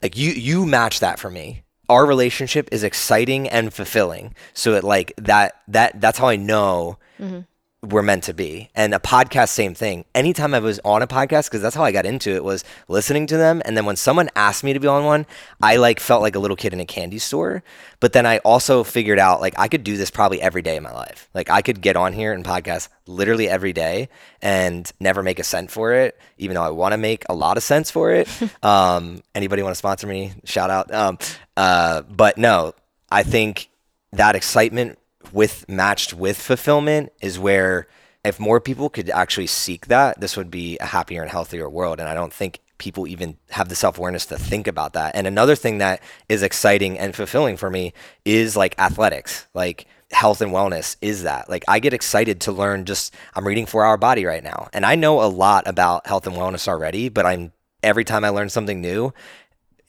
like 0.04 0.16
you 0.16 0.32
you 0.32 0.68
match 0.68 1.00
that 1.00 1.18
for 1.18 1.32
me. 1.32 1.64
Our 1.88 2.06
relationship 2.06 2.70
is 2.72 2.84
exciting 2.84 3.48
and 3.48 3.74
fulfilling. 3.74 4.36
So 4.54 4.74
it 4.76 4.84
like 4.84 5.14
that 5.18 5.62
that 5.68 6.00
that's 6.00 6.20
how 6.20 6.28
I 6.28 6.36
know 6.36 7.00
mm-hmm 7.20 7.42
we're 7.86 8.02
meant 8.02 8.24
to 8.24 8.34
be. 8.34 8.70
And 8.76 8.94
a 8.94 9.00
podcast, 9.00 9.50
same 9.50 9.76
thing. 9.76 10.06
Anytime 10.14 10.54
I 10.54 10.60
was 10.60 10.80
on 10.84 11.02
a 11.02 11.08
podcast, 11.08 11.46
because 11.46 11.62
that's 11.62 11.76
how 11.76 11.84
I 11.84 11.92
got 11.92 12.06
into 12.06 12.32
it, 12.32 12.44
was 12.44 12.64
listening 12.88 13.28
to 13.28 13.38
them. 13.38 13.62
And 13.66 13.78
then 13.78 13.86
when 13.86 13.96
someone 13.96 14.30
asked 14.36 14.64
me 14.64 14.74
to 14.74 14.80
be 14.80 14.88
on 14.88 15.06
one, 15.06 15.26
I 15.62 15.78
like 15.78 16.00
felt 16.00 16.22
like 16.22 16.36
a 16.36 16.40
little 16.40 16.58
kid 16.58 16.74
in 16.74 16.80
a 16.80 16.86
candy 16.86 17.20
store. 17.20 17.64
But 18.00 18.14
then 18.14 18.26
I 18.26 18.40
also 18.40 18.84
figured 18.84 19.20
out 19.20 19.42
like 19.42 19.54
I 19.58 19.68
could 19.68 19.84
do 19.84 19.98
this 19.98 20.10
probably 20.10 20.42
every 20.42 20.62
day 20.62 20.78
of 20.78 20.84
my 20.84 20.94
life. 20.94 21.30
Like 21.34 21.50
I 21.50 21.62
could 21.62 21.82
get 21.82 21.96
on 21.96 22.14
here 22.14 22.34
and 22.34 22.44
podcast 22.44 22.90
literally 23.08 23.48
every 23.48 23.74
day 23.74 24.10
and 24.42 24.92
never 25.00 25.24
make 25.24 25.40
a 25.40 25.44
cent 25.44 25.72
for 25.72 25.94
it, 25.94 26.20
even 26.38 26.56
though 26.56 26.64
I 26.64 26.70
want 26.70 26.94
to 26.94 26.98
make 26.98 27.24
a 27.30 27.34
lot 27.34 27.58
of 27.58 27.64
sense 27.64 27.92
for 27.92 28.12
it. 28.12 28.28
um, 28.64 29.22
anybody 29.34 29.62
want 29.62 29.74
to 29.74 29.78
sponsor 29.78 30.08
me? 30.08 30.34
Shout 30.44 30.70
out. 30.70 30.94
Um, 30.94 31.18
uh, 31.56 32.02
but 32.04 32.38
no, 32.38 32.74
I 33.10 33.24
think 33.24 33.70
that 34.12 34.36
excitement 34.36 34.98
with 35.34 35.68
matched 35.70 36.14
with 36.14 36.38
fulfillment 36.38 37.12
is 37.22 37.40
where 37.40 37.88
if 38.24 38.40
more 38.40 38.60
people 38.60 38.90
could 38.90 39.10
actually 39.10 39.48
seek 39.48 39.88
that, 39.88 40.20
this 40.20 40.36
would 40.36 40.50
be 40.50 40.78
a 40.80 40.86
happier 40.86 41.22
and 41.22 41.30
healthier 41.30 41.70
world. 41.70 42.00
And 42.00 42.10
I 42.10 42.14
don't 42.14 42.34
think 42.34 42.60
people 42.78 43.08
even 43.08 43.38
have 43.52 43.70
the 43.70 43.76
self 43.76 43.98
awareness 43.98 44.26
to 44.28 44.38
think 44.38 44.68
about 44.68 44.94
that. 44.94 45.16
And 45.16 45.28
another 45.28 45.56
thing 45.56 45.78
that 45.78 46.02
is 46.28 46.44
exciting 46.44 46.98
and 46.98 47.16
fulfilling 47.16 47.58
for 47.58 47.70
me 47.70 47.94
is 48.26 48.58
like 48.58 48.78
athletics, 48.80 49.46
like 49.54 49.86
health 50.12 50.42
and 50.42 50.52
wellness 50.52 50.98
is 51.02 51.24
that. 51.24 51.50
Like 51.50 51.64
I 51.68 51.80
get 51.80 51.94
excited 51.94 52.42
to 52.42 52.52
learn 52.52 52.86
just, 52.86 53.14
I'm 53.36 53.48
reading 53.48 53.66
Four 53.66 53.86
Hour 53.86 53.98
Body 53.98 54.26
right 54.26 54.44
now. 54.44 54.70
And 54.74 54.86
I 54.86 54.96
know 54.96 55.22
a 55.22 55.26
lot 55.28 55.68
about 55.68 56.08
health 56.08 56.28
and 56.28 56.36
wellness 56.36 56.68
already, 56.68 57.10
but 57.10 57.26
I'm 57.26 57.52
every 57.84 58.04
time 58.04 58.26
I 58.26 58.30
learn 58.30 58.50
something 58.50 58.82
new, 58.82 59.14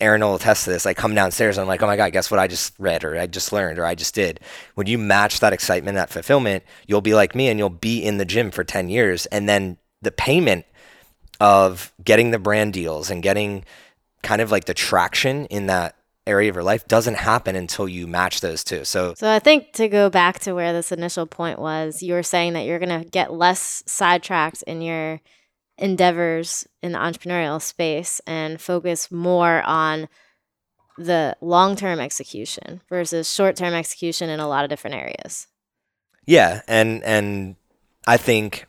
Erin 0.00 0.20
will 0.20 0.34
attest 0.34 0.64
to 0.64 0.70
this. 0.70 0.84
I 0.86 0.94
come 0.94 1.14
downstairs 1.14 1.56
and 1.56 1.62
I'm 1.62 1.68
like, 1.68 1.82
oh 1.82 1.86
my 1.86 1.96
God, 1.96 2.12
guess 2.12 2.30
what 2.30 2.40
I 2.40 2.46
just 2.46 2.74
read 2.78 3.02
or 3.04 3.16
I 3.16 3.26
just 3.26 3.52
learned 3.52 3.78
or 3.78 3.86
I 3.86 3.94
just 3.94 4.14
did. 4.14 4.40
When 4.74 4.86
you 4.86 4.98
match 4.98 5.40
that 5.40 5.52
excitement, 5.52 5.94
that 5.96 6.10
fulfillment, 6.10 6.64
you'll 6.86 7.00
be 7.00 7.14
like 7.14 7.34
me 7.34 7.48
and 7.48 7.58
you'll 7.58 7.70
be 7.70 8.04
in 8.04 8.18
the 8.18 8.24
gym 8.24 8.50
for 8.50 8.62
10 8.62 8.88
years. 8.88 9.26
And 9.26 9.48
then 9.48 9.78
the 10.02 10.10
payment 10.10 10.66
of 11.40 11.92
getting 12.04 12.30
the 12.30 12.38
brand 12.38 12.72
deals 12.72 13.10
and 13.10 13.22
getting 13.22 13.64
kind 14.22 14.42
of 14.42 14.50
like 14.50 14.66
the 14.66 14.74
traction 14.74 15.46
in 15.46 15.66
that 15.66 15.96
area 16.26 16.50
of 16.50 16.56
your 16.56 16.64
life 16.64 16.86
doesn't 16.88 17.14
happen 17.14 17.54
until 17.54 17.88
you 17.88 18.06
match 18.06 18.40
those 18.40 18.64
two. 18.64 18.84
So 18.84 19.14
So 19.14 19.30
I 19.30 19.38
think 19.38 19.72
to 19.74 19.88
go 19.88 20.10
back 20.10 20.40
to 20.40 20.54
where 20.54 20.72
this 20.72 20.90
initial 20.90 21.26
point 21.26 21.58
was, 21.58 22.02
you 22.02 22.14
were 22.14 22.22
saying 22.22 22.54
that 22.54 22.66
you're 22.66 22.80
going 22.80 23.02
to 23.02 23.08
get 23.08 23.32
less 23.32 23.82
sidetracked 23.86 24.62
in 24.62 24.82
your 24.82 25.20
endeavors 25.78 26.66
in 26.82 26.92
the 26.92 26.98
entrepreneurial 26.98 27.60
space 27.60 28.20
and 28.26 28.60
focus 28.60 29.10
more 29.10 29.62
on 29.62 30.08
the 30.98 31.36
long 31.40 31.76
term 31.76 32.00
execution 32.00 32.80
versus 32.88 33.32
short 33.32 33.56
term 33.56 33.74
execution 33.74 34.30
in 34.30 34.40
a 34.40 34.48
lot 34.48 34.64
of 34.64 34.70
different 34.70 34.96
areas. 34.96 35.46
Yeah, 36.26 36.62
and 36.66 37.02
and 37.04 37.56
I 38.06 38.16
think 38.16 38.66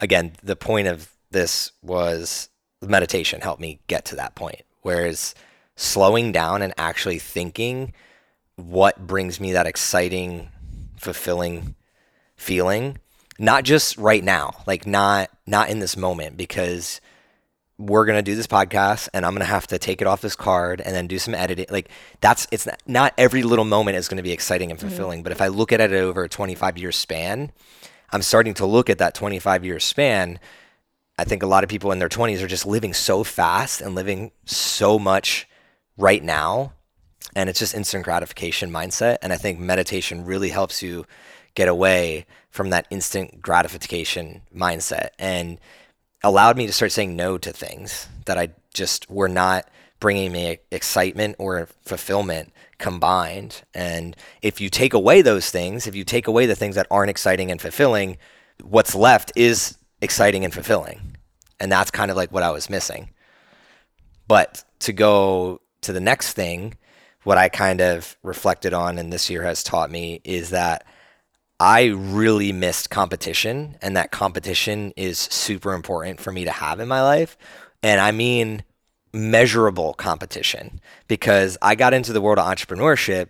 again 0.00 0.32
the 0.42 0.56
point 0.56 0.88
of 0.88 1.12
this 1.30 1.72
was 1.82 2.48
meditation 2.82 3.40
helped 3.40 3.60
me 3.60 3.80
get 3.86 4.04
to 4.06 4.16
that 4.16 4.34
point. 4.34 4.62
Whereas 4.82 5.34
slowing 5.76 6.32
down 6.32 6.62
and 6.62 6.72
actually 6.76 7.18
thinking 7.18 7.92
what 8.56 9.06
brings 9.06 9.38
me 9.38 9.52
that 9.52 9.66
exciting, 9.66 10.48
fulfilling 10.96 11.76
feeling 12.36 12.98
not 13.38 13.64
just 13.64 13.96
right 13.96 14.22
now, 14.22 14.62
like 14.66 14.86
not 14.86 15.30
not 15.46 15.70
in 15.70 15.78
this 15.78 15.96
moment 15.96 16.36
because 16.36 17.00
we're 17.78 18.04
going 18.04 18.18
to 18.18 18.22
do 18.22 18.34
this 18.34 18.48
podcast 18.48 19.08
and 19.14 19.24
I'm 19.24 19.32
going 19.32 19.40
to 19.40 19.46
have 19.46 19.68
to 19.68 19.78
take 19.78 20.02
it 20.02 20.08
off 20.08 20.20
this 20.20 20.34
card 20.34 20.80
and 20.80 20.94
then 20.94 21.06
do 21.06 21.18
some 21.18 21.34
editing. 21.34 21.66
Like 21.70 21.88
that's 22.20 22.48
it's 22.50 22.66
not, 22.66 22.82
not 22.86 23.14
every 23.16 23.44
little 23.44 23.64
moment 23.64 23.96
is 23.96 24.08
going 24.08 24.16
to 24.16 24.22
be 24.22 24.32
exciting 24.32 24.70
and 24.70 24.78
mm-hmm. 24.78 24.88
fulfilling, 24.88 25.18
mm-hmm. 25.18 25.24
but 25.24 25.32
if 25.32 25.40
I 25.40 25.46
look 25.46 25.72
at 25.72 25.80
it 25.80 25.92
over 25.92 26.24
a 26.24 26.28
25 26.28 26.76
year 26.76 26.90
span, 26.90 27.52
I'm 28.10 28.22
starting 28.22 28.54
to 28.54 28.66
look 28.66 28.90
at 28.90 28.98
that 28.98 29.14
25 29.14 29.64
year 29.64 29.78
span. 29.78 30.40
I 31.16 31.24
think 31.24 31.42
a 31.42 31.46
lot 31.46 31.62
of 31.62 31.70
people 31.70 31.92
in 31.92 31.98
their 31.98 32.08
20s 32.08 32.42
are 32.42 32.48
just 32.48 32.66
living 32.66 32.94
so 32.94 33.22
fast 33.22 33.80
and 33.80 33.94
living 33.94 34.32
so 34.44 34.98
much 34.98 35.48
right 35.96 36.22
now 36.22 36.72
and 37.34 37.48
it's 37.48 37.58
just 37.58 37.74
instant 37.74 38.04
gratification 38.04 38.70
mindset 38.70 39.18
and 39.22 39.32
I 39.32 39.36
think 39.36 39.58
meditation 39.58 40.24
really 40.24 40.50
helps 40.50 40.82
you 40.82 41.06
get 41.54 41.68
away 41.68 42.26
from 42.50 42.70
that 42.70 42.86
instant 42.90 43.40
gratification 43.40 44.42
mindset 44.54 45.10
and 45.18 45.58
allowed 46.22 46.56
me 46.56 46.66
to 46.66 46.72
start 46.72 46.92
saying 46.92 47.14
no 47.14 47.38
to 47.38 47.52
things 47.52 48.08
that 48.26 48.38
I 48.38 48.50
just 48.74 49.08
were 49.10 49.28
not 49.28 49.68
bringing 50.00 50.32
me 50.32 50.58
excitement 50.70 51.36
or 51.38 51.68
fulfillment 51.84 52.52
combined. 52.78 53.62
And 53.74 54.16
if 54.42 54.60
you 54.60 54.70
take 54.70 54.94
away 54.94 55.22
those 55.22 55.50
things, 55.50 55.86
if 55.86 55.94
you 55.94 56.04
take 56.04 56.26
away 56.26 56.46
the 56.46 56.54
things 56.54 56.76
that 56.76 56.86
aren't 56.90 57.10
exciting 57.10 57.50
and 57.50 57.60
fulfilling, 57.60 58.18
what's 58.62 58.94
left 58.94 59.32
is 59.36 59.76
exciting 60.00 60.44
and 60.44 60.54
fulfilling. 60.54 61.16
And 61.60 61.70
that's 61.70 61.90
kind 61.90 62.10
of 62.10 62.16
like 62.16 62.30
what 62.30 62.44
I 62.44 62.50
was 62.50 62.70
missing. 62.70 63.10
But 64.28 64.62
to 64.80 64.92
go 64.92 65.60
to 65.80 65.92
the 65.92 66.00
next 66.00 66.34
thing, 66.34 66.74
what 67.24 67.38
I 67.38 67.48
kind 67.48 67.80
of 67.80 68.16
reflected 68.22 68.72
on 68.72 68.98
and 68.98 69.12
this 69.12 69.28
year 69.28 69.42
has 69.42 69.62
taught 69.62 69.90
me 69.90 70.20
is 70.24 70.50
that 70.50 70.84
I 71.60 71.86
really 71.86 72.52
missed 72.52 72.90
competition, 72.90 73.76
and 73.82 73.96
that 73.96 74.12
competition 74.12 74.92
is 74.96 75.18
super 75.18 75.74
important 75.74 76.20
for 76.20 76.32
me 76.32 76.44
to 76.44 76.52
have 76.52 76.78
in 76.78 76.88
my 76.88 77.02
life. 77.02 77.36
And 77.82 78.00
I 78.00 78.12
mean 78.12 78.62
measurable 79.12 79.94
competition 79.94 80.80
because 81.08 81.56
I 81.62 81.74
got 81.74 81.94
into 81.94 82.12
the 82.12 82.20
world 82.20 82.38
of 82.38 82.46
entrepreneurship 82.46 83.28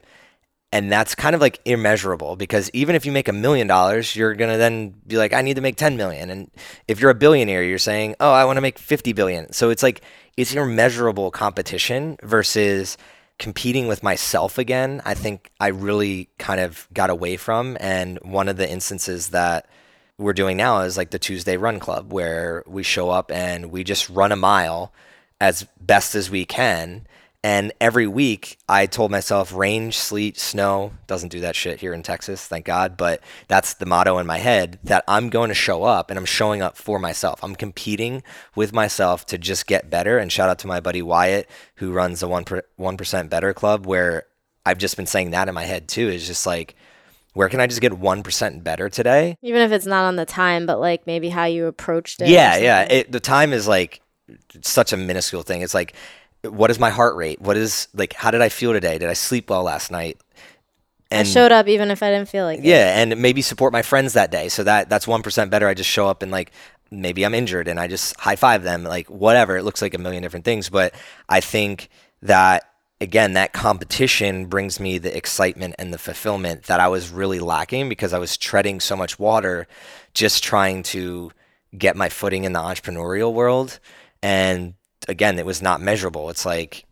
and 0.72 0.92
that's 0.92 1.14
kind 1.14 1.34
of 1.34 1.40
like 1.40 1.60
immeasurable 1.64 2.36
because 2.36 2.70
even 2.72 2.94
if 2.94 3.06
you 3.06 3.12
make 3.12 3.28
a 3.28 3.32
million 3.32 3.66
dollars 3.66 4.14
you're 4.16 4.34
going 4.34 4.50
to 4.50 4.58
then 4.58 4.94
be 5.06 5.16
like 5.16 5.32
I 5.32 5.40
need 5.40 5.54
to 5.54 5.60
make 5.60 5.76
10 5.76 5.96
million 5.96 6.30
and 6.30 6.50
if 6.88 7.00
you're 7.00 7.10
a 7.10 7.14
billionaire 7.14 7.62
you're 7.62 7.78
saying 7.78 8.16
oh 8.20 8.32
I 8.32 8.44
want 8.44 8.56
to 8.56 8.60
make 8.60 8.78
50 8.78 9.12
billion 9.12 9.52
so 9.52 9.70
it's 9.70 9.82
like 9.82 10.02
it's 10.36 10.52
your 10.52 10.66
measurable 10.66 11.30
competition 11.30 12.18
versus 12.22 12.96
competing 13.39 13.86
with 13.86 14.03
myself 14.03 14.59
again, 14.59 15.01
I 15.05 15.14
think 15.14 15.51
I 15.61 15.68
really 15.68 16.28
kind 16.39 16.61
of 16.61 16.89
got 16.93 17.11
away 17.11 17.36
from. 17.36 17.76
And 17.80 18.18
one 18.22 18.49
of 18.49 18.57
the 18.57 18.68
instances 18.68 19.28
that 19.28 19.68
we're 20.18 20.32
doing 20.32 20.57
now 20.57 20.80
is 20.80 20.97
like 20.97 21.11
the 21.11 21.18
Tuesday 21.18 21.57
Run 21.57 21.78
Club, 21.78 22.12
where 22.12 22.64
we 22.66 22.82
show 22.82 23.11
up 23.11 23.30
and 23.30 23.70
we 23.70 23.84
just 23.84 24.11
run 24.11 24.32
a 24.32 24.36
mile 24.36 24.93
as 25.41 25.64
best 25.80 26.14
as 26.14 26.30
we 26.30 26.45
can. 26.45 27.07
And 27.45 27.72
every 27.80 28.09
week, 28.09 28.59
I 28.68 28.86
told 28.86 29.12
myself 29.12 29.55
rain, 29.55 29.93
sleet, 29.93 30.39
snow 30.39 30.93
doesn't 31.07 31.28
do 31.28 31.41
that 31.41 31.55
shit 31.55 31.80
here 31.80 31.95
in 31.95 32.03
Texas, 32.03 32.45
thank 32.47 32.66
God. 32.66 32.97
But 32.97 33.22
that's 33.47 33.74
the 33.74 33.86
motto 33.86 34.18
in 34.18 34.26
my 34.26 34.39
head 34.39 34.80
that 34.82 35.05
I'm 35.07 35.30
going 35.30 35.49
to 35.49 35.55
show 35.55 35.84
up 35.84 36.11
and 36.11 36.18
I'm 36.18 36.24
showing 36.24 36.62
up 36.62 36.76
for 36.76 36.99
myself. 36.99 37.43
I'm 37.45 37.55
competing 37.55 38.24
with 38.57 38.72
myself 38.72 39.24
to 39.26 39.39
just 39.39 39.68
get 39.68 39.89
better. 39.89 40.18
And 40.18 40.32
shout 40.32 40.49
out 40.49 40.59
to 40.61 40.66
my 40.66 40.80
buddy 40.80 41.01
Wyatt, 41.01 41.49
who 41.76 41.93
runs 41.93 42.20
the 42.20 42.28
1%, 42.28 42.61
1% 42.78 43.30
Better 43.30 43.55
Club, 43.55 43.86
where 43.86 44.24
I've 44.66 44.78
just 44.78 44.97
been 44.97 45.07
saying 45.07 45.30
that 45.30 45.49
in 45.49 45.55
my 45.55 45.64
head 45.64 45.86
too 45.86 46.09
is 46.09 46.26
just 46.26 46.45
like, 46.45 46.74
where 47.34 47.49
can 47.49 47.61
I 47.61 47.68
just 47.68 47.80
get 47.80 47.93
1% 47.93 48.64
better 48.64 48.89
today? 48.89 49.36
Even 49.43 49.62
if 49.62 49.70
it's 49.70 49.86
not 49.86 50.05
on 50.07 50.16
the 50.16 50.26
time, 50.26 50.66
but 50.66 50.80
like 50.80 51.07
maybe 51.07 51.28
how 51.28 51.45
you 51.45 51.66
approached 51.66 52.20
it. 52.20 52.28
Yeah, 52.28 52.57
yeah. 52.57 52.82
It, 52.82 53.12
the 53.12 53.20
time 53.20 53.53
is 53.53 53.68
like 53.68 54.01
such 54.62 54.93
a 54.93 54.97
minuscule 54.97 55.43
thing. 55.43 55.62
It's 55.62 55.72
like, 55.72 55.95
what 56.49 56.70
is 56.70 56.78
my 56.78 56.90
heart 56.90 57.16
rate? 57.16 57.40
What 57.40 57.57
is 57.57 57.88
like 57.94 58.12
how 58.12 58.30
did 58.30 58.42
I 58.42 58.49
feel 58.49 58.72
today? 58.72 58.99
Did 58.99 59.09
I 59.09 59.14
sleep 59.14 59.51
well 59.51 59.62
last 59.62 59.90
night? 59.90 60.20
And, 61.11 61.20
I 61.20 61.30
showed 61.30 61.53
up 61.53 61.68
even 61.68 61.90
if 61.90 62.03
I 62.03 62.11
didn't 62.11 62.28
feel 62.28 62.44
like 62.44 62.59
it. 62.59 62.64
yeah, 62.66 63.01
it. 63.01 63.12
and 63.12 63.22
maybe 63.22 63.40
support 63.40 63.72
my 63.72 63.82
friends 63.82 64.12
that 64.12 64.30
day. 64.30 64.49
So 64.49 64.62
that 64.64 64.90
that's 64.90 65.07
one 65.07 65.22
percent 65.22 65.51
better. 65.51 65.66
I 65.66 65.74
just 65.74 65.88
show 65.88 66.07
up 66.09 66.22
and 66.22 66.30
like 66.30 66.53
maybe 66.90 67.24
I'm 67.24 67.34
injured 67.34 67.68
and 67.68 67.78
I 67.80 67.86
just 67.86 68.18
high 68.20 68.36
five 68.36 68.62
them, 68.62 68.84
like 68.84 69.09
whatever. 69.09 69.57
It 69.57 69.62
looks 69.62 69.82
like 69.82 69.94
a 69.94 69.99
million 69.99 70.22
different 70.22 70.44
things, 70.44 70.68
but 70.68 70.94
I 71.28 71.40
think 71.40 71.88
that 72.22 72.64
again 73.01 73.34
that 73.34 73.53
competition 73.53 74.46
brings 74.46 74.80
me 74.80 74.99
the 74.99 75.16
excitement 75.16 75.74
and 75.78 75.94
the 75.94 75.99
fulfillment 75.99 76.64
that 76.64 76.80
I 76.80 76.88
was 76.88 77.11
really 77.11 77.38
lacking 77.38 77.88
because 77.88 78.12
I 78.12 78.18
was 78.18 78.36
treading 78.36 78.80
so 78.80 78.96
much 78.96 79.18
water, 79.18 79.66
just 80.14 80.44
trying 80.44 80.82
to 80.84 81.32
get 81.76 81.96
my 81.96 82.09
footing 82.09 82.44
in 82.44 82.53
the 82.53 82.61
entrepreneurial 82.61 83.32
world 83.32 83.78
and 84.22 84.74
again, 85.07 85.38
it 85.38 85.46
was 85.46 85.62
not 85.62 85.80
measurable. 85.80 86.30
It's 86.30 86.46
like, 86.46 86.84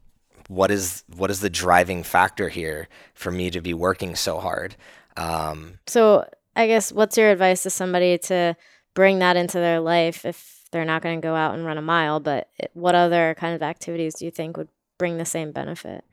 what 0.48 0.70
is 0.70 1.02
what 1.16 1.30
is 1.30 1.40
the 1.40 1.50
driving 1.50 2.02
factor 2.02 2.48
here 2.48 2.88
for 3.14 3.32
me 3.32 3.50
to 3.50 3.60
be 3.60 3.74
working 3.74 4.14
so 4.14 4.38
hard? 4.38 4.76
Um, 5.16 5.78
so 5.86 6.28
I 6.54 6.66
guess 6.66 6.92
what's 6.92 7.16
your 7.16 7.30
advice 7.30 7.62
to 7.64 7.70
somebody 7.70 8.18
to 8.18 8.56
bring 8.94 9.18
that 9.18 9.36
into 9.36 9.58
their 9.58 9.80
life 9.80 10.24
if 10.24 10.64
they're 10.70 10.84
not 10.84 11.02
going 11.02 11.20
to 11.20 11.26
go 11.26 11.34
out 11.34 11.54
and 11.54 11.64
run 11.64 11.78
a 11.78 11.82
mile? 11.82 12.20
But 12.20 12.48
what 12.74 12.94
other 12.94 13.34
kind 13.38 13.54
of 13.54 13.62
activities 13.62 14.14
do 14.14 14.24
you 14.24 14.30
think 14.30 14.56
would 14.56 14.68
bring 14.98 15.18
the 15.18 15.24
same 15.24 15.52
benefit? 15.52 16.04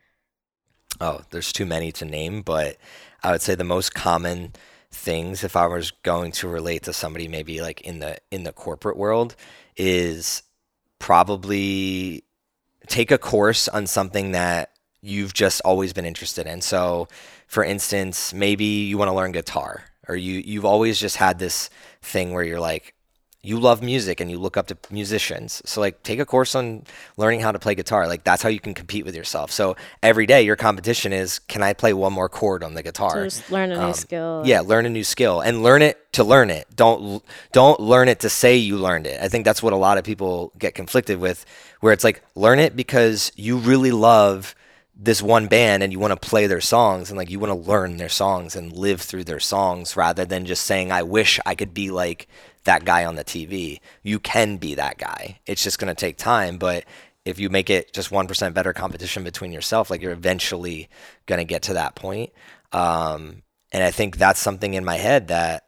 Oh, 1.00 1.22
there's 1.30 1.52
too 1.52 1.66
many 1.66 1.92
to 1.92 2.04
name, 2.04 2.42
but 2.42 2.76
I 3.22 3.32
would 3.32 3.42
say 3.42 3.54
the 3.54 3.64
most 3.64 3.94
common 3.94 4.52
things 4.92 5.42
if 5.42 5.56
I 5.56 5.66
was 5.66 5.90
going 5.90 6.30
to 6.32 6.48
relate 6.48 6.84
to 6.84 6.92
somebody 6.92 7.26
maybe 7.26 7.60
like 7.60 7.80
in 7.80 7.98
the 7.98 8.16
in 8.30 8.44
the 8.44 8.52
corporate 8.52 8.96
world 8.96 9.34
is 9.76 10.42
probably 11.04 12.24
take 12.86 13.10
a 13.10 13.18
course 13.18 13.68
on 13.68 13.86
something 13.86 14.32
that 14.32 14.70
you've 15.02 15.34
just 15.34 15.60
always 15.62 15.92
been 15.92 16.06
interested 16.06 16.46
in. 16.46 16.62
So, 16.62 17.08
for 17.46 17.62
instance, 17.62 18.32
maybe 18.32 18.64
you 18.64 18.96
want 18.96 19.10
to 19.10 19.12
learn 19.12 19.32
guitar 19.32 19.84
or 20.08 20.16
you 20.16 20.40
you've 20.46 20.64
always 20.64 20.98
just 20.98 21.16
had 21.16 21.38
this 21.38 21.68
thing 22.00 22.32
where 22.32 22.42
you're 22.42 22.58
like 22.58 22.93
you 23.44 23.60
love 23.60 23.82
music 23.82 24.20
and 24.20 24.30
you 24.30 24.38
look 24.38 24.56
up 24.56 24.66
to 24.68 24.76
musicians. 24.90 25.60
So 25.66 25.80
like 25.80 26.02
take 26.02 26.18
a 26.18 26.24
course 26.24 26.54
on 26.54 26.84
learning 27.18 27.40
how 27.40 27.52
to 27.52 27.58
play 27.58 27.74
guitar. 27.74 28.08
Like 28.08 28.24
that's 28.24 28.42
how 28.42 28.48
you 28.48 28.58
can 28.58 28.72
compete 28.72 29.04
with 29.04 29.14
yourself. 29.14 29.50
So 29.50 29.76
every 30.02 30.24
day 30.24 30.42
your 30.42 30.56
competition 30.56 31.12
is 31.12 31.38
can 31.40 31.62
I 31.62 31.74
play 31.74 31.92
one 31.92 32.12
more 32.12 32.30
chord 32.30 32.64
on 32.64 32.74
the 32.74 32.82
guitar? 32.82 33.10
So 33.10 33.24
just 33.24 33.50
learn 33.50 33.70
a 33.70 33.76
new 33.76 33.82
um, 33.82 33.92
skill. 33.92 34.42
Yeah, 34.46 34.60
learn 34.60 34.86
a 34.86 34.90
new 34.90 35.04
skill 35.04 35.40
and 35.40 35.62
learn 35.62 35.82
it 35.82 36.12
to 36.14 36.24
learn 36.24 36.48
it. 36.48 36.66
Don't 36.74 37.22
don't 37.52 37.78
learn 37.78 38.08
it 38.08 38.20
to 38.20 38.30
say 38.30 38.56
you 38.56 38.78
learned 38.78 39.06
it. 39.06 39.20
I 39.22 39.28
think 39.28 39.44
that's 39.44 39.62
what 39.62 39.74
a 39.74 39.76
lot 39.76 39.98
of 39.98 40.04
people 40.04 40.52
get 40.58 40.74
conflicted 40.74 41.18
with 41.18 41.44
where 41.80 41.92
it's 41.92 42.04
like 42.04 42.22
learn 42.34 42.58
it 42.58 42.74
because 42.74 43.30
you 43.36 43.58
really 43.58 43.92
love 43.92 44.54
this 44.96 45.20
one 45.20 45.48
band 45.48 45.82
and 45.82 45.92
you 45.92 45.98
want 45.98 46.12
to 46.12 46.28
play 46.28 46.46
their 46.46 46.60
songs 46.60 47.10
and 47.10 47.18
like 47.18 47.28
you 47.28 47.40
want 47.40 47.50
to 47.50 47.70
learn 47.70 47.96
their 47.96 48.08
songs 48.08 48.54
and 48.54 48.72
live 48.72 49.00
through 49.00 49.24
their 49.24 49.40
songs 49.40 49.96
rather 49.96 50.24
than 50.24 50.46
just 50.46 50.64
saying 50.64 50.92
I 50.92 51.02
wish 51.02 51.40
I 51.44 51.54
could 51.56 51.74
be 51.74 51.90
like 51.90 52.28
that 52.64 52.84
guy 52.84 53.04
on 53.04 53.16
the 53.16 53.24
TV. 53.24 53.80
You 54.02 54.18
can 54.18 54.56
be 54.56 54.74
that 54.74 54.98
guy. 54.98 55.40
It's 55.46 55.62
just 55.62 55.78
going 55.78 55.94
to 55.94 55.98
take 55.98 56.16
time, 56.16 56.58
but 56.58 56.84
if 57.24 57.38
you 57.38 57.48
make 57.48 57.70
it 57.70 57.92
just 57.92 58.10
1% 58.10 58.54
better 58.54 58.72
competition 58.72 59.24
between 59.24 59.52
yourself, 59.52 59.90
like 59.90 60.02
you're 60.02 60.12
eventually 60.12 60.88
going 61.26 61.38
to 61.38 61.44
get 61.44 61.62
to 61.62 61.74
that 61.74 61.94
point. 61.94 62.32
Um, 62.72 63.42
and 63.72 63.82
I 63.82 63.90
think 63.90 64.18
that's 64.18 64.40
something 64.40 64.74
in 64.74 64.84
my 64.84 64.96
head 64.96 65.28
that 65.28 65.64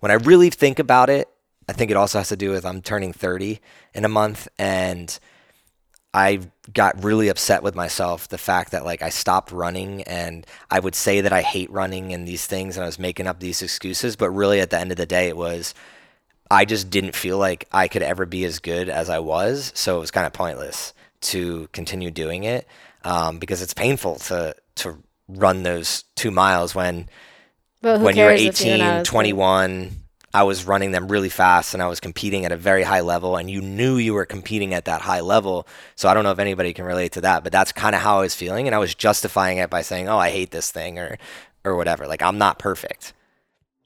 when 0.00 0.10
I 0.10 0.14
really 0.14 0.50
think 0.50 0.78
about 0.78 1.10
it, 1.10 1.28
I 1.68 1.72
think 1.72 1.90
it 1.90 1.96
also 1.96 2.18
has 2.18 2.28
to 2.28 2.36
do 2.36 2.50
with 2.50 2.64
I'm 2.64 2.82
turning 2.82 3.12
30 3.12 3.60
in 3.94 4.04
a 4.04 4.08
month 4.08 4.48
and 4.58 5.18
I 6.14 6.38
got 6.72 7.02
really 7.02 7.28
upset 7.28 7.64
with 7.64 7.74
myself 7.74 8.28
the 8.28 8.38
fact 8.38 8.70
that 8.70 8.84
like 8.84 9.02
I 9.02 9.08
stopped 9.08 9.50
running 9.50 10.02
and 10.04 10.46
I 10.70 10.78
would 10.78 10.94
say 10.94 11.20
that 11.20 11.32
I 11.32 11.42
hate 11.42 11.70
running 11.70 12.14
and 12.14 12.26
these 12.26 12.46
things 12.46 12.76
and 12.76 12.84
I 12.84 12.86
was 12.86 13.00
making 13.00 13.26
up 13.26 13.40
these 13.40 13.60
excuses 13.60 14.14
but 14.14 14.30
really 14.30 14.60
at 14.60 14.70
the 14.70 14.78
end 14.78 14.92
of 14.92 14.96
the 14.96 15.06
day 15.06 15.28
it 15.28 15.36
was 15.36 15.74
I 16.50 16.64
just 16.64 16.88
didn't 16.88 17.16
feel 17.16 17.36
like 17.36 17.66
I 17.72 17.88
could 17.88 18.02
ever 18.02 18.26
be 18.26 18.44
as 18.44 18.60
good 18.60 18.88
as 18.88 19.10
I 19.10 19.18
was 19.18 19.72
so 19.74 19.96
it 19.96 20.00
was 20.00 20.12
kind 20.12 20.26
of 20.26 20.32
pointless 20.32 20.94
to 21.22 21.68
continue 21.72 22.10
doing 22.12 22.44
it 22.44 22.66
um, 23.02 23.38
because 23.38 23.60
it's 23.60 23.74
painful 23.74 24.16
to 24.16 24.54
to 24.76 24.98
run 25.28 25.64
those 25.64 26.04
two 26.14 26.30
miles 26.30 26.74
when 26.74 27.08
when 27.80 28.16
you're 28.16 28.30
18 28.30 29.04
21 29.04 29.90
I 30.34 30.42
was 30.42 30.66
running 30.66 30.90
them 30.90 31.06
really 31.06 31.28
fast 31.28 31.74
and 31.74 31.82
I 31.82 31.86
was 31.86 32.00
competing 32.00 32.44
at 32.44 32.50
a 32.50 32.56
very 32.56 32.82
high 32.82 33.02
level 33.02 33.36
and 33.36 33.48
you 33.48 33.60
knew 33.60 33.98
you 33.98 34.14
were 34.14 34.26
competing 34.26 34.74
at 34.74 34.84
that 34.86 35.00
high 35.00 35.20
level. 35.20 35.68
So 35.94 36.08
I 36.08 36.14
don't 36.14 36.24
know 36.24 36.32
if 36.32 36.40
anybody 36.40 36.72
can 36.72 36.84
relate 36.84 37.12
to 37.12 37.20
that, 37.20 37.44
but 37.44 37.52
that's 37.52 37.70
kind 37.70 37.94
of 37.94 38.02
how 38.02 38.18
I 38.18 38.22
was 38.22 38.34
feeling 38.34 38.66
and 38.66 38.74
I 38.74 38.78
was 38.78 38.96
justifying 38.96 39.58
it 39.58 39.70
by 39.70 39.82
saying, 39.82 40.08
"Oh, 40.08 40.18
I 40.18 40.30
hate 40.30 40.50
this 40.50 40.72
thing" 40.72 40.98
or 40.98 41.18
or 41.64 41.76
whatever. 41.76 42.08
Like 42.08 42.20
I'm 42.20 42.36
not 42.36 42.58
perfect. 42.58 43.12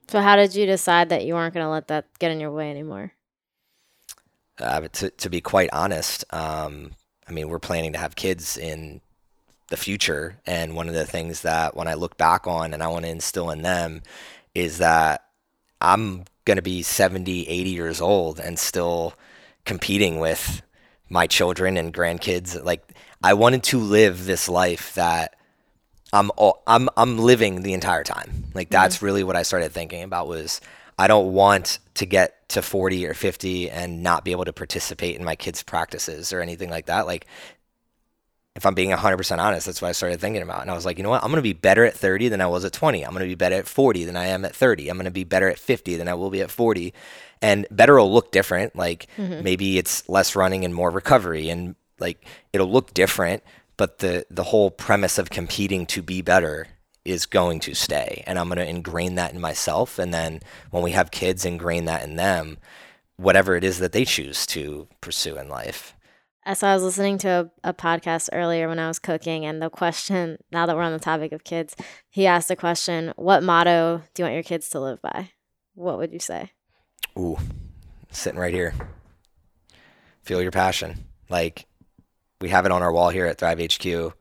So 0.09 0.23
how 0.23 0.37
did 0.37 0.55
you 0.55 0.65
decide 0.65 1.11
that 1.11 1.27
you 1.27 1.35
weren't 1.35 1.53
going 1.53 1.67
to 1.67 1.71
let 1.71 1.89
that 1.89 2.07
get 2.19 2.31
in 2.31 2.41
your 2.41 2.51
way 2.51 2.71
anymore? 2.71 3.13
Uh, 4.59 4.89
to 4.89 5.11
to 5.11 5.29
be 5.29 5.43
quite 5.43 5.69
honest, 5.71 6.25
um, 6.31 6.93
I 7.29 7.33
mean, 7.33 7.51
we're 7.51 7.59
planning 7.59 7.93
to 7.93 7.99
have 7.99 8.17
kids 8.17 8.57
in 8.57 9.03
the 9.69 9.77
future 9.77 10.39
and 10.47 10.75
one 10.75 10.89
of 10.89 10.95
the 10.95 11.05
things 11.05 11.43
that 11.43 11.77
when 11.77 11.89
I 11.89 11.93
look 11.93 12.17
back 12.17 12.47
on 12.47 12.73
and 12.73 12.83
I 12.83 12.89
want 12.89 13.05
to 13.05 13.11
instill 13.11 13.51
in 13.51 13.61
them 13.61 14.01
is 14.55 14.79
that 14.79 15.27
I'm 15.81 16.25
going 16.49 16.57
to 16.57 16.63
be 16.63 16.83
70, 16.83 17.47
80 17.47 17.71
years 17.71 18.01
old 18.01 18.41
and 18.41 18.59
still 18.59 19.15
competing 19.67 20.19
with 20.19 20.63
my 21.11 21.27
children 21.27 21.77
and 21.77 21.93
grandkids. 21.93 22.61
Like 22.65 22.83
I 23.23 23.35
wanted 23.35 23.63
to 23.65 23.79
live 23.79 24.25
this 24.25 24.49
life 24.49 24.95
that 24.95 25.37
I'm 26.11 26.31
all, 26.37 26.63
I'm 26.67 26.89
I'm 26.97 27.19
living 27.19 27.63
the 27.63 27.75
entire 27.75 28.03
time. 28.03 28.47
Like 28.55 28.71
that's 28.71 28.97
mm-hmm. 28.97 29.05
really 29.05 29.25
what 29.25 29.37
I 29.37 29.43
started 29.43 29.73
thinking 29.73 30.03
about 30.03 30.27
was 30.27 30.63
I 30.99 31.07
don't 31.07 31.35
want 31.35 31.79
to 31.95 32.07
get 32.07 32.49
to 32.49 32.63
40 32.63 33.07
or 33.07 33.13
50 33.13 33.71
and 33.71 34.03
not 34.03 34.25
be 34.25 34.33
able 34.33 34.47
to 34.47 34.53
participate 34.55 35.17
in 35.17 35.25
my 35.25 35.37
kids' 35.37 35.63
practices 35.63 36.33
or 36.33 36.41
anything 36.41 36.71
like 36.71 36.87
that. 36.87 37.07
Like 37.07 37.27
if 38.59 38.67
I'm 38.67 38.75
being 38.75 38.91
100% 38.91 39.39
honest, 39.39 39.67
that's 39.67 39.81
what 39.81 39.87
I 39.87 39.93
started 39.93 40.21
thinking 40.21 40.43
about. 40.43 40.63
And 40.63 40.71
I 40.71 40.75
was 40.75 40.85
like, 40.85 40.99
you 40.99 41.05
know 41.05 41.11
what? 41.11 41.23
I'm 41.23 41.31
going 41.31 41.37
to 41.37 41.43
be 41.43 41.53
better 41.53 41.85
at 41.85 41.95
30 41.95 42.29
than 42.29 42.41
I 42.41 42.49
was 42.49 42.65
at 42.65 42.73
20. 42.73 43.05
I'm 43.05 43.13
going 43.13 43.23
to 43.23 43.29
be 43.29 43.37
better 43.37 43.55
at 43.55 43.69
40 43.69 44.05
than 44.05 44.17
I 44.17 44.27
am 44.27 44.45
at 44.45 44.55
30. 44.55 44.89
I'm 44.89 44.97
going 44.97 45.05
to 45.05 45.13
be 45.13 45.23
better 45.23 45.49
at 45.49 45.61
50 45.61 45.95
than 45.95 46.09
I 46.09 46.15
will 46.15 46.29
be 46.29 46.41
at 46.41 46.51
40. 46.51 46.93
And 47.41 47.69
better 47.71 47.97
will 47.97 48.13
look 48.13 48.33
different. 48.33 48.75
Like 48.75 49.07
mm-hmm. 49.17 49.45
maybe 49.45 49.79
it's 49.79 50.09
less 50.09 50.35
running 50.35 50.65
and 50.65 50.75
more 50.75 50.91
recovery 50.91 51.51
and 51.51 51.77
like 52.01 52.27
it'll 52.53 52.71
look 52.71 52.95
different, 52.95 53.45
but 53.77 53.99
the 53.99 54.27
the 54.29 54.45
whole 54.45 54.73
premise 54.73 55.19
of 55.19 55.31
competing 55.31 55.87
to 55.87 56.03
be 56.03 56.21
better 56.21 56.67
is 57.05 57.27
going 57.27 57.61
to 57.61 57.75
stay. 57.75 58.25
And 58.27 58.41
I'm 58.41 58.49
going 58.49 58.59
to 58.59 58.69
ingrain 58.69 59.15
that 59.15 59.33
in 59.33 59.41
myself 59.41 60.01
and 60.01 60.13
then 60.13 60.41
when 60.73 60.83
we 60.83 60.91
have 60.91 61.13
kids 61.13 61.45
ingrain 61.45 61.85
that 61.85 62.03
in 62.03 62.17
them 62.17 62.59
whatever 63.17 63.55
it 63.57 63.65
is 63.65 63.79
that 63.79 63.93
they 63.93 64.05
choose 64.05 64.47
to 64.47 64.89
pursue 65.01 65.37
in 65.37 65.49
life. 65.49 65.95
So 66.55 66.67
I 66.67 66.73
was 66.73 66.83
listening 66.83 67.19
to 67.19 67.51
a, 67.63 67.71
a, 67.71 67.75
podcast 67.75 68.31
earlier 68.33 68.69
when 68.69 68.79
I 68.79 68.89
was 68.89 68.99
cooking, 68.99 69.45
and 69.45 69.61
the 69.61 69.69
question, 69.69 70.39
now 70.51 70.65
that 70.65 70.75
we're 70.75 70.83
on 70.83 70.93
the 70.93 70.99
topic 70.99 71.33
of 71.33 71.45
kids, 71.45 71.77
he 72.09 72.27
asked 72.27 72.49
the 72.49 72.57
question, 72.57 73.13
What 73.17 73.43
motto 73.43 74.03
do 74.15 74.23
you 74.23 74.25
want 74.25 74.35
your 74.35 74.43
kids 74.43 74.71
to 74.71 74.81
live 74.81 75.03
by? 75.03 75.31
What 75.75 75.99
would 75.99 76.11
you 76.11 76.19
say? 76.19 76.53
Ooh, 77.19 77.37
sitting 78.11 78.41
right 78.41 78.55
here. 78.55 78.75
Feel 80.23 80.41
your 80.41 80.51
passion. 80.51 81.05
Like, 81.29 81.67
we 82.41 82.49
have 82.49 82.65
it 82.65 82.73
on 82.73 82.83
our 82.83 82.93
wall 82.93 83.11
here 83.11 83.27
at 83.27 83.37
Thrive 83.37 83.61
HQ. 83.61 84.15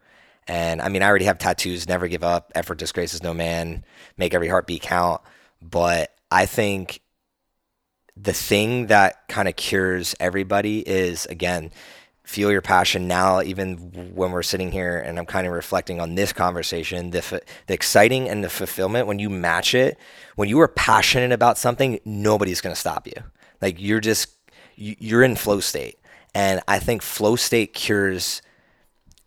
And 0.50 0.82
I 0.82 0.90
mean, 0.90 1.04
I 1.04 1.08
already 1.08 1.26
have 1.26 1.38
tattoos 1.38 1.88
never 1.88 2.10
give 2.10 2.24
up, 2.24 2.52
effort 2.56 2.78
disgraces 2.78 3.24
no 3.24 3.34
man, 3.34 3.86
make 4.18 4.34
every 4.34 4.50
heartbeat 4.50 4.82
count. 4.82 5.22
But 5.62 6.14
I 6.30 6.46
think 6.46 7.00
the 8.18 8.34
thing 8.34 8.88
that 8.88 9.28
kind 9.30 9.48
of 9.48 9.56
cures 9.56 10.16
everybody 10.20 10.80
is, 10.80 11.26
again, 11.28 11.72
feel 12.28 12.52
your 12.52 12.62
passion 12.62 13.08
now 13.08 13.42
even 13.42 13.78
when 14.14 14.32
we're 14.34 14.44
sitting 14.44 14.70
here 14.70 14.98
and 14.98 15.18
i'm 15.18 15.26
kind 15.26 15.48
of 15.48 15.54
reflecting 15.54 16.02
on 16.02 16.16
this 16.16 16.34
conversation 16.34 17.12
the, 17.12 17.42
the 17.68 17.74
exciting 17.74 18.28
and 18.28 18.44
the 18.44 18.50
fulfillment 18.50 19.08
when 19.08 19.18
you 19.18 19.30
match 19.30 19.74
it 19.74 19.98
when 20.38 20.48
you 20.48 20.60
are 20.60 20.68
passionate 20.68 21.32
about 21.32 21.58
something 21.58 22.00
nobody's 22.06 22.62
going 22.62 22.74
to 22.74 22.80
stop 22.80 23.08
you. 23.08 23.14
Like 23.62 23.82
you're 23.82 24.00
just 24.00 24.30
you're 24.76 25.24
in 25.24 25.36
flow 25.36 25.60
state. 25.60 26.00
And 26.34 26.62
i 26.68 26.80
think 26.80 27.02
flow 27.02 27.36
state 27.36 27.74
cures 27.74 28.42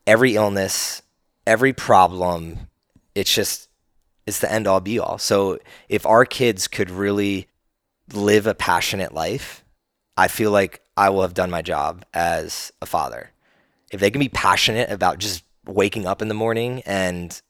every 0.06 0.36
illness 0.36 1.02
every 1.46 1.72
problem. 1.72 2.68
It's 3.14 3.34
just 3.34 3.68
it's 4.26 4.38
the 4.38 4.50
end 4.50 4.68
all 4.68 4.80
be 4.80 4.98
all. 4.98 5.18
So 5.18 5.58
if 5.88 6.06
our 6.06 6.24
kids 6.24 6.68
could 6.68 6.90
really 6.90 7.48
live 8.12 8.46
a 8.46 8.54
passionate 8.54 9.12
life 9.12 9.64
i 10.16 10.28
feel 10.28 10.50
like 10.50 10.82
I 11.00 11.08
will 11.08 11.22
have 11.22 11.32
done 11.32 11.50
my 11.50 11.62
job 11.62 12.04
as 12.12 12.72
a 12.82 12.86
father. 12.86 13.30
If 13.90 14.00
they 14.00 14.10
can 14.10 14.20
be 14.20 14.28
passionate 14.28 14.90
about 14.90 15.18
just 15.18 15.44
waking 15.64 16.06
up 16.06 16.20
in 16.20 16.28
the 16.28 16.34
morning 16.34 16.82
and 16.84 17.40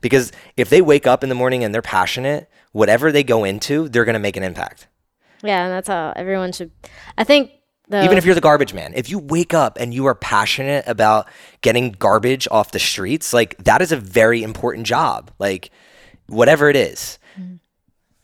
because 0.00 0.30
if 0.56 0.70
they 0.70 0.80
wake 0.80 1.04
up 1.04 1.24
in 1.24 1.28
the 1.28 1.34
morning 1.34 1.64
and 1.64 1.74
they're 1.74 1.82
passionate, 1.82 2.48
whatever 2.70 3.10
they 3.10 3.24
go 3.24 3.42
into, 3.42 3.88
they're 3.88 4.04
going 4.04 4.14
to 4.14 4.20
make 4.20 4.36
an 4.36 4.44
impact. 4.44 4.86
Yeah, 5.42 5.64
and 5.64 5.72
that's 5.72 5.88
how 5.88 6.12
everyone 6.14 6.52
should 6.52 6.70
I 7.18 7.24
think 7.24 7.50
the, 7.88 8.04
Even 8.04 8.16
if 8.16 8.24
you're 8.24 8.36
the 8.36 8.40
garbage 8.40 8.72
man, 8.72 8.92
if 8.94 9.10
you 9.10 9.18
wake 9.18 9.52
up 9.52 9.76
and 9.80 9.92
you 9.92 10.06
are 10.06 10.14
passionate 10.14 10.84
about 10.86 11.28
getting 11.62 11.90
garbage 11.90 12.46
off 12.48 12.70
the 12.70 12.78
streets, 12.78 13.34
like 13.34 13.56
that 13.64 13.82
is 13.82 13.90
a 13.90 13.96
very 13.96 14.44
important 14.44 14.86
job. 14.86 15.32
Like 15.40 15.70
whatever 16.28 16.70
it 16.70 16.76
is, 16.76 17.18
mm-hmm. 17.36 17.56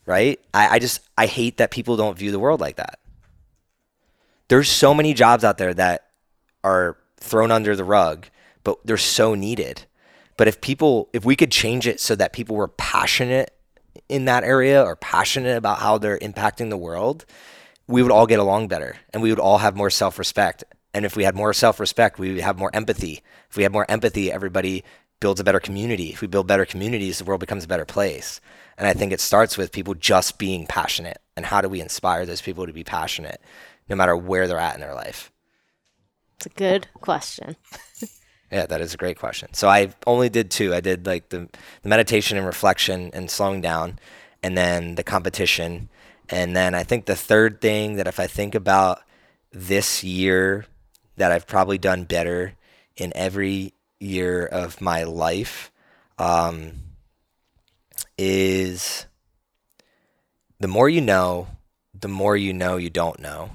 right? 0.05 0.39
I, 0.53 0.75
I 0.75 0.79
just 0.79 1.01
I 1.17 1.25
hate 1.25 1.57
that 1.57 1.71
people 1.71 1.97
don't 1.97 2.17
view 2.17 2.31
the 2.31 2.39
world 2.39 2.61
like 2.61 2.77
that 2.77 3.00
there's 4.51 4.69
so 4.69 4.93
many 4.93 5.13
jobs 5.13 5.45
out 5.45 5.57
there 5.57 5.73
that 5.73 6.07
are 6.61 6.97
thrown 7.15 7.51
under 7.51 7.73
the 7.73 7.85
rug, 7.85 8.27
but 8.65 8.85
they're 8.85 8.97
so 8.97 9.33
needed. 9.33 9.85
But 10.35 10.49
if 10.49 10.59
people, 10.59 11.07
if 11.13 11.23
we 11.23 11.37
could 11.37 11.51
change 11.51 11.87
it 11.87 12.01
so 12.01 12.15
that 12.15 12.33
people 12.33 12.57
were 12.57 12.67
passionate 12.67 13.53
in 14.09 14.25
that 14.25 14.43
area 14.43 14.83
or 14.83 14.97
passionate 14.97 15.55
about 15.55 15.79
how 15.79 15.97
they're 15.97 16.19
impacting 16.19 16.69
the 16.69 16.75
world, 16.75 17.25
we 17.87 18.03
would 18.03 18.11
all 18.11 18.27
get 18.27 18.39
along 18.39 18.67
better 18.67 18.97
and 19.13 19.23
we 19.23 19.29
would 19.29 19.39
all 19.39 19.59
have 19.59 19.77
more 19.77 19.89
self 19.89 20.19
respect. 20.19 20.65
And 20.93 21.05
if 21.05 21.15
we 21.15 21.23
had 21.23 21.33
more 21.33 21.53
self 21.53 21.79
respect, 21.79 22.19
we 22.19 22.33
would 22.33 22.41
have 22.41 22.59
more 22.59 22.71
empathy. 22.73 23.23
If 23.49 23.55
we 23.55 23.63
had 23.63 23.71
more 23.71 23.89
empathy, 23.89 24.33
everybody 24.33 24.83
builds 25.21 25.39
a 25.39 25.45
better 25.45 25.61
community. 25.61 26.09
If 26.09 26.19
we 26.19 26.27
build 26.27 26.47
better 26.47 26.65
communities, 26.65 27.19
the 27.19 27.23
world 27.23 27.39
becomes 27.39 27.63
a 27.63 27.69
better 27.69 27.85
place. 27.85 28.41
And 28.77 28.85
I 28.85 28.93
think 28.93 29.13
it 29.13 29.21
starts 29.21 29.57
with 29.57 29.71
people 29.71 29.93
just 29.93 30.37
being 30.37 30.67
passionate. 30.67 31.21
And 31.37 31.45
how 31.45 31.61
do 31.61 31.69
we 31.69 31.79
inspire 31.79 32.25
those 32.25 32.41
people 32.41 32.65
to 32.65 32.73
be 32.73 32.83
passionate? 32.83 33.39
No 33.91 33.97
matter 33.97 34.15
where 34.15 34.47
they're 34.47 34.57
at 34.57 34.73
in 34.73 34.81
their 34.81 34.95
life? 34.95 35.31
It's 36.37 36.47
a 36.47 36.49
good 36.49 36.87
question. 36.95 37.55
Yeah, 38.53 38.65
that 38.65 38.81
is 38.81 38.93
a 38.93 38.97
great 38.97 39.17
question. 39.17 39.53
So 39.53 39.69
I 39.69 39.93
only 40.05 40.27
did 40.27 40.51
two. 40.51 40.73
I 40.73 40.81
did 40.81 41.05
like 41.05 41.29
the, 41.29 41.47
the 41.83 41.87
meditation 41.87 42.37
and 42.37 42.45
reflection 42.45 43.09
and 43.13 43.31
slowing 43.31 43.61
down, 43.61 43.97
and 44.43 44.57
then 44.57 44.95
the 44.95 45.05
competition. 45.05 45.87
And 46.27 46.53
then 46.53 46.75
I 46.75 46.83
think 46.83 47.05
the 47.05 47.15
third 47.15 47.61
thing 47.61 47.95
that 47.95 48.07
if 48.09 48.19
I 48.19 48.27
think 48.27 48.53
about 48.53 49.03
this 49.53 50.03
year 50.03 50.65
that 51.15 51.31
I've 51.31 51.47
probably 51.47 51.77
done 51.77 52.03
better 52.03 52.55
in 52.97 53.13
every 53.15 53.73
year 54.01 54.45
of 54.45 54.81
my 54.81 55.03
life 55.03 55.71
um, 56.19 56.73
is 58.17 59.05
the 60.59 60.67
more 60.67 60.89
you 60.89 60.99
know, 60.99 61.47
the 61.97 62.09
more 62.09 62.35
you 62.35 62.51
know 62.51 62.75
you 62.75 62.89
don't 62.89 63.21
know. 63.21 63.51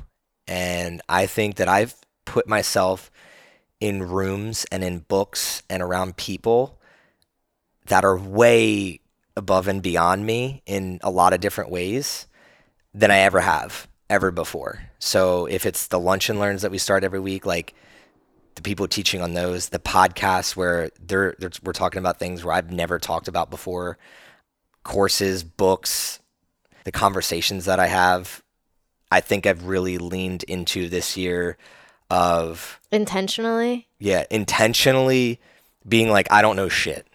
And 0.48 1.02
I 1.08 1.26
think 1.26 1.56
that 1.56 1.68
I've 1.68 1.94
put 2.24 2.48
myself 2.48 3.10
in 3.80 4.02
rooms 4.02 4.64
and 4.70 4.82
in 4.82 5.00
books 5.00 5.62
and 5.68 5.82
around 5.82 6.16
people 6.16 6.78
that 7.86 8.04
are 8.04 8.16
way 8.16 9.00
above 9.36 9.68
and 9.68 9.82
beyond 9.82 10.24
me 10.24 10.62
in 10.66 10.98
a 11.02 11.10
lot 11.10 11.32
of 11.32 11.40
different 11.40 11.70
ways 11.70 12.26
than 12.94 13.10
I 13.10 13.18
ever 13.18 13.40
have 13.40 13.88
ever 14.08 14.30
before. 14.30 14.82
So 14.98 15.46
if 15.46 15.66
it's 15.66 15.88
the 15.88 15.98
lunch 15.98 16.28
and 16.30 16.38
learns 16.38 16.62
that 16.62 16.70
we 16.70 16.78
start 16.78 17.04
every 17.04 17.20
week, 17.20 17.44
like 17.44 17.74
the 18.54 18.62
people 18.62 18.88
teaching 18.88 19.20
on 19.20 19.34
those, 19.34 19.68
the 19.68 19.78
podcasts 19.78 20.56
where 20.56 20.90
they're, 21.04 21.34
they're 21.38 21.50
we're 21.62 21.72
talking 21.72 21.98
about 21.98 22.18
things 22.18 22.44
where 22.44 22.54
I've 22.54 22.70
never 22.70 22.98
talked 22.98 23.28
about 23.28 23.50
before, 23.50 23.98
courses, 24.84 25.44
books, 25.44 26.20
the 26.84 26.92
conversations 26.92 27.64
that 27.64 27.80
I 27.80 27.88
have, 27.88 28.42
I 29.10 29.20
think 29.20 29.46
I've 29.46 29.66
really 29.66 29.98
leaned 29.98 30.42
into 30.44 30.88
this 30.88 31.16
year 31.16 31.56
of 32.10 32.80
intentionally. 32.90 33.86
Yeah, 33.98 34.24
intentionally 34.30 35.40
being 35.88 36.10
like 36.10 36.30
I 36.30 36.42
don't 36.42 36.56
know 36.56 36.68
shit. 36.68 37.06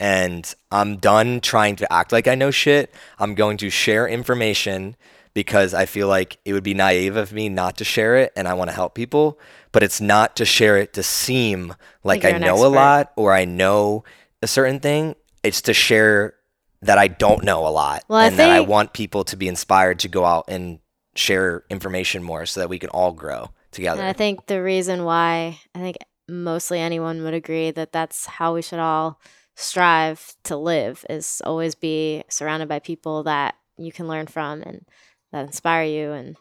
And 0.00 0.52
I'm 0.70 0.96
done 0.96 1.40
trying 1.40 1.76
to 1.76 1.92
act 1.92 2.12
like 2.12 2.26
I 2.26 2.34
know 2.34 2.50
shit. 2.50 2.92
I'm 3.18 3.34
going 3.34 3.56
to 3.58 3.70
share 3.70 4.06
information 4.08 4.96
because 5.34 5.72
I 5.72 5.86
feel 5.86 6.08
like 6.08 6.38
it 6.44 6.52
would 6.52 6.62
be 6.62 6.74
naive 6.74 7.16
of 7.16 7.32
me 7.32 7.48
not 7.48 7.76
to 7.78 7.84
share 7.84 8.16
it 8.16 8.32
and 8.36 8.46
I 8.46 8.54
want 8.54 8.70
to 8.70 8.74
help 8.74 8.94
people, 8.94 9.38
but 9.72 9.82
it's 9.82 10.00
not 10.00 10.36
to 10.36 10.44
share 10.44 10.76
it 10.78 10.92
to 10.94 11.02
seem 11.02 11.74
like, 12.02 12.24
like 12.24 12.34
I 12.34 12.38
know 12.38 12.66
a 12.66 12.68
lot 12.68 13.12
or 13.16 13.32
I 13.32 13.44
know 13.44 14.04
a 14.42 14.46
certain 14.46 14.80
thing. 14.80 15.16
It's 15.42 15.62
to 15.62 15.74
share 15.74 16.34
that 16.82 16.98
I 16.98 17.08
don't 17.08 17.44
know 17.44 17.66
a 17.66 17.70
lot 17.70 18.04
well, 18.08 18.20
and 18.20 18.38
that 18.38 18.50
I 18.50 18.60
want 18.60 18.92
people 18.92 19.24
to 19.24 19.36
be 19.36 19.48
inspired 19.48 20.00
to 20.00 20.08
go 20.08 20.24
out 20.24 20.44
and 20.48 20.78
share 21.16 21.64
information 21.70 22.22
more 22.22 22.46
so 22.46 22.60
that 22.60 22.68
we 22.68 22.78
can 22.78 22.90
all 22.90 23.12
grow 23.12 23.50
together. 23.70 24.00
And 24.00 24.08
I 24.08 24.12
think 24.12 24.46
the 24.46 24.62
reason 24.62 25.04
why 25.04 25.60
I 25.74 25.78
think 25.78 25.96
mostly 26.28 26.80
anyone 26.80 27.22
would 27.22 27.34
agree 27.34 27.70
that 27.70 27.92
that's 27.92 28.26
how 28.26 28.54
we 28.54 28.62
should 28.62 28.78
all 28.78 29.20
strive 29.56 30.34
to 30.44 30.56
live 30.56 31.04
is 31.08 31.40
always 31.44 31.74
be 31.74 32.24
surrounded 32.28 32.68
by 32.68 32.78
people 32.78 33.22
that 33.24 33.54
you 33.76 33.92
can 33.92 34.08
learn 34.08 34.26
from 34.26 34.62
and 34.62 34.84
that 35.32 35.46
inspire 35.46 35.84
you 35.84 36.12
and 36.12 36.36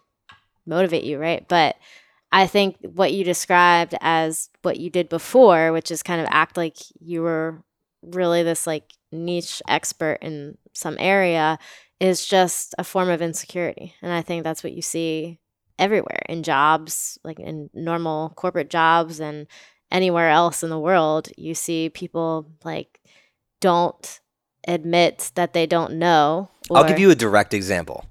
motivate 0.65 1.03
you, 1.03 1.17
right? 1.17 1.47
But 1.47 1.75
I 2.31 2.47
think 2.47 2.77
what 2.81 3.13
you 3.13 3.23
described 3.23 3.93
as 4.01 4.49
what 4.63 4.79
you 4.79 4.89
did 4.89 5.09
before, 5.09 5.71
which 5.71 5.91
is 5.91 6.01
kind 6.01 6.21
of 6.21 6.27
act 6.31 6.57
like 6.57 6.77
you 6.99 7.21
were 7.21 7.63
really 8.01 8.43
this 8.43 8.65
like 8.65 8.93
niche 9.11 9.61
expert 9.67 10.17
in 10.21 10.57
some 10.73 10.97
area, 10.99 11.59
is 11.99 12.25
just 12.25 12.75
a 12.77 12.83
form 12.83 13.09
of 13.09 13.21
insecurity. 13.21 13.93
And 14.01 14.11
I 14.11 14.21
think 14.21 14.43
that's 14.43 14.63
what 14.63 14.73
you 14.73 14.81
see 14.81 15.39
everywhere 15.79 16.21
in 16.29 16.43
jobs, 16.43 17.17
like 17.23 17.39
in 17.39 17.69
normal 17.73 18.29
corporate 18.35 18.69
jobs 18.69 19.19
and 19.19 19.47
anywhere 19.91 20.29
else 20.29 20.63
in 20.63 20.69
the 20.69 20.79
world. 20.79 21.29
You 21.37 21.55
see 21.55 21.89
people 21.89 22.51
like 22.63 22.99
don't 23.61 24.19
admit 24.67 25.31
that 25.35 25.53
they 25.53 25.65
don't 25.65 25.93
know. 25.93 26.49
Or... 26.69 26.77
I'll 26.77 26.87
give 26.87 26.99
you 26.99 27.11
a 27.11 27.15
direct 27.15 27.53
example. 27.53 28.05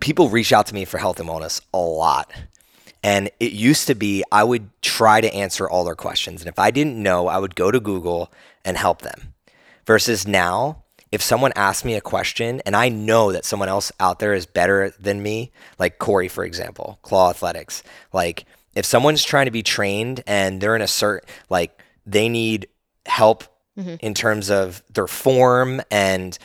People 0.00 0.28
reach 0.28 0.52
out 0.52 0.66
to 0.66 0.74
me 0.74 0.84
for 0.84 0.98
health 0.98 1.20
and 1.20 1.28
wellness 1.28 1.60
a 1.72 1.78
lot. 1.78 2.32
And 3.02 3.30
it 3.38 3.52
used 3.52 3.86
to 3.88 3.94
be 3.94 4.24
I 4.32 4.44
would 4.44 4.70
try 4.80 5.20
to 5.20 5.34
answer 5.34 5.68
all 5.68 5.84
their 5.84 5.94
questions. 5.94 6.40
And 6.40 6.48
if 6.48 6.58
I 6.58 6.70
didn't 6.70 7.02
know, 7.02 7.28
I 7.28 7.38
would 7.38 7.54
go 7.54 7.70
to 7.70 7.80
Google 7.80 8.32
and 8.64 8.76
help 8.76 9.02
them. 9.02 9.34
Versus 9.86 10.26
now, 10.26 10.83
if 11.14 11.22
someone 11.22 11.52
asks 11.54 11.84
me 11.84 11.94
a 11.94 12.00
question 12.00 12.60
and 12.66 12.74
I 12.74 12.88
know 12.88 13.30
that 13.30 13.44
someone 13.44 13.68
else 13.68 13.92
out 14.00 14.18
there 14.18 14.34
is 14.34 14.46
better 14.46 14.92
than 14.98 15.22
me, 15.22 15.52
like 15.78 16.00
Corey, 16.00 16.26
for 16.26 16.44
example, 16.44 16.98
Claw 17.02 17.30
Athletics, 17.30 17.84
like 18.12 18.46
if 18.74 18.84
someone's 18.84 19.22
trying 19.22 19.44
to 19.44 19.52
be 19.52 19.62
trained 19.62 20.24
and 20.26 20.60
they're 20.60 20.74
in 20.74 20.82
a 20.82 20.88
certain, 20.88 21.28
like 21.48 21.80
they 22.04 22.28
need 22.28 22.66
help 23.06 23.44
mm-hmm. 23.78 23.94
in 24.00 24.12
terms 24.12 24.50
of 24.50 24.82
their 24.92 25.06
form 25.06 25.80
and 25.88 26.36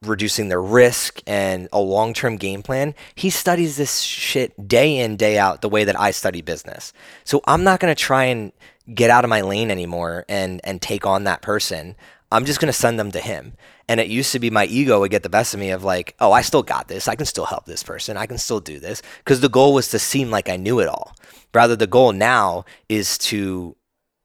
reducing 0.00 0.48
their 0.48 0.62
risk 0.62 1.20
and 1.26 1.68
a 1.72 1.80
long 1.80 2.14
term 2.14 2.36
game 2.36 2.62
plan, 2.62 2.94
he 3.16 3.30
studies 3.30 3.76
this 3.76 3.98
shit 3.98 4.68
day 4.68 4.96
in, 4.98 5.16
day 5.16 5.38
out, 5.38 5.60
the 5.60 5.68
way 5.68 5.82
that 5.82 5.98
I 5.98 6.12
study 6.12 6.40
business. 6.40 6.92
So 7.24 7.40
I'm 7.48 7.64
not 7.64 7.80
going 7.80 7.92
to 7.92 8.00
try 8.00 8.26
and 8.26 8.52
get 8.94 9.10
out 9.10 9.24
of 9.24 9.30
my 9.30 9.40
lane 9.40 9.72
anymore 9.72 10.24
and, 10.28 10.60
and 10.62 10.80
take 10.80 11.04
on 11.04 11.24
that 11.24 11.42
person. 11.42 11.96
I'm 12.34 12.44
just 12.44 12.58
going 12.58 12.72
to 12.72 12.72
send 12.72 12.98
them 12.98 13.12
to 13.12 13.20
him. 13.20 13.52
And 13.88 14.00
it 14.00 14.08
used 14.08 14.32
to 14.32 14.40
be 14.40 14.50
my 14.50 14.66
ego 14.66 15.00
would 15.00 15.10
get 15.10 15.22
the 15.22 15.28
best 15.28 15.54
of 15.54 15.60
me 15.60 15.70
of 15.70 15.84
like, 15.84 16.16
oh, 16.18 16.32
I 16.32 16.42
still 16.42 16.62
got 16.64 16.88
this. 16.88 17.06
I 17.06 17.14
can 17.14 17.26
still 17.26 17.44
help 17.44 17.64
this 17.64 17.84
person. 17.84 18.16
I 18.16 18.26
can 18.26 18.38
still 18.38 18.60
do 18.60 18.80
this. 18.80 19.02
Because 19.18 19.40
the 19.40 19.48
goal 19.48 19.72
was 19.72 19.88
to 19.90 19.98
seem 20.00 20.30
like 20.30 20.48
I 20.48 20.56
knew 20.56 20.80
it 20.80 20.88
all. 20.88 21.14
Rather, 21.54 21.76
the 21.76 21.86
goal 21.86 22.12
now 22.12 22.64
is 22.88 23.16
to 23.18 23.76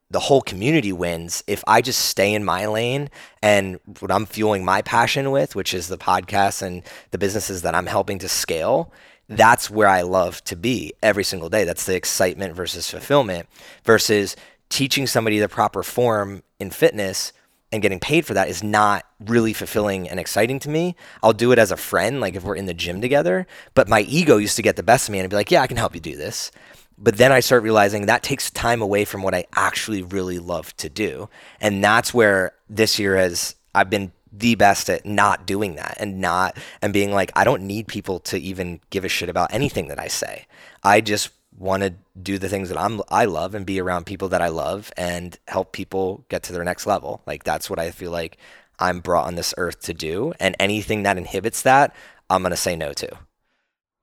the 0.10 0.20
whole 0.20 0.41
community 0.41 0.91
wins 0.91 1.43
if 1.45 1.64
I 1.68 1.82
just 1.82 1.99
stay 1.99 2.34
in 2.34 2.43
my 2.43 2.66
lane 2.66 3.12
and 3.43 3.80
what 3.99 4.12
I'm 4.12 4.26
fueling 4.26 4.66
my 4.66 4.82
passion 4.82 5.30
with, 5.30 5.55
which 5.55 5.76
is 5.76 5.88
the 5.88 5.97
podcast 5.97 6.64
and 6.64 6.82
the 7.12 7.20
businesses 7.20 7.62
that 7.62 7.76
I'm 7.76 7.86
helping 7.86 8.18
to 8.20 8.30
scale. 8.30 8.91
That's 9.28 9.70
where 9.70 9.88
I 9.88 10.01
love 10.01 10.43
to 10.45 10.55
be 10.55 10.93
every 11.03 11.24
single 11.24 11.49
day. 11.49 11.64
That's 11.64 11.86
the 11.86 11.95
excitement 11.95 12.55
versus 12.55 12.89
fulfillment 12.89 13.47
versus 13.84 14.36
teaching 14.70 15.05
somebody 15.05 15.38
the 15.38 15.47
proper 15.47 15.84
form 15.84 16.41
in 16.60 16.72
fitness 16.72 17.34
and 17.72 17.82
getting 17.82 17.99
paid 17.99 18.26
for 18.26 18.34
that 18.34 18.49
is 18.49 18.63
not 18.63 19.05
really 19.26 19.53
fulfilling 19.53 20.09
and 20.09 20.20
exciting 20.20 20.59
to 20.59 20.70
me. 20.70 20.95
I'll 21.22 21.34
do 21.34 21.51
it 21.51 21.59
as 21.59 21.72
a 21.72 21.78
friend, 21.78 22.20
like 22.20 22.36
if 22.36 22.43
we're 22.43 22.55
in 22.55 22.65
the 22.65 22.74
gym 22.74 23.01
together. 23.01 23.45
But 23.74 23.88
my 23.88 24.01
ego 24.01 24.38
used 24.38 24.55
to 24.55 24.61
get 24.61 24.76
the 24.76 24.84
best 24.84 25.07
of 25.07 25.13
me 25.13 25.20
and 25.20 25.30
be 25.30 25.36
like, 25.36 25.51
yeah, 25.51 25.61
I 25.61 25.67
can 25.67 25.78
help 25.78 25.93
you 25.93 26.01
do 26.01 26.15
this. 26.15 26.51
But 26.97 27.17
then 27.17 27.32
I 27.32 27.39
start 27.39 27.63
realizing 27.63 28.05
that 28.05 28.24
takes 28.24 28.51
time 28.51 28.82
away 28.82 29.05
from 29.05 29.24
what 29.24 29.34
I 29.34 29.45
actually 29.55 30.01
really 30.01 30.39
love 30.39 30.76
to 30.78 30.89
do. 30.89 31.30
And 31.61 31.84
that's 31.84 32.13
where 32.13 32.53
this 32.70 32.99
year 32.99 33.15
has, 33.15 33.55
I've 33.74 33.89
been 33.89 34.11
the 34.34 34.55
best 34.55 34.89
at 34.89 35.05
not 35.05 35.45
doing 35.45 35.76
that 35.76 35.95
and 35.99 36.20
not, 36.20 36.57
and 36.82 36.91
being 36.91 37.11
like, 37.11 37.32
I 37.36 37.43
don't 37.43 37.63
need 37.63 37.88
people 37.88 38.20
to 38.22 38.38
even 38.38 38.82
give 38.89 39.05
a 39.05 39.09
shit 39.09 39.30
about 39.30 39.53
anything 39.53 39.88
that 39.88 39.99
I 39.99 40.07
say. 40.07 40.45
I 40.84 41.01
just 41.01 41.30
want 41.60 41.84
to 41.84 41.93
do 42.22 42.39
the 42.39 42.49
things 42.49 42.70
that 42.70 42.80
I'm 42.80 43.01
I 43.10 43.26
love 43.26 43.53
and 43.53 43.66
be 43.66 43.80
around 43.80 44.05
people 44.05 44.30
that 44.30 44.41
I 44.41 44.47
love 44.47 44.91
and 44.97 45.38
help 45.47 45.74
people 45.74 46.26
get 46.30 46.41
to 46.43 46.53
their 46.53 46.64
next 46.64 46.88
level. 46.88 47.22
Like 47.28 47.43
that's 47.43 47.70
what 47.70 47.78
I 47.78 47.91
feel 47.91 48.12
like 48.12 48.38
I'm 48.80 49.01
brought 49.01 49.28
on 49.28 49.36
this 49.36 49.53
earth 49.57 49.82
to 49.82 49.93
do 49.93 50.34
and 50.39 50.55
anything 50.60 51.03
that 51.03 51.18
inhibits 51.18 51.62
that, 51.64 51.93
I'm 52.30 52.41
going 52.41 52.51
to 52.51 52.57
say 52.57 52.76
no 52.76 52.93
to. 52.93 53.10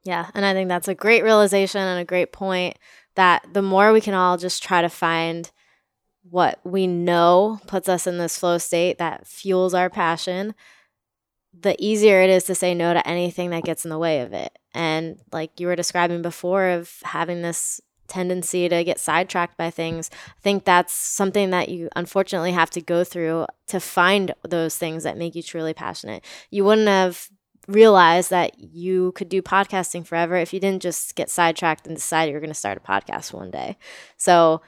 Yeah, 0.05 0.31
and 0.35 0.45
I 0.45 0.53
think 0.53 0.69
that's 0.69 0.87
a 0.87 0.95
great 0.95 1.25
realization 1.25 1.81
and 1.81 1.99
a 1.99 2.05
great 2.05 2.33
point 2.33 2.79
that 3.17 3.47
the 3.53 3.63
more 3.63 3.93
we 3.93 4.01
can 4.01 4.15
all 4.15 4.37
just 4.37 4.63
try 4.63 4.83
to 4.83 4.89
find 4.89 5.51
what 6.29 6.61
we 6.65 6.87
know 6.87 7.59
puts 7.67 7.89
us 7.89 8.07
in 8.07 8.19
this 8.19 8.39
flow 8.39 8.59
state 8.59 8.99
that 8.99 9.27
fuels 9.27 9.75
our 9.75 9.89
passion, 9.89 10.55
the 11.59 11.75
easier 11.85 12.21
it 12.21 12.31
is 12.31 12.45
to 12.45 12.55
say 12.55 12.75
no 12.75 12.93
to 12.93 13.09
anything 13.09 13.51
that 13.51 13.65
gets 13.65 13.85
in 13.85 13.91
the 13.91 13.99
way 13.99 14.21
of 14.21 14.33
it. 14.33 14.57
And 14.77 15.19
like 15.33 15.59
you 15.59 15.67
were 15.67 15.75
describing 15.75 16.23
before, 16.23 16.69
of 16.69 16.93
having 17.03 17.43
this 17.43 17.81
tendency 18.09 18.69
to 18.69 18.85
get 18.85 19.01
sidetracked 19.01 19.57
by 19.57 19.71
things, 19.71 20.11
I 20.13 20.41
think 20.43 20.65
that's 20.65 20.93
something 20.93 21.51
that 21.51 21.71
you 21.71 21.89
unfortunately 21.97 22.53
have 22.53 22.71
to 22.71 22.81
go 22.81 23.03
through 23.03 23.47
to 23.69 23.81
find 23.81 24.35
those 24.43 24.77
things 24.77 25.03
that 25.03 25.17
make 25.17 25.35
you 25.35 25.43
truly 25.43 25.75
passionate. 25.75 26.25
You 26.51 26.65
wouldn't 26.65 26.89
have 26.89 27.29
realized 27.67 28.31
that 28.31 28.59
you 28.59 29.13
could 29.13 29.29
do 29.29 29.43
podcasting 29.43 30.07
forever 30.07 30.37
if 30.37 30.53
you 30.53 30.61
didn't 30.61 30.83
just 30.83 31.17
get 31.17 31.31
sidetracked 31.31 31.87
and 31.87 31.97
decide 31.97 32.31
you're 32.31 32.41
going 32.41 32.51
to 32.51 32.55
start 32.55 32.79
a 32.79 32.81
podcast 32.81 33.33
one 33.33 33.51
day. 33.51 33.77
So, 34.17 34.61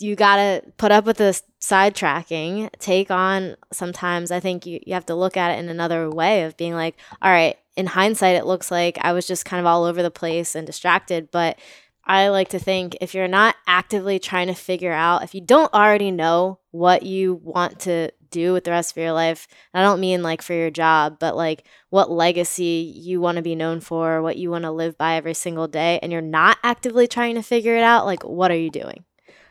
you 0.00 0.14
got 0.14 0.36
to 0.36 0.62
put 0.76 0.92
up 0.92 1.04
with 1.04 1.16
the 1.16 1.40
sidetracking, 1.60 2.70
take 2.78 3.10
on 3.10 3.56
sometimes 3.72 4.30
I 4.30 4.38
think 4.40 4.64
you, 4.64 4.80
you 4.86 4.94
have 4.94 5.06
to 5.06 5.14
look 5.14 5.36
at 5.36 5.50
it 5.50 5.58
in 5.58 5.68
another 5.68 6.08
way 6.08 6.44
of 6.44 6.56
being 6.56 6.74
like, 6.74 6.96
all 7.20 7.32
right, 7.32 7.56
in 7.78 7.86
hindsight, 7.86 8.34
it 8.34 8.44
looks 8.44 8.72
like 8.72 8.98
I 9.00 9.12
was 9.12 9.24
just 9.24 9.44
kind 9.44 9.60
of 9.60 9.66
all 9.66 9.84
over 9.84 10.02
the 10.02 10.10
place 10.10 10.56
and 10.56 10.66
distracted. 10.66 11.30
But 11.30 11.60
I 12.04 12.28
like 12.28 12.48
to 12.48 12.58
think 12.58 12.96
if 13.00 13.14
you're 13.14 13.28
not 13.28 13.54
actively 13.68 14.18
trying 14.18 14.48
to 14.48 14.54
figure 14.54 14.92
out, 14.92 15.22
if 15.22 15.32
you 15.32 15.40
don't 15.40 15.72
already 15.72 16.10
know 16.10 16.58
what 16.72 17.04
you 17.04 17.34
want 17.44 17.78
to 17.80 18.10
do 18.30 18.52
with 18.52 18.64
the 18.64 18.72
rest 18.72 18.90
of 18.90 18.96
your 19.00 19.12
life, 19.12 19.46
I 19.72 19.82
don't 19.82 20.00
mean 20.00 20.24
like 20.24 20.42
for 20.42 20.54
your 20.54 20.70
job, 20.70 21.18
but 21.20 21.36
like 21.36 21.64
what 21.90 22.10
legacy 22.10 22.92
you 22.96 23.20
want 23.20 23.36
to 23.36 23.42
be 23.42 23.54
known 23.54 23.78
for, 23.78 24.22
what 24.22 24.36
you 24.36 24.50
want 24.50 24.64
to 24.64 24.72
live 24.72 24.98
by 24.98 25.14
every 25.14 25.34
single 25.34 25.68
day, 25.68 26.00
and 26.02 26.10
you're 26.10 26.20
not 26.20 26.58
actively 26.64 27.06
trying 27.06 27.36
to 27.36 27.42
figure 27.42 27.76
it 27.76 27.84
out, 27.84 28.06
like 28.06 28.24
what 28.24 28.50
are 28.50 28.56
you 28.56 28.70
doing? 28.70 29.04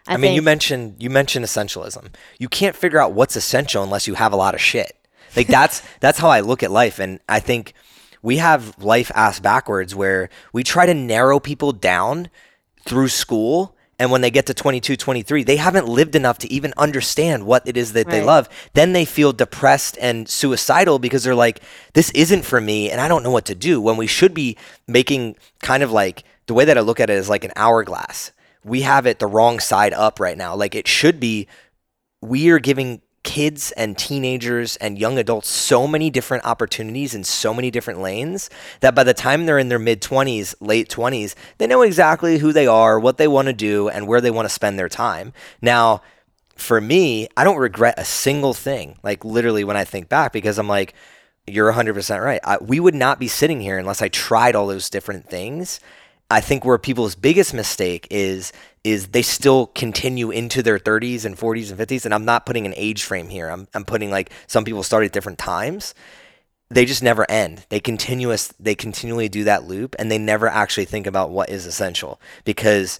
I, 0.05 0.15
I, 0.15 0.17
mean, 0.17 0.33
you 0.33 0.41
mentioned 0.41 0.95
you 0.99 1.09
mentioned 1.09 1.45
essentialism. 1.45 2.09
You 2.39 2.49
can't 2.49 2.75
figure 2.75 2.99
out 2.99 3.13
what's 3.13 3.37
essential 3.37 3.83
unless 3.83 4.05
you 4.05 4.15
have 4.15 4.33
a 4.33 4.37
lot 4.37 4.53
of 4.53 4.59
shit. 4.59 4.97
Like 5.35 5.47
that's 5.47 5.81
that's 6.01 6.19
how 6.19 6.27
I 6.27 6.41
look 6.41 6.61
at 6.61 6.71
life, 6.71 6.99
and 6.99 7.21
I 7.29 7.39
think 7.39 7.73
we 8.21 8.37
have 8.37 8.81
life 8.83 9.11
ass 9.15 9.39
backwards 9.39 9.95
where 9.95 10.29
we 10.53 10.63
try 10.63 10.85
to 10.85 10.93
narrow 10.93 11.39
people 11.39 11.71
down 11.71 12.29
through 12.85 13.09
school. 13.09 13.75
And 13.99 14.11
when 14.11 14.21
they 14.21 14.29
get 14.29 14.45
to 14.45 14.53
22, 14.53 14.95
23, 14.95 15.43
they 15.43 15.55
haven't 15.55 15.87
lived 15.87 16.15
enough 16.15 16.37
to 16.39 16.51
even 16.53 16.71
understand 16.77 17.47
what 17.47 17.67
it 17.67 17.75
is 17.75 17.93
that 17.93 18.07
they 18.09 18.23
love. 18.23 18.47
Then 18.73 18.93
they 18.93 19.05
feel 19.05 19.33
depressed 19.33 19.97
and 19.99 20.29
suicidal 20.29 20.99
because 20.99 21.23
they're 21.23 21.33
like, 21.33 21.61
this 21.93 22.11
isn't 22.11 22.45
for 22.45 22.61
me 22.61 22.91
and 22.91 23.01
I 23.01 23.07
don't 23.07 23.23
know 23.23 23.31
what 23.31 23.45
to 23.45 23.55
do. 23.55 23.81
When 23.81 23.97
we 23.97 24.05
should 24.05 24.35
be 24.35 24.55
making 24.87 25.35
kind 25.61 25.81
of 25.81 25.91
like 25.91 26.23
the 26.45 26.53
way 26.53 26.65
that 26.65 26.77
I 26.77 26.81
look 26.81 26.99
at 26.99 27.09
it 27.09 27.17
is 27.17 27.29
like 27.29 27.43
an 27.43 27.53
hourglass. 27.55 28.31
We 28.63 28.81
have 28.81 29.07
it 29.07 29.17
the 29.17 29.27
wrong 29.27 29.59
side 29.59 29.93
up 29.93 30.19
right 30.19 30.37
now. 30.37 30.55
Like 30.55 30.75
it 30.75 30.87
should 30.87 31.19
be 31.19 31.47
we 32.21 32.49
are 32.49 32.59
giving 32.59 33.01
kids 33.27 33.73
and 33.73 33.97
teenagers 33.97 34.77
and 34.77 34.97
young 34.97 35.17
adults 35.17 35.49
so 35.49 35.85
many 35.85 36.09
different 36.09 36.45
opportunities 36.45 37.13
in 37.13 37.25
so 37.25 37.53
many 37.53 37.69
different 37.69 37.99
lanes 37.99 38.49
that 38.79 38.95
by 38.95 39.03
the 39.03 39.13
time 39.13 39.45
they're 39.45 39.59
in 39.59 39.67
their 39.67 39.77
mid 39.77 40.01
20s, 40.01 40.55
late 40.61 40.87
20s, 40.87 41.35
they 41.57 41.67
know 41.67 41.81
exactly 41.81 42.37
who 42.37 42.53
they 42.53 42.65
are, 42.65 42.97
what 42.97 43.17
they 43.17 43.27
want 43.27 43.47
to 43.47 43.53
do, 43.53 43.89
and 43.89 44.07
where 44.07 44.21
they 44.21 44.31
want 44.31 44.45
to 44.45 44.53
spend 44.53 44.79
their 44.79 44.87
time. 44.87 45.33
Now, 45.61 46.01
for 46.55 46.79
me, 46.79 47.27
I 47.35 47.43
don't 47.43 47.57
regret 47.57 47.95
a 47.97 48.05
single 48.05 48.53
thing, 48.53 48.97
like 49.03 49.25
literally 49.25 49.65
when 49.65 49.75
I 49.75 49.83
think 49.83 50.07
back, 50.07 50.31
because 50.31 50.57
I'm 50.57 50.69
like, 50.69 50.93
you're 51.45 51.73
100% 51.73 52.23
right. 52.23 52.39
I, 52.45 52.57
we 52.61 52.79
would 52.79 52.95
not 52.95 53.19
be 53.19 53.27
sitting 53.27 53.59
here 53.59 53.77
unless 53.77 54.01
I 54.01 54.07
tried 54.07 54.55
all 54.55 54.67
those 54.67 54.89
different 54.89 55.29
things. 55.29 55.81
I 56.29 56.41
think 56.41 56.65
where 56.65 56.77
people's 56.77 57.15
biggest 57.15 57.53
mistake 57.53 58.07
is 58.09 58.51
is 58.83 59.07
they 59.07 59.21
still 59.21 59.67
continue 59.67 60.29
into 60.29 60.63
their 60.63 60.79
30s 60.79 61.25
and 61.25 61.37
40s 61.37 61.71
and 61.71 61.79
50s 61.79 62.05
and 62.05 62.13
I'm 62.13 62.25
not 62.25 62.45
putting 62.45 62.65
an 62.65 62.73
age 62.75 63.03
frame 63.03 63.29
here. 63.29 63.49
I'm 63.49 63.67
I'm 63.73 63.85
putting 63.85 64.11
like 64.11 64.31
some 64.45 64.65
people 64.65 64.83
start 64.83 65.05
at 65.05 65.13
different 65.13 65.39
times. 65.39 65.93
They 66.69 66.83
just 66.83 67.01
never 67.01 67.29
end. 67.31 67.65
They 67.69 67.79
continuous 67.79 68.53
they 68.59 68.75
continually 68.75 69.29
do 69.29 69.45
that 69.45 69.63
loop 69.63 69.95
and 69.97 70.11
they 70.11 70.17
never 70.17 70.47
actually 70.47 70.85
think 70.85 71.07
about 71.07 71.29
what 71.29 71.49
is 71.49 71.65
essential 71.65 72.19
because 72.43 72.99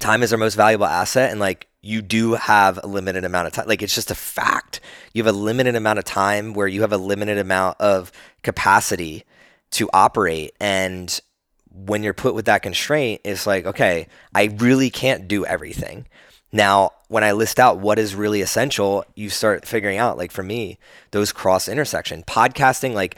time 0.00 0.22
is 0.22 0.32
our 0.32 0.38
most 0.38 0.54
valuable 0.54 0.86
asset 0.86 1.30
and 1.30 1.40
like 1.40 1.68
you 1.82 2.00
do 2.00 2.34
have 2.34 2.78
a 2.82 2.86
limited 2.86 3.24
amount 3.24 3.46
of 3.48 3.52
time 3.52 3.66
like 3.66 3.82
it's 3.82 3.94
just 3.94 4.10
a 4.10 4.14
fact 4.14 4.80
you 5.12 5.22
have 5.22 5.32
a 5.32 5.38
limited 5.38 5.74
amount 5.74 5.98
of 5.98 6.04
time 6.04 6.54
where 6.54 6.66
you 6.66 6.80
have 6.80 6.92
a 6.92 6.96
limited 6.96 7.36
amount 7.36 7.78
of 7.80 8.10
capacity 8.42 9.24
to 9.70 9.90
operate 9.92 10.54
and 10.60 11.20
when 11.74 12.02
you're 12.02 12.14
put 12.14 12.34
with 12.34 12.44
that 12.46 12.62
constraint 12.62 13.20
it's 13.24 13.46
like 13.46 13.66
okay 13.66 14.06
i 14.34 14.44
really 14.58 14.90
can't 14.90 15.28
do 15.28 15.44
everything. 15.46 16.06
Now 16.54 16.90
when 17.08 17.24
i 17.24 17.32
list 17.32 17.58
out 17.58 17.78
what 17.78 17.98
is 17.98 18.14
really 18.14 18.42
essential 18.42 19.04
you 19.14 19.30
start 19.30 19.66
figuring 19.66 19.98
out 19.98 20.18
like 20.18 20.30
for 20.30 20.42
me 20.42 20.78
those 21.12 21.32
cross 21.32 21.68
intersection 21.68 22.22
podcasting 22.24 22.92
like 22.92 23.16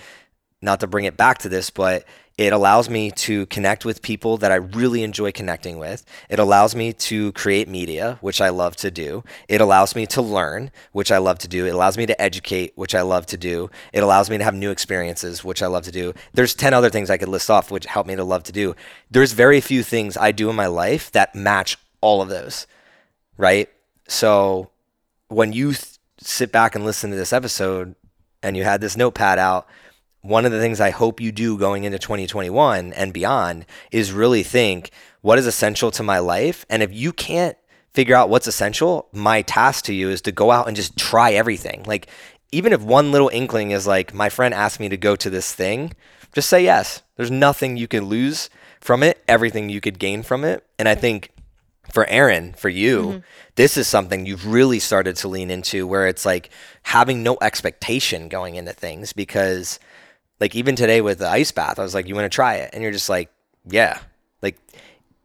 not 0.65 0.81
to 0.81 0.87
bring 0.87 1.05
it 1.05 1.17
back 1.17 1.39
to 1.39 1.49
this, 1.49 1.71
but 1.71 2.05
it 2.37 2.53
allows 2.53 2.91
me 2.91 3.13
to 3.13 3.47
connect 3.47 3.85
with 3.85 4.03
people 4.03 4.39
that 4.39 4.51
I 4.51 4.57
really 4.57 5.05
enjoy 5.05 5.31
connecting 5.31 5.79
with. 5.79 6.05
It 6.29 6.41
allows 6.41 6.75
me 6.75 6.93
to 6.93 7.31
create 7.33 7.69
media, 7.69 8.19
which 8.23 8.41
I 8.41 8.49
love 8.49 8.75
to 8.77 8.91
do. 8.91 9.23
It 9.49 9.61
allows 9.61 9.95
me 9.95 10.05
to 10.07 10.21
learn, 10.23 10.73
which 10.91 11.13
I 11.13 11.19
love 11.19 11.39
to 11.41 11.49
do. 11.49 11.65
It 11.65 11.75
allows 11.75 11.97
me 11.97 12.07
to 12.07 12.21
educate, 12.21 12.73
which 12.75 12.93
I 12.93 13.03
love 13.03 13.27
to 13.27 13.37
do. 13.37 13.71
It 13.93 14.03
allows 14.03 14.31
me 14.31 14.39
to 14.39 14.45
have 14.45 14.55
new 14.55 14.73
experiences, 14.73 15.45
which 15.45 15.63
I 15.63 15.69
love 15.69 15.85
to 15.85 15.93
do. 15.93 16.13
There's 16.33 16.55
10 16.55 16.75
other 16.75 16.91
things 16.91 17.09
I 17.09 17.19
could 17.19 17.29
list 17.29 17.51
off 17.51 17.71
which 17.71 17.87
help 17.87 18.09
me 18.09 18.17
to 18.17 18.25
love 18.25 18.43
to 18.45 18.53
do. 18.53 18.75
There's 19.09 19.33
very 19.33 19.61
few 19.61 19.85
things 19.85 20.17
I 20.17 20.33
do 20.33 20.51
in 20.51 20.57
my 20.57 20.67
life 20.67 21.13
that 21.13 21.37
match 21.37 21.79
all 22.01 22.21
of 22.21 22.29
those, 22.29 22.67
right? 23.37 23.69
So 24.09 24.71
when 25.29 25.53
you 25.53 25.73
th- 25.73 25.99
sit 26.19 26.51
back 26.51 26.75
and 26.75 26.85
listen 26.85 27.11
to 27.11 27.17
this 27.17 27.33
episode 27.33 27.95
and 28.43 28.57
you 28.57 28.65
had 28.65 28.81
this 28.81 28.97
notepad 28.97 29.39
out, 29.39 29.69
one 30.25 30.47
of 30.47 30.53
the 30.53 30.61
things 30.61 30.81
I 30.81 30.89
hope 30.89 31.21
you 31.21 31.31
do 31.31 31.59
going 31.59 31.85
into 31.85 31.99
2021 31.99 32.95
and 32.95 33.13
beyond 33.13 33.67
is 33.93 34.11
really 34.11 34.43
think 34.43 34.91
what 35.21 35.39
is 35.39 35.47
essential 35.47 35.91
to 35.91 36.03
my 36.03 36.19
life. 36.19 36.65
And 36.71 36.83
if 36.83 36.95
you 36.95 37.13
can't 37.13 37.59
figure 37.93 38.17
out 38.17 38.31
what's 38.31 38.47
essential, 38.47 39.07
my 39.13 39.43
task 39.43 39.85
to 39.85 39.95
you 39.95 40.09
is 40.09 40.23
to 40.23 40.33
go 40.33 40.51
out 40.51 40.67
and 40.67 40.75
just 40.75 40.97
try 40.97 41.33
everything. 41.33 41.85
Like, 41.87 42.09
even 42.53 42.73
if 42.73 42.81
one 42.81 43.13
little 43.13 43.29
inkling 43.35 43.73
is 43.73 43.87
like, 43.87 44.15
my 44.15 44.31
friend 44.31 44.55
asked 44.55 44.81
me 44.81 44.89
to 44.89 44.97
go 44.97 45.15
to 45.15 45.29
this 45.29 45.53
thing, 45.53 45.93
just 46.33 46.49
say 46.49 46.65
yes. 46.65 47.03
There's 47.17 47.31
nothing 47.31 47.77
you 47.77 47.87
can 47.87 48.07
lose 48.07 48.49
from 48.81 49.03
it, 49.03 49.23
everything 49.29 49.69
you 49.69 49.83
could 49.83 49.99
gain 49.99 50.23
from 50.23 50.43
it. 50.43 50.65
And 50.79 50.89
I 50.89 50.95
think 50.95 51.33
for 51.93 52.07
Erin, 52.07 52.55
for 52.55 52.71
you, 52.71 53.03
mm-hmm. 53.03 53.19
this 53.57 53.77
is 53.77 53.87
something 53.87 54.25
you've 54.25 54.47
really 54.47 54.79
started 54.79 55.17
to 55.17 55.29
lean 55.29 55.51
into 55.51 55.87
where 55.87 56.07
it's 56.07 56.25
like 56.25 56.49
having 56.83 57.23
no 57.23 57.37
expectation 57.43 58.29
going 58.29 58.55
into 58.55 58.73
things 58.73 59.13
because 59.13 59.79
like 60.41 60.55
even 60.55 60.77
today 60.77 61.01
with 61.01 61.19
the 61.19 61.29
ice 61.29 61.53
bath, 61.53 61.79
I 61.79 61.83
was 61.83 61.95
like, 61.95 62.07
you 62.09 62.15
want 62.15 62.25
to 62.31 62.35
try 62.35 62.57
it? 62.57 62.71
And 62.73 62.83
you're 62.83 62.93
just 62.93 63.09
like, 63.09 63.31
yeah. 63.69 63.99
Like 64.43 64.59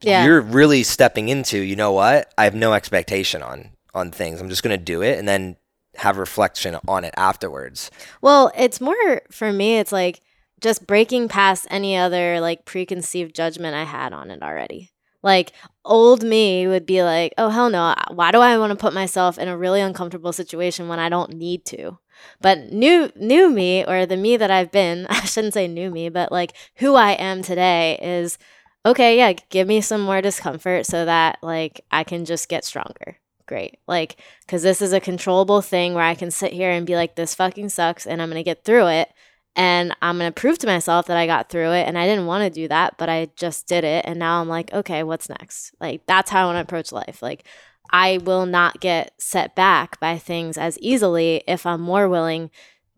Yeah. 0.02 0.24
you're 0.26 0.42
really 0.42 0.84
stepping 0.84 1.30
into, 1.30 1.58
you 1.60 1.76
know 1.76 1.92
what? 1.92 2.32
I 2.38 2.44
have 2.46 2.56
no 2.56 2.74
expectation 2.74 3.42
on 3.44 3.72
on 3.94 4.12
things. 4.12 4.40
I'm 4.40 4.50
just 4.50 4.64
going 4.64 4.78
to 4.78 4.84
do 4.84 5.02
it 5.02 5.18
and 5.18 5.28
then 5.28 5.58
have 5.96 6.18
reflection 6.18 6.78
on 6.88 7.04
it 7.04 7.14
afterwards. 7.18 7.90
Well, 8.22 8.52
it's 8.56 8.80
more 8.80 9.22
for 9.32 9.52
me, 9.52 9.80
it's 9.80 9.92
like 9.92 10.22
just 10.62 10.86
breaking 10.86 11.28
past 11.28 11.66
any 11.70 11.98
other 11.98 12.40
like 12.40 12.66
preconceived 12.66 13.36
judgment 13.36 13.76
I 13.76 13.84
had 13.84 14.14
on 14.14 14.30
it 14.32 14.42
already. 14.44 14.92
Like 15.24 15.52
old 15.84 16.24
me 16.24 16.68
would 16.68 16.86
be 16.86 17.04
like, 17.04 17.34
oh, 17.38 17.50
hell 17.50 17.70
no. 17.70 17.94
Why 18.12 18.32
do 18.32 18.40
I 18.40 18.58
want 18.58 18.72
to 18.72 18.78
put 18.78 18.94
myself 18.94 19.38
in 19.38 19.48
a 19.50 19.58
really 19.58 19.82
uncomfortable 19.82 20.32
situation 20.32 20.88
when 20.88 21.00
I 21.00 21.10
don't 21.10 21.34
need 21.34 21.66
to? 21.66 21.98
But 22.42 22.72
new 22.72 23.12
new 23.16 23.50
me 23.50 23.86
or 23.86 24.06
the 24.06 24.18
me 24.18 24.38
that 24.38 24.52
I've 24.52 24.72
been, 24.72 25.08
I 25.10 25.22
shouldn't 25.22 25.54
say 25.54 25.68
new 25.68 25.92
me, 25.92 26.10
but 26.10 26.32
like 26.32 26.54
who 26.78 26.96
I 26.96 27.12
am 27.12 27.42
today 27.42 28.00
is 28.02 28.38
okay, 28.86 29.18
yeah, 29.18 29.34
give 29.50 29.68
me 29.68 29.82
some 29.82 30.02
more 30.02 30.22
discomfort 30.22 30.86
so 30.86 31.06
that 31.06 31.40
like 31.42 31.82
I 31.92 32.04
can 32.04 32.26
just 32.26 32.50
get 32.50 32.66
stronger. 32.66 33.18
Great. 33.48 33.80
Like 33.88 34.18
cuz 34.48 34.62
this 34.62 34.82
is 34.82 34.94
a 34.94 35.00
controllable 35.00 35.62
thing 35.62 35.94
where 35.94 36.04
I 36.04 36.16
can 36.16 36.32
sit 36.32 36.54
here 36.54 36.72
and 36.72 36.86
be 36.86 36.96
like 36.96 37.16
this 37.16 37.36
fucking 37.36 37.70
sucks 37.70 38.06
and 38.06 38.22
I'm 38.22 38.30
going 38.30 38.44
to 38.44 38.44
get 38.44 38.64
through 38.64 38.88
it 38.88 39.10
and 39.56 39.96
I'm 40.02 40.18
going 40.18 40.32
to 40.32 40.40
prove 40.40 40.58
to 40.60 40.68
myself 40.68 41.08
that 41.08 41.18
I 41.18 41.26
got 41.26 41.50
through 41.50 41.72
it 41.72 41.88
and 41.88 41.98
I 41.98 42.06
didn't 42.08 42.28
want 42.28 42.44
to 42.44 42.50
do 42.50 42.68
that, 42.70 42.98
but 42.98 43.10
I 43.10 43.30
just 43.36 43.68
did 43.68 43.84
it 43.84 44.06
and 44.06 44.18
now 44.20 44.40
I'm 44.40 44.48
like, 44.48 44.72
okay, 44.74 45.04
what's 45.04 45.30
next? 45.30 45.74
Like 45.82 46.06
that's 46.06 46.32
how 46.32 46.44
I 46.44 46.46
want 46.46 46.58
to 46.58 46.62
approach 46.62 46.92
life. 46.92 47.22
Like 47.22 47.46
I 47.92 48.20
will 48.24 48.46
not 48.46 48.80
get 48.80 49.14
set 49.20 49.56
back 49.56 50.00
by 50.00 50.18
things 50.18 50.58
as 50.58 50.78
easily 50.80 51.44
if 51.48 51.66
I'm 51.66 51.82
more 51.82 52.08
willing 52.10 52.52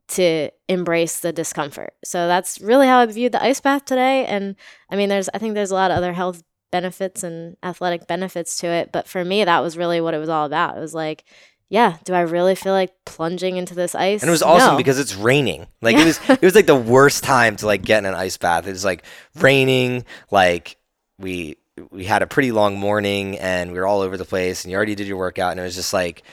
to 0.09 0.49
embrace 0.67 1.19
the 1.21 1.31
discomfort. 1.31 1.93
So 2.03 2.27
that's 2.27 2.59
really 2.59 2.87
how 2.87 2.99
I 2.99 3.05
viewed 3.05 3.31
the 3.31 3.43
ice 3.43 3.61
bath 3.61 3.85
today. 3.85 4.25
And 4.25 4.55
I 4.89 4.95
mean, 4.97 5.07
there's, 5.09 5.29
I 5.33 5.37
think 5.37 5.53
there's 5.55 5.71
a 5.71 5.75
lot 5.75 5.91
of 5.91 5.97
other 5.97 6.11
health 6.13 6.43
benefits 6.71 7.23
and 7.23 7.55
athletic 7.63 8.07
benefits 8.07 8.57
to 8.59 8.67
it. 8.67 8.91
But 8.91 9.07
for 9.07 9.23
me, 9.23 9.43
that 9.45 9.59
was 9.59 9.77
really 9.77 10.01
what 10.01 10.13
it 10.13 10.17
was 10.19 10.29
all 10.29 10.45
about. 10.45 10.75
It 10.77 10.81
was 10.81 10.93
like, 10.93 11.23
yeah, 11.69 11.97
do 12.03 12.13
I 12.13 12.21
really 12.21 12.55
feel 12.55 12.73
like 12.73 12.91
plunging 13.05 13.55
into 13.55 13.73
this 13.73 13.95
ice? 13.95 14.21
And 14.21 14.27
it 14.27 14.31
was 14.31 14.43
awesome 14.43 14.73
No. 14.73 14.77
because 14.77 14.99
it's 14.99 15.15
raining. 15.15 15.67
Like 15.81 15.95
it 15.95 16.03
was 16.03 16.19
it 16.29 16.41
was 16.41 16.55
like 16.55 16.65
the 16.65 16.75
worst 16.75 17.23
time 17.23 17.55
to 17.57 17.65
like 17.65 17.81
get 17.83 17.99
in 17.99 18.05
an 18.05 18.13
ice 18.13 18.35
bath. 18.35 18.67
It 18.67 18.71
was 18.71 18.83
like 18.83 19.05
raining, 19.35 20.03
like 20.31 20.75
we 21.17 21.55
we 21.91 22.05
had 22.05 22.21
a 22.21 22.27
pretty 22.27 22.51
long 22.51 22.77
morning 22.79 23.37
and 23.39 23.71
we 23.71 23.79
were 23.79 23.87
all 23.87 24.01
over 24.01 24.17
the 24.17 24.25
place 24.25 24.63
and 24.63 24.71
you 24.71 24.77
already 24.77 24.95
did 24.95 25.07
your 25.07 25.17
workout 25.17 25.51
and 25.51 25.59
it 25.59 25.63
was 25.63 25.75
just 25.75 25.93
like 25.93 26.23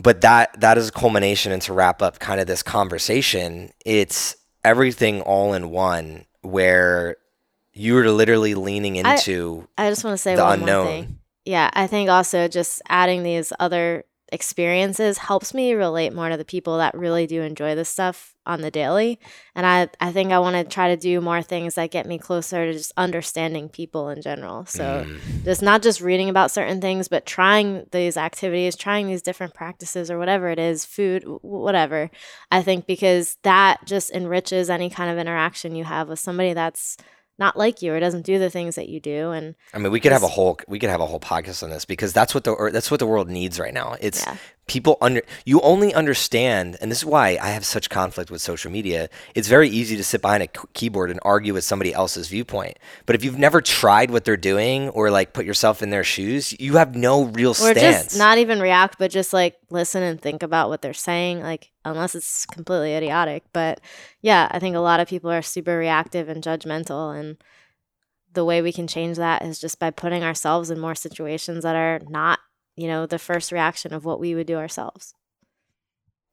but 0.00 0.20
that 0.20 0.60
that 0.60 0.78
is 0.78 0.88
a 0.88 0.92
culmination 0.92 1.52
and 1.52 1.60
to 1.62 1.72
wrap 1.72 2.02
up 2.02 2.18
kind 2.20 2.40
of 2.40 2.46
this 2.46 2.62
conversation, 2.62 3.72
it's 3.84 4.36
everything 4.64 5.22
all 5.22 5.54
in 5.54 5.70
one 5.70 6.24
where 6.42 7.16
you're 7.72 8.10
literally 8.10 8.54
leaning 8.54 9.04
I- 9.04 9.14
into 9.16 9.66
I 9.76 9.88
just 9.90 10.04
want 10.04 10.14
to 10.14 10.22
say 10.22 10.36
the 10.36 10.44
one 10.44 10.60
unknown. 10.60 10.84
more 10.84 10.94
thing. 10.94 11.18
Yeah, 11.44 11.70
I 11.72 11.86
think 11.86 12.10
also 12.10 12.46
just 12.46 12.82
adding 12.88 13.22
these 13.22 13.52
other 13.58 14.04
experiences 14.30 15.18
helps 15.18 15.54
me 15.54 15.72
relate 15.72 16.12
more 16.12 16.28
to 16.28 16.36
the 16.36 16.44
people 16.44 16.78
that 16.78 16.94
really 16.94 17.26
do 17.26 17.40
enjoy 17.42 17.74
this 17.74 17.88
stuff 17.88 18.34
on 18.48 18.62
the 18.62 18.70
daily. 18.70 19.20
And 19.54 19.64
I, 19.66 19.88
I 20.00 20.10
think 20.10 20.32
I 20.32 20.38
want 20.40 20.56
to 20.56 20.64
try 20.64 20.88
to 20.88 20.96
do 20.96 21.20
more 21.20 21.42
things 21.42 21.74
that 21.76 21.90
get 21.92 22.06
me 22.06 22.18
closer 22.18 22.66
to 22.66 22.72
just 22.72 22.92
understanding 22.96 23.68
people 23.68 24.08
in 24.08 24.22
general. 24.22 24.66
So 24.66 25.04
Mm. 25.06 25.44
just 25.44 25.62
not 25.62 25.82
just 25.82 26.00
reading 26.00 26.28
about 26.28 26.50
certain 26.50 26.80
things, 26.80 27.06
but 27.08 27.26
trying 27.26 27.86
these 27.92 28.16
activities, 28.16 28.74
trying 28.74 29.06
these 29.06 29.22
different 29.22 29.54
practices 29.54 30.10
or 30.10 30.18
whatever 30.18 30.48
it 30.48 30.58
is, 30.58 30.84
food, 30.84 31.22
w- 31.22 31.38
whatever. 31.42 32.10
I 32.50 32.62
think 32.62 32.86
because 32.86 33.36
that 33.42 33.84
just 33.84 34.10
enriches 34.10 34.70
any 34.70 34.90
kind 34.90 35.10
of 35.10 35.18
interaction 35.18 35.76
you 35.76 35.84
have 35.84 36.08
with 36.08 36.18
somebody 36.18 36.54
that's 36.54 36.96
not 37.40 37.56
like 37.56 37.82
you 37.82 37.92
or 37.92 38.00
doesn't 38.00 38.26
do 38.26 38.38
the 38.40 38.50
things 38.50 38.74
that 38.74 38.88
you 38.88 38.98
do. 38.98 39.30
And 39.30 39.54
I 39.72 39.78
mean, 39.78 39.92
we 39.92 40.00
could 40.00 40.10
have 40.10 40.24
a 40.24 40.28
whole 40.28 40.58
we 40.66 40.78
could 40.80 40.90
have 40.90 41.00
a 41.00 41.06
whole 41.06 41.20
podcast 41.20 41.62
on 41.62 41.70
this 41.70 41.84
because 41.84 42.12
that's 42.12 42.34
what 42.34 42.42
the 42.42 42.50
or 42.50 42.72
that's 42.72 42.90
what 42.90 42.98
the 42.98 43.06
world 43.06 43.28
needs 43.28 43.60
right 43.60 43.72
now. 43.74 43.94
It's 44.00 44.26
Yeah. 44.26 44.36
People 44.68 44.96
under 45.00 45.22
you 45.44 45.60
only 45.62 45.92
understand 45.94 46.76
and 46.80 46.90
this 46.90 46.98
is 46.98 47.04
why 47.04 47.38
i 47.42 47.48
have 47.48 47.64
such 47.64 47.90
conflict 47.90 48.30
with 48.30 48.40
social 48.40 48.70
media. 48.70 49.08
It's 49.34 49.48
very 49.48 49.68
easy 49.68 49.96
to 49.96 50.04
sit 50.04 50.22
behind 50.22 50.42
a 50.42 50.48
keyboard 50.74 51.10
and 51.10 51.18
argue 51.22 51.54
with 51.54 51.64
somebody 51.64 51.92
else's 51.92 52.28
viewpoint. 52.28 52.78
But 53.06 53.16
if 53.16 53.24
you've 53.24 53.38
never 53.38 53.60
tried 53.60 54.10
what 54.10 54.24
they're 54.24 54.36
doing 54.36 54.88
or 54.90 55.10
like 55.10 55.32
put 55.32 55.44
yourself 55.44 55.82
in 55.82 55.90
their 55.90 56.04
shoes 56.04 56.58
you 56.60 56.76
have 56.76 56.94
no 56.94 57.24
real 57.24 57.54
stance 57.54 57.76
or 57.76 57.80
just 57.80 58.18
not 58.18 58.38
even 58.38 58.60
react 58.60 58.98
but 58.98 59.10
just 59.10 59.32
like 59.32 59.56
listen 59.70 60.02
and 60.02 60.20
think 60.20 60.42
about 60.42 60.68
what 60.68 60.82
they're 60.82 60.92
saying 60.92 61.40
like 61.40 61.70
unless 61.84 62.14
it's 62.14 62.46
completely 62.46 62.94
idiotic. 62.94 63.44
But 63.52 63.80
yeah 64.20 64.48
i 64.50 64.58
think 64.58 64.76
a 64.76 64.80
lot 64.80 65.00
of 65.00 65.08
people 65.08 65.30
are 65.30 65.42
super 65.42 65.76
reactive 65.78 66.28
and 66.28 66.42
judgmental 66.42 67.18
and 67.18 67.36
the 68.34 68.44
way 68.44 68.62
we 68.62 68.72
can 68.72 68.86
change 68.86 69.16
that 69.16 69.42
is 69.42 69.58
just 69.58 69.78
by 69.78 69.90
putting 69.90 70.22
ourselves 70.22 70.70
in 70.70 70.78
more 70.78 70.94
situations 70.94 71.64
that 71.64 71.74
are 71.74 72.00
not 72.08 72.38
you 72.78 72.86
know, 72.86 73.06
the 73.06 73.18
first 73.18 73.50
reaction 73.50 73.92
of 73.92 74.04
what 74.04 74.20
we 74.20 74.36
would 74.36 74.46
do 74.46 74.56
ourselves. 74.56 75.12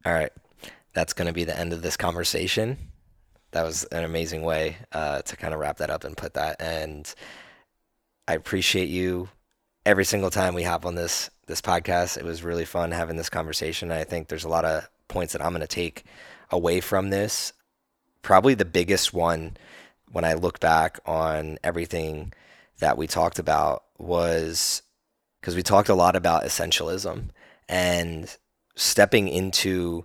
All 0.05 0.13
right. 0.13 0.31
That's 0.93 1.13
going 1.13 1.25
to 1.25 1.33
be 1.33 1.43
the 1.43 1.57
end 1.57 1.73
of 1.73 1.81
this 1.81 1.97
conversation. 1.97 2.77
That 3.51 3.63
was 3.63 3.83
an 3.85 4.03
amazing 4.03 4.43
way 4.43 4.77
uh, 4.91 5.23
to 5.23 5.35
kind 5.35 5.55
of 5.55 5.59
wrap 5.59 5.77
that 5.77 5.89
up 5.89 6.03
and 6.03 6.15
put 6.15 6.35
that. 6.35 6.61
And 6.61 7.11
I 8.27 8.35
appreciate 8.35 8.89
you 8.89 9.29
every 9.87 10.05
single 10.05 10.29
time 10.29 10.53
we 10.53 10.61
hop 10.61 10.85
on 10.85 10.93
this 10.93 11.31
this 11.47 11.61
podcast. 11.61 12.17
It 12.17 12.23
was 12.23 12.43
really 12.43 12.65
fun 12.65 12.91
having 12.91 13.17
this 13.17 13.29
conversation. 13.29 13.91
I 13.91 14.03
think 14.03 14.27
there's 14.27 14.43
a 14.43 14.49
lot 14.49 14.65
of 14.65 14.87
points 15.07 15.33
that 15.33 15.43
I'm 15.43 15.51
going 15.51 15.61
to 15.61 15.67
take 15.67 16.03
away 16.51 16.79
from 16.79 17.09
this. 17.09 17.53
Probably 18.21 18.53
the 18.53 18.65
biggest 18.65 19.13
one 19.13 19.57
when 20.11 20.25
I 20.25 20.33
look 20.33 20.59
back 20.59 20.99
on 21.07 21.57
everything 21.63 22.33
that 22.79 22.97
we 22.97 23.07
talked 23.07 23.39
about 23.39 23.83
was 23.97 24.83
because 25.45 25.55
we 25.55 25.61
talked 25.61 25.89
a 25.89 25.93
lot 25.93 26.15
about 26.15 26.43
essentialism 26.43 27.29
and 27.69 28.35
stepping 28.75 29.27
into 29.27 30.03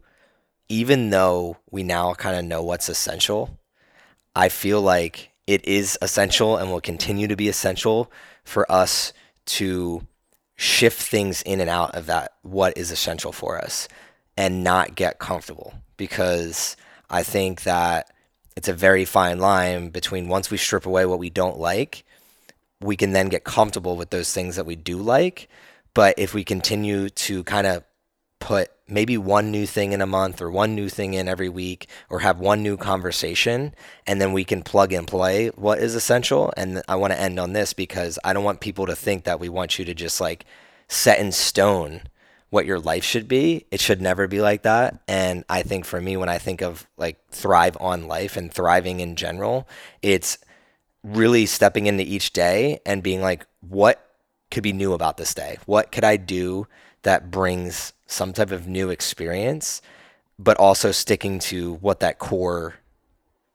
even 0.68 1.08
though 1.08 1.56
we 1.70 1.82
now 1.82 2.12
kind 2.12 2.36
of 2.36 2.44
know 2.44 2.62
what's 2.62 2.90
essential, 2.90 3.58
I 4.36 4.50
feel 4.50 4.82
like 4.82 5.30
it 5.46 5.64
is 5.64 5.96
essential 6.02 6.58
and 6.58 6.70
will 6.70 6.82
continue 6.82 7.26
to 7.26 7.36
be 7.36 7.48
essential 7.48 8.12
for 8.44 8.70
us 8.70 9.14
to 9.46 10.06
shift 10.56 11.00
things 11.00 11.40
in 11.40 11.58
and 11.62 11.70
out 11.70 11.94
of 11.94 12.04
that 12.04 12.34
what 12.42 12.76
is 12.76 12.90
essential 12.90 13.32
for 13.32 13.56
us 13.56 13.88
and 14.36 14.62
not 14.62 14.94
get 14.94 15.18
comfortable. 15.18 15.72
Because 15.96 16.76
I 17.08 17.22
think 17.22 17.62
that 17.62 18.10
it's 18.58 18.68
a 18.68 18.74
very 18.74 19.06
fine 19.06 19.38
line 19.38 19.88
between 19.88 20.28
once 20.28 20.50
we 20.50 20.58
strip 20.58 20.84
away 20.84 21.06
what 21.06 21.18
we 21.18 21.30
don't 21.30 21.58
like 21.58 22.04
we 22.80 22.96
can 22.96 23.12
then 23.12 23.28
get 23.28 23.44
comfortable 23.44 23.96
with 23.96 24.10
those 24.10 24.32
things 24.32 24.56
that 24.56 24.66
we 24.66 24.76
do 24.76 24.98
like. 24.98 25.48
But 25.94 26.14
if 26.18 26.34
we 26.34 26.44
continue 26.44 27.10
to 27.10 27.44
kind 27.44 27.66
of 27.66 27.84
put 28.38 28.70
maybe 28.88 29.18
one 29.18 29.50
new 29.50 29.66
thing 29.66 29.92
in 29.92 30.00
a 30.00 30.06
month 30.06 30.40
or 30.40 30.50
one 30.50 30.74
new 30.74 30.88
thing 30.88 31.14
in 31.14 31.28
every 31.28 31.48
week 31.48 31.88
or 32.08 32.20
have 32.20 32.40
one 32.40 32.62
new 32.62 32.76
conversation 32.76 33.74
and 34.06 34.20
then 34.20 34.32
we 34.32 34.44
can 34.44 34.62
plug 34.62 34.92
and 34.92 35.06
play 35.06 35.48
what 35.48 35.78
is 35.78 35.94
essential 35.94 36.52
and 36.56 36.82
I 36.88 36.96
want 36.96 37.12
to 37.12 37.20
end 37.20 37.38
on 37.38 37.52
this 37.52 37.72
because 37.72 38.18
I 38.24 38.32
don't 38.32 38.42
want 38.42 38.60
people 38.60 38.86
to 38.86 38.96
think 38.96 39.24
that 39.24 39.38
we 39.38 39.48
want 39.48 39.78
you 39.78 39.84
to 39.84 39.94
just 39.94 40.20
like 40.20 40.44
set 40.88 41.20
in 41.20 41.30
stone 41.32 42.02
what 42.48 42.66
your 42.66 42.80
life 42.80 43.04
should 43.04 43.28
be. 43.28 43.64
It 43.70 43.80
should 43.80 44.02
never 44.02 44.26
be 44.26 44.40
like 44.40 44.62
that. 44.62 45.00
And 45.06 45.44
I 45.48 45.62
think 45.62 45.84
for 45.84 46.00
me 46.00 46.16
when 46.16 46.28
I 46.28 46.38
think 46.38 46.62
of 46.62 46.88
like 46.96 47.18
thrive 47.30 47.76
on 47.80 48.08
life 48.08 48.36
and 48.36 48.52
thriving 48.52 48.98
in 48.98 49.14
general, 49.14 49.68
it's 50.02 50.36
really 51.02 51.46
stepping 51.46 51.86
into 51.86 52.04
each 52.04 52.32
day 52.32 52.80
and 52.84 53.02
being 53.02 53.20
like, 53.20 53.46
what 53.60 54.06
could 54.50 54.62
be 54.62 54.72
new 54.72 54.92
about 54.92 55.16
this 55.16 55.34
day? 55.34 55.58
What 55.66 55.92
could 55.92 56.04
I 56.04 56.16
do 56.16 56.66
that 57.02 57.30
brings 57.30 57.92
some 58.06 58.32
type 58.32 58.50
of 58.50 58.66
new 58.66 58.90
experience, 58.90 59.80
but 60.38 60.56
also 60.56 60.92
sticking 60.92 61.38
to 61.38 61.74
what 61.74 62.00
that 62.00 62.18
core 62.18 62.74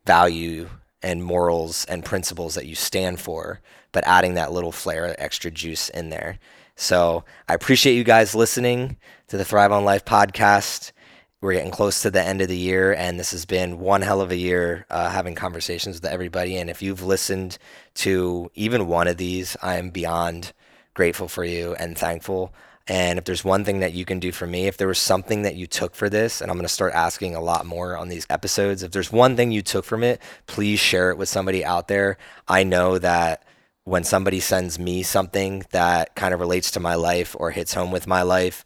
value 0.06 0.70
and 1.02 1.24
morals 1.24 1.86
and 1.86 2.06
principles 2.06 2.56
that 2.56 2.66
you 2.66 2.76
stand 2.76 3.20
for, 3.20 3.62
but 3.92 4.04
adding 4.08 4.36
that 4.36 4.52
little 4.52 4.72
flair, 4.72 5.16
extra 5.20 5.52
juice 5.52 5.90
in 5.90 6.10
there. 6.10 6.40
So 6.76 7.24
I 7.48 7.54
appreciate 7.54 7.96
you 7.96 8.04
guys 8.04 8.36
listening 8.36 8.98
to 9.28 9.38
the 9.38 9.46
Thrive 9.46 9.72
on 9.72 9.86
Life 9.86 10.04
podcast 10.04 10.92
we're 11.46 11.54
getting 11.54 11.72
close 11.72 12.02
to 12.02 12.10
the 12.10 12.24
end 12.24 12.42
of 12.42 12.48
the 12.48 12.58
year, 12.58 12.92
and 12.92 13.20
this 13.20 13.30
has 13.30 13.46
been 13.46 13.80
one 13.80 14.02
hell 14.02 14.20
of 14.20 14.32
a 14.32 14.36
year 14.36 14.88
uh, 14.90 15.12
having 15.12 15.36
conversations 15.36 16.02
with 16.02 16.12
everybody. 16.12 16.58
And 16.58 16.72
if 16.72 16.82
you've 16.82 17.04
listened 17.04 17.60
to 17.96 18.50
even 18.56 18.88
one 18.88 19.08
of 19.08 19.18
these, 19.18 19.56
I 19.62 19.76
am 19.76 19.92
beyond 19.92 20.54
grateful 20.96 21.28
for 21.28 21.44
you 21.46 21.76
and 21.76 21.96
thankful. 21.96 22.52
And 22.88 23.20
if 23.20 23.26
there's 23.26 23.46
one 23.46 23.64
thing 23.64 23.80
that 23.82 23.94
you 23.94 24.06
can 24.06 24.20
do 24.20 24.32
for 24.32 24.48
me, 24.48 24.66
if 24.66 24.78
there 24.78 24.88
was 24.88 24.98
something 24.98 25.44
that 25.44 25.56
you 25.56 25.68
took 25.68 25.94
for 25.94 26.10
this, 26.10 26.42
and 26.42 26.50
I'm 26.50 26.58
going 26.58 26.66
to 26.66 26.74
start 26.74 26.94
asking 26.94 27.36
a 27.36 27.42
lot 27.42 27.68
more 27.68 27.96
on 27.96 28.10
these 28.10 28.26
episodes, 28.28 28.82
if 28.82 28.92
there's 28.92 29.12
one 29.12 29.36
thing 29.36 29.52
you 29.52 29.62
took 29.62 29.86
from 29.86 30.04
it, 30.04 30.20
please 30.48 30.80
share 30.80 31.12
it 31.12 31.18
with 31.18 31.30
somebody 31.30 31.64
out 31.64 31.88
there. 31.88 32.18
I 32.48 32.64
know 32.64 32.98
that 32.98 33.44
when 33.84 34.04
somebody 34.04 34.40
sends 34.40 34.80
me 34.80 35.04
something 35.04 35.64
that 35.70 36.16
kind 36.16 36.34
of 36.34 36.40
relates 36.40 36.72
to 36.72 36.80
my 36.80 36.96
life 36.96 37.36
or 37.40 37.52
hits 37.52 37.76
home 37.76 37.92
with 37.92 38.08
my 38.08 38.24
life, 38.24 38.66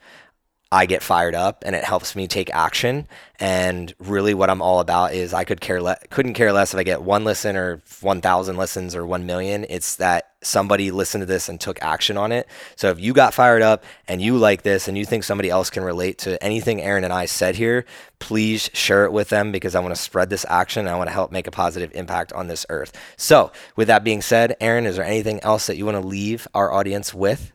I 0.72 0.86
get 0.86 1.02
fired 1.02 1.34
up 1.34 1.64
and 1.66 1.76
it 1.76 1.84
helps 1.84 2.16
me 2.16 2.28
take 2.28 2.54
action. 2.54 3.08
And 3.40 3.92
really, 3.98 4.36
what 4.36 4.52
I'm 4.52 4.62
all 4.62 4.80
about 4.80 5.14
is 5.14 5.34
I 5.34 5.44
could 5.44 5.62
care 5.62 5.82
le- 5.82 5.98
couldn't 6.12 6.36
care 6.36 6.54
less 6.54 6.76
if 6.76 6.80
I 6.80 6.84
get 6.84 7.02
one 7.02 7.24
listen 7.24 7.58
or 7.58 7.82
1,000 8.02 8.56
listens 8.56 8.96
or 8.96 9.04
1 9.04 9.26
million. 9.26 9.66
It's 9.68 9.96
that 9.96 10.34
somebody 10.44 10.92
listened 10.92 11.24
to 11.24 11.26
this 11.26 11.50
and 11.50 11.60
took 11.60 11.82
action 11.82 12.18
on 12.18 12.32
it. 12.32 12.48
So 12.76 12.92
if 12.92 13.00
you 13.00 13.14
got 13.14 13.34
fired 13.34 13.64
up 13.64 13.84
and 14.08 14.22
you 14.22 14.38
like 14.38 14.62
this 14.62 14.88
and 14.88 14.96
you 14.96 15.06
think 15.06 15.24
somebody 15.24 15.50
else 15.50 15.72
can 15.72 15.84
relate 15.84 16.20
to 16.20 16.42
anything 16.44 16.82
Erin 16.82 17.04
and 17.04 17.14
I 17.14 17.26
said 17.26 17.56
here, 17.56 17.86
please 18.20 18.70
share 18.74 19.06
it 19.06 19.12
with 19.12 19.30
them 19.30 19.52
because 19.52 19.74
I 19.74 19.80
want 19.80 19.96
to 19.96 20.02
spread 20.02 20.30
this 20.30 20.46
action. 20.48 20.88
I 20.88 20.96
want 20.96 21.08
to 21.10 21.14
help 21.14 21.32
make 21.32 21.48
a 21.48 21.52
positive 21.52 21.92
impact 21.96 22.32
on 22.34 22.48
this 22.48 22.66
earth. 22.70 22.96
So, 23.18 23.52
with 23.76 23.88
that 23.88 24.04
being 24.04 24.22
said, 24.22 24.56
Erin, 24.62 24.86
is 24.86 24.98
there 24.98 25.06
anything 25.06 25.40
else 25.40 25.66
that 25.66 25.78
you 25.78 25.86
want 25.86 26.00
to 26.00 26.08
leave 26.08 26.48
our 26.54 26.72
audience 26.72 27.12
with? 27.12 27.54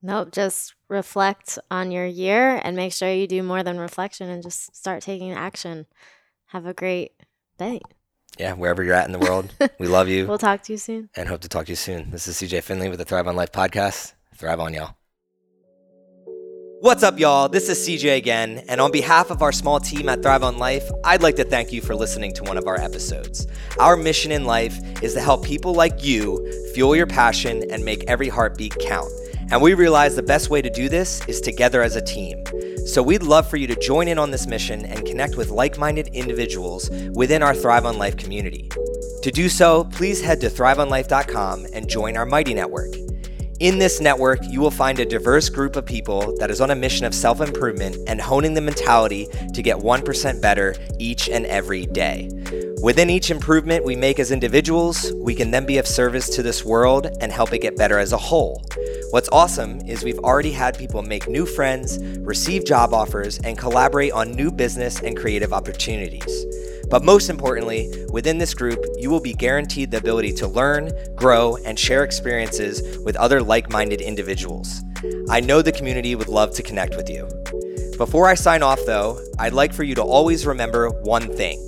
Nope, 0.00 0.32
just 0.32 0.74
reflect 0.88 1.58
on 1.70 1.90
your 1.90 2.06
year 2.06 2.60
and 2.62 2.76
make 2.76 2.92
sure 2.92 3.12
you 3.12 3.26
do 3.26 3.42
more 3.42 3.62
than 3.62 3.78
reflection 3.78 4.28
and 4.28 4.42
just 4.42 4.74
start 4.74 5.02
taking 5.02 5.32
action. 5.32 5.86
Have 6.46 6.66
a 6.66 6.74
great 6.74 7.12
day. 7.58 7.80
Yeah, 8.38 8.54
wherever 8.54 8.82
you're 8.84 8.94
at 8.94 9.06
in 9.06 9.12
the 9.12 9.18
world, 9.18 9.52
we 9.78 9.86
love 9.86 10.08
you. 10.14 10.26
We'll 10.26 10.38
talk 10.38 10.62
to 10.64 10.72
you 10.72 10.78
soon. 10.78 11.10
And 11.16 11.28
hope 11.28 11.40
to 11.40 11.48
talk 11.48 11.66
to 11.66 11.72
you 11.72 11.76
soon. 11.76 12.10
This 12.10 12.26
is 12.28 12.36
CJ 12.36 12.62
Finley 12.62 12.88
with 12.88 12.98
the 12.98 13.04
Thrive 13.04 13.26
on 13.26 13.36
Life 13.36 13.52
podcast. 13.52 14.12
Thrive 14.36 14.60
on, 14.60 14.74
y'all. 14.74 14.94
What's 16.80 17.02
up, 17.02 17.18
y'all? 17.18 17.48
This 17.48 17.68
is 17.68 17.76
CJ 17.88 18.16
again, 18.16 18.62
and 18.68 18.80
on 18.80 18.92
behalf 18.92 19.32
of 19.32 19.42
our 19.42 19.50
small 19.50 19.80
team 19.80 20.08
at 20.08 20.22
Thrive 20.22 20.44
on 20.44 20.58
Life, 20.58 20.88
I'd 21.04 21.22
like 21.22 21.34
to 21.36 21.44
thank 21.44 21.72
you 21.72 21.80
for 21.80 21.96
listening 21.96 22.32
to 22.34 22.44
one 22.44 22.56
of 22.56 22.68
our 22.68 22.76
episodes. 22.76 23.48
Our 23.80 23.96
mission 23.96 24.30
in 24.30 24.44
life 24.44 24.78
is 25.02 25.14
to 25.14 25.20
help 25.20 25.44
people 25.44 25.74
like 25.74 26.04
you 26.04 26.70
fuel 26.74 26.94
your 26.94 27.08
passion 27.08 27.64
and 27.72 27.84
make 27.84 28.04
every 28.04 28.28
heartbeat 28.28 28.76
count. 28.78 29.10
And 29.50 29.62
we 29.62 29.72
realize 29.74 30.14
the 30.14 30.22
best 30.22 30.50
way 30.50 30.60
to 30.60 30.68
do 30.68 30.88
this 30.88 31.26
is 31.26 31.40
together 31.40 31.82
as 31.82 31.96
a 31.96 32.02
team. 32.02 32.44
So 32.86 33.02
we'd 33.02 33.22
love 33.22 33.48
for 33.48 33.56
you 33.56 33.66
to 33.66 33.76
join 33.76 34.08
in 34.08 34.18
on 34.18 34.30
this 34.30 34.46
mission 34.46 34.84
and 34.84 35.06
connect 35.06 35.36
with 35.36 35.48
like 35.48 35.78
minded 35.78 36.08
individuals 36.08 36.90
within 37.14 37.42
our 37.42 37.54
Thrive 37.54 37.86
on 37.86 37.98
Life 37.98 38.16
community. 38.16 38.68
To 39.22 39.30
do 39.30 39.48
so, 39.48 39.84
please 39.84 40.20
head 40.20 40.40
to 40.42 40.48
thriveonlife.com 40.48 41.66
and 41.72 41.88
join 41.88 42.16
our 42.16 42.26
Mighty 42.26 42.52
Network. 42.54 42.94
In 43.60 43.78
this 43.78 44.00
network, 44.00 44.38
you 44.44 44.60
will 44.60 44.70
find 44.70 45.00
a 45.00 45.04
diverse 45.04 45.48
group 45.48 45.76
of 45.76 45.84
people 45.84 46.36
that 46.38 46.50
is 46.50 46.60
on 46.60 46.70
a 46.70 46.76
mission 46.76 47.04
of 47.06 47.14
self 47.14 47.40
improvement 47.40 47.96
and 48.06 48.20
honing 48.20 48.54
the 48.54 48.60
mentality 48.60 49.26
to 49.54 49.62
get 49.62 49.78
1% 49.78 50.40
better 50.40 50.76
each 51.00 51.28
and 51.28 51.44
every 51.46 51.86
day. 51.86 52.30
Within 52.82 53.10
each 53.10 53.30
improvement 53.30 53.84
we 53.84 53.96
make 53.96 54.20
as 54.20 54.30
individuals, 54.30 55.12
we 55.16 55.34
can 55.34 55.50
then 55.50 55.66
be 55.66 55.78
of 55.78 55.86
service 55.86 56.28
to 56.28 56.44
this 56.44 56.64
world 56.64 57.08
and 57.20 57.32
help 57.32 57.52
it 57.52 57.58
get 57.58 57.76
better 57.76 57.98
as 57.98 58.12
a 58.12 58.16
whole. 58.16 58.62
What's 59.10 59.28
awesome 59.30 59.80
is 59.80 60.04
we've 60.04 60.20
already 60.20 60.52
had 60.52 60.78
people 60.78 61.02
make 61.02 61.28
new 61.28 61.44
friends, 61.44 61.98
receive 62.18 62.64
job 62.64 62.94
offers, 62.94 63.38
and 63.40 63.58
collaborate 63.58 64.12
on 64.12 64.30
new 64.30 64.52
business 64.52 65.00
and 65.00 65.16
creative 65.16 65.52
opportunities. 65.52 66.46
But 66.88 67.04
most 67.04 67.28
importantly, 67.28 67.92
within 68.10 68.38
this 68.38 68.54
group, 68.54 68.78
you 68.96 69.10
will 69.10 69.20
be 69.20 69.34
guaranteed 69.34 69.90
the 69.90 69.98
ability 69.98 70.32
to 70.34 70.46
learn, 70.46 70.92
grow, 71.16 71.56
and 71.64 71.76
share 71.76 72.04
experiences 72.04 72.98
with 73.04 73.16
other 73.16 73.42
like 73.42 73.70
minded 73.70 74.00
individuals. 74.00 74.84
I 75.28 75.40
know 75.40 75.62
the 75.62 75.72
community 75.72 76.14
would 76.14 76.28
love 76.28 76.54
to 76.54 76.62
connect 76.62 76.94
with 76.96 77.10
you. 77.10 77.28
Before 77.98 78.28
I 78.28 78.34
sign 78.34 78.62
off, 78.62 78.78
though, 78.86 79.18
I'd 79.40 79.52
like 79.52 79.72
for 79.72 79.82
you 79.82 79.96
to 79.96 80.02
always 80.02 80.46
remember 80.46 80.90
one 81.02 81.34
thing 81.36 81.67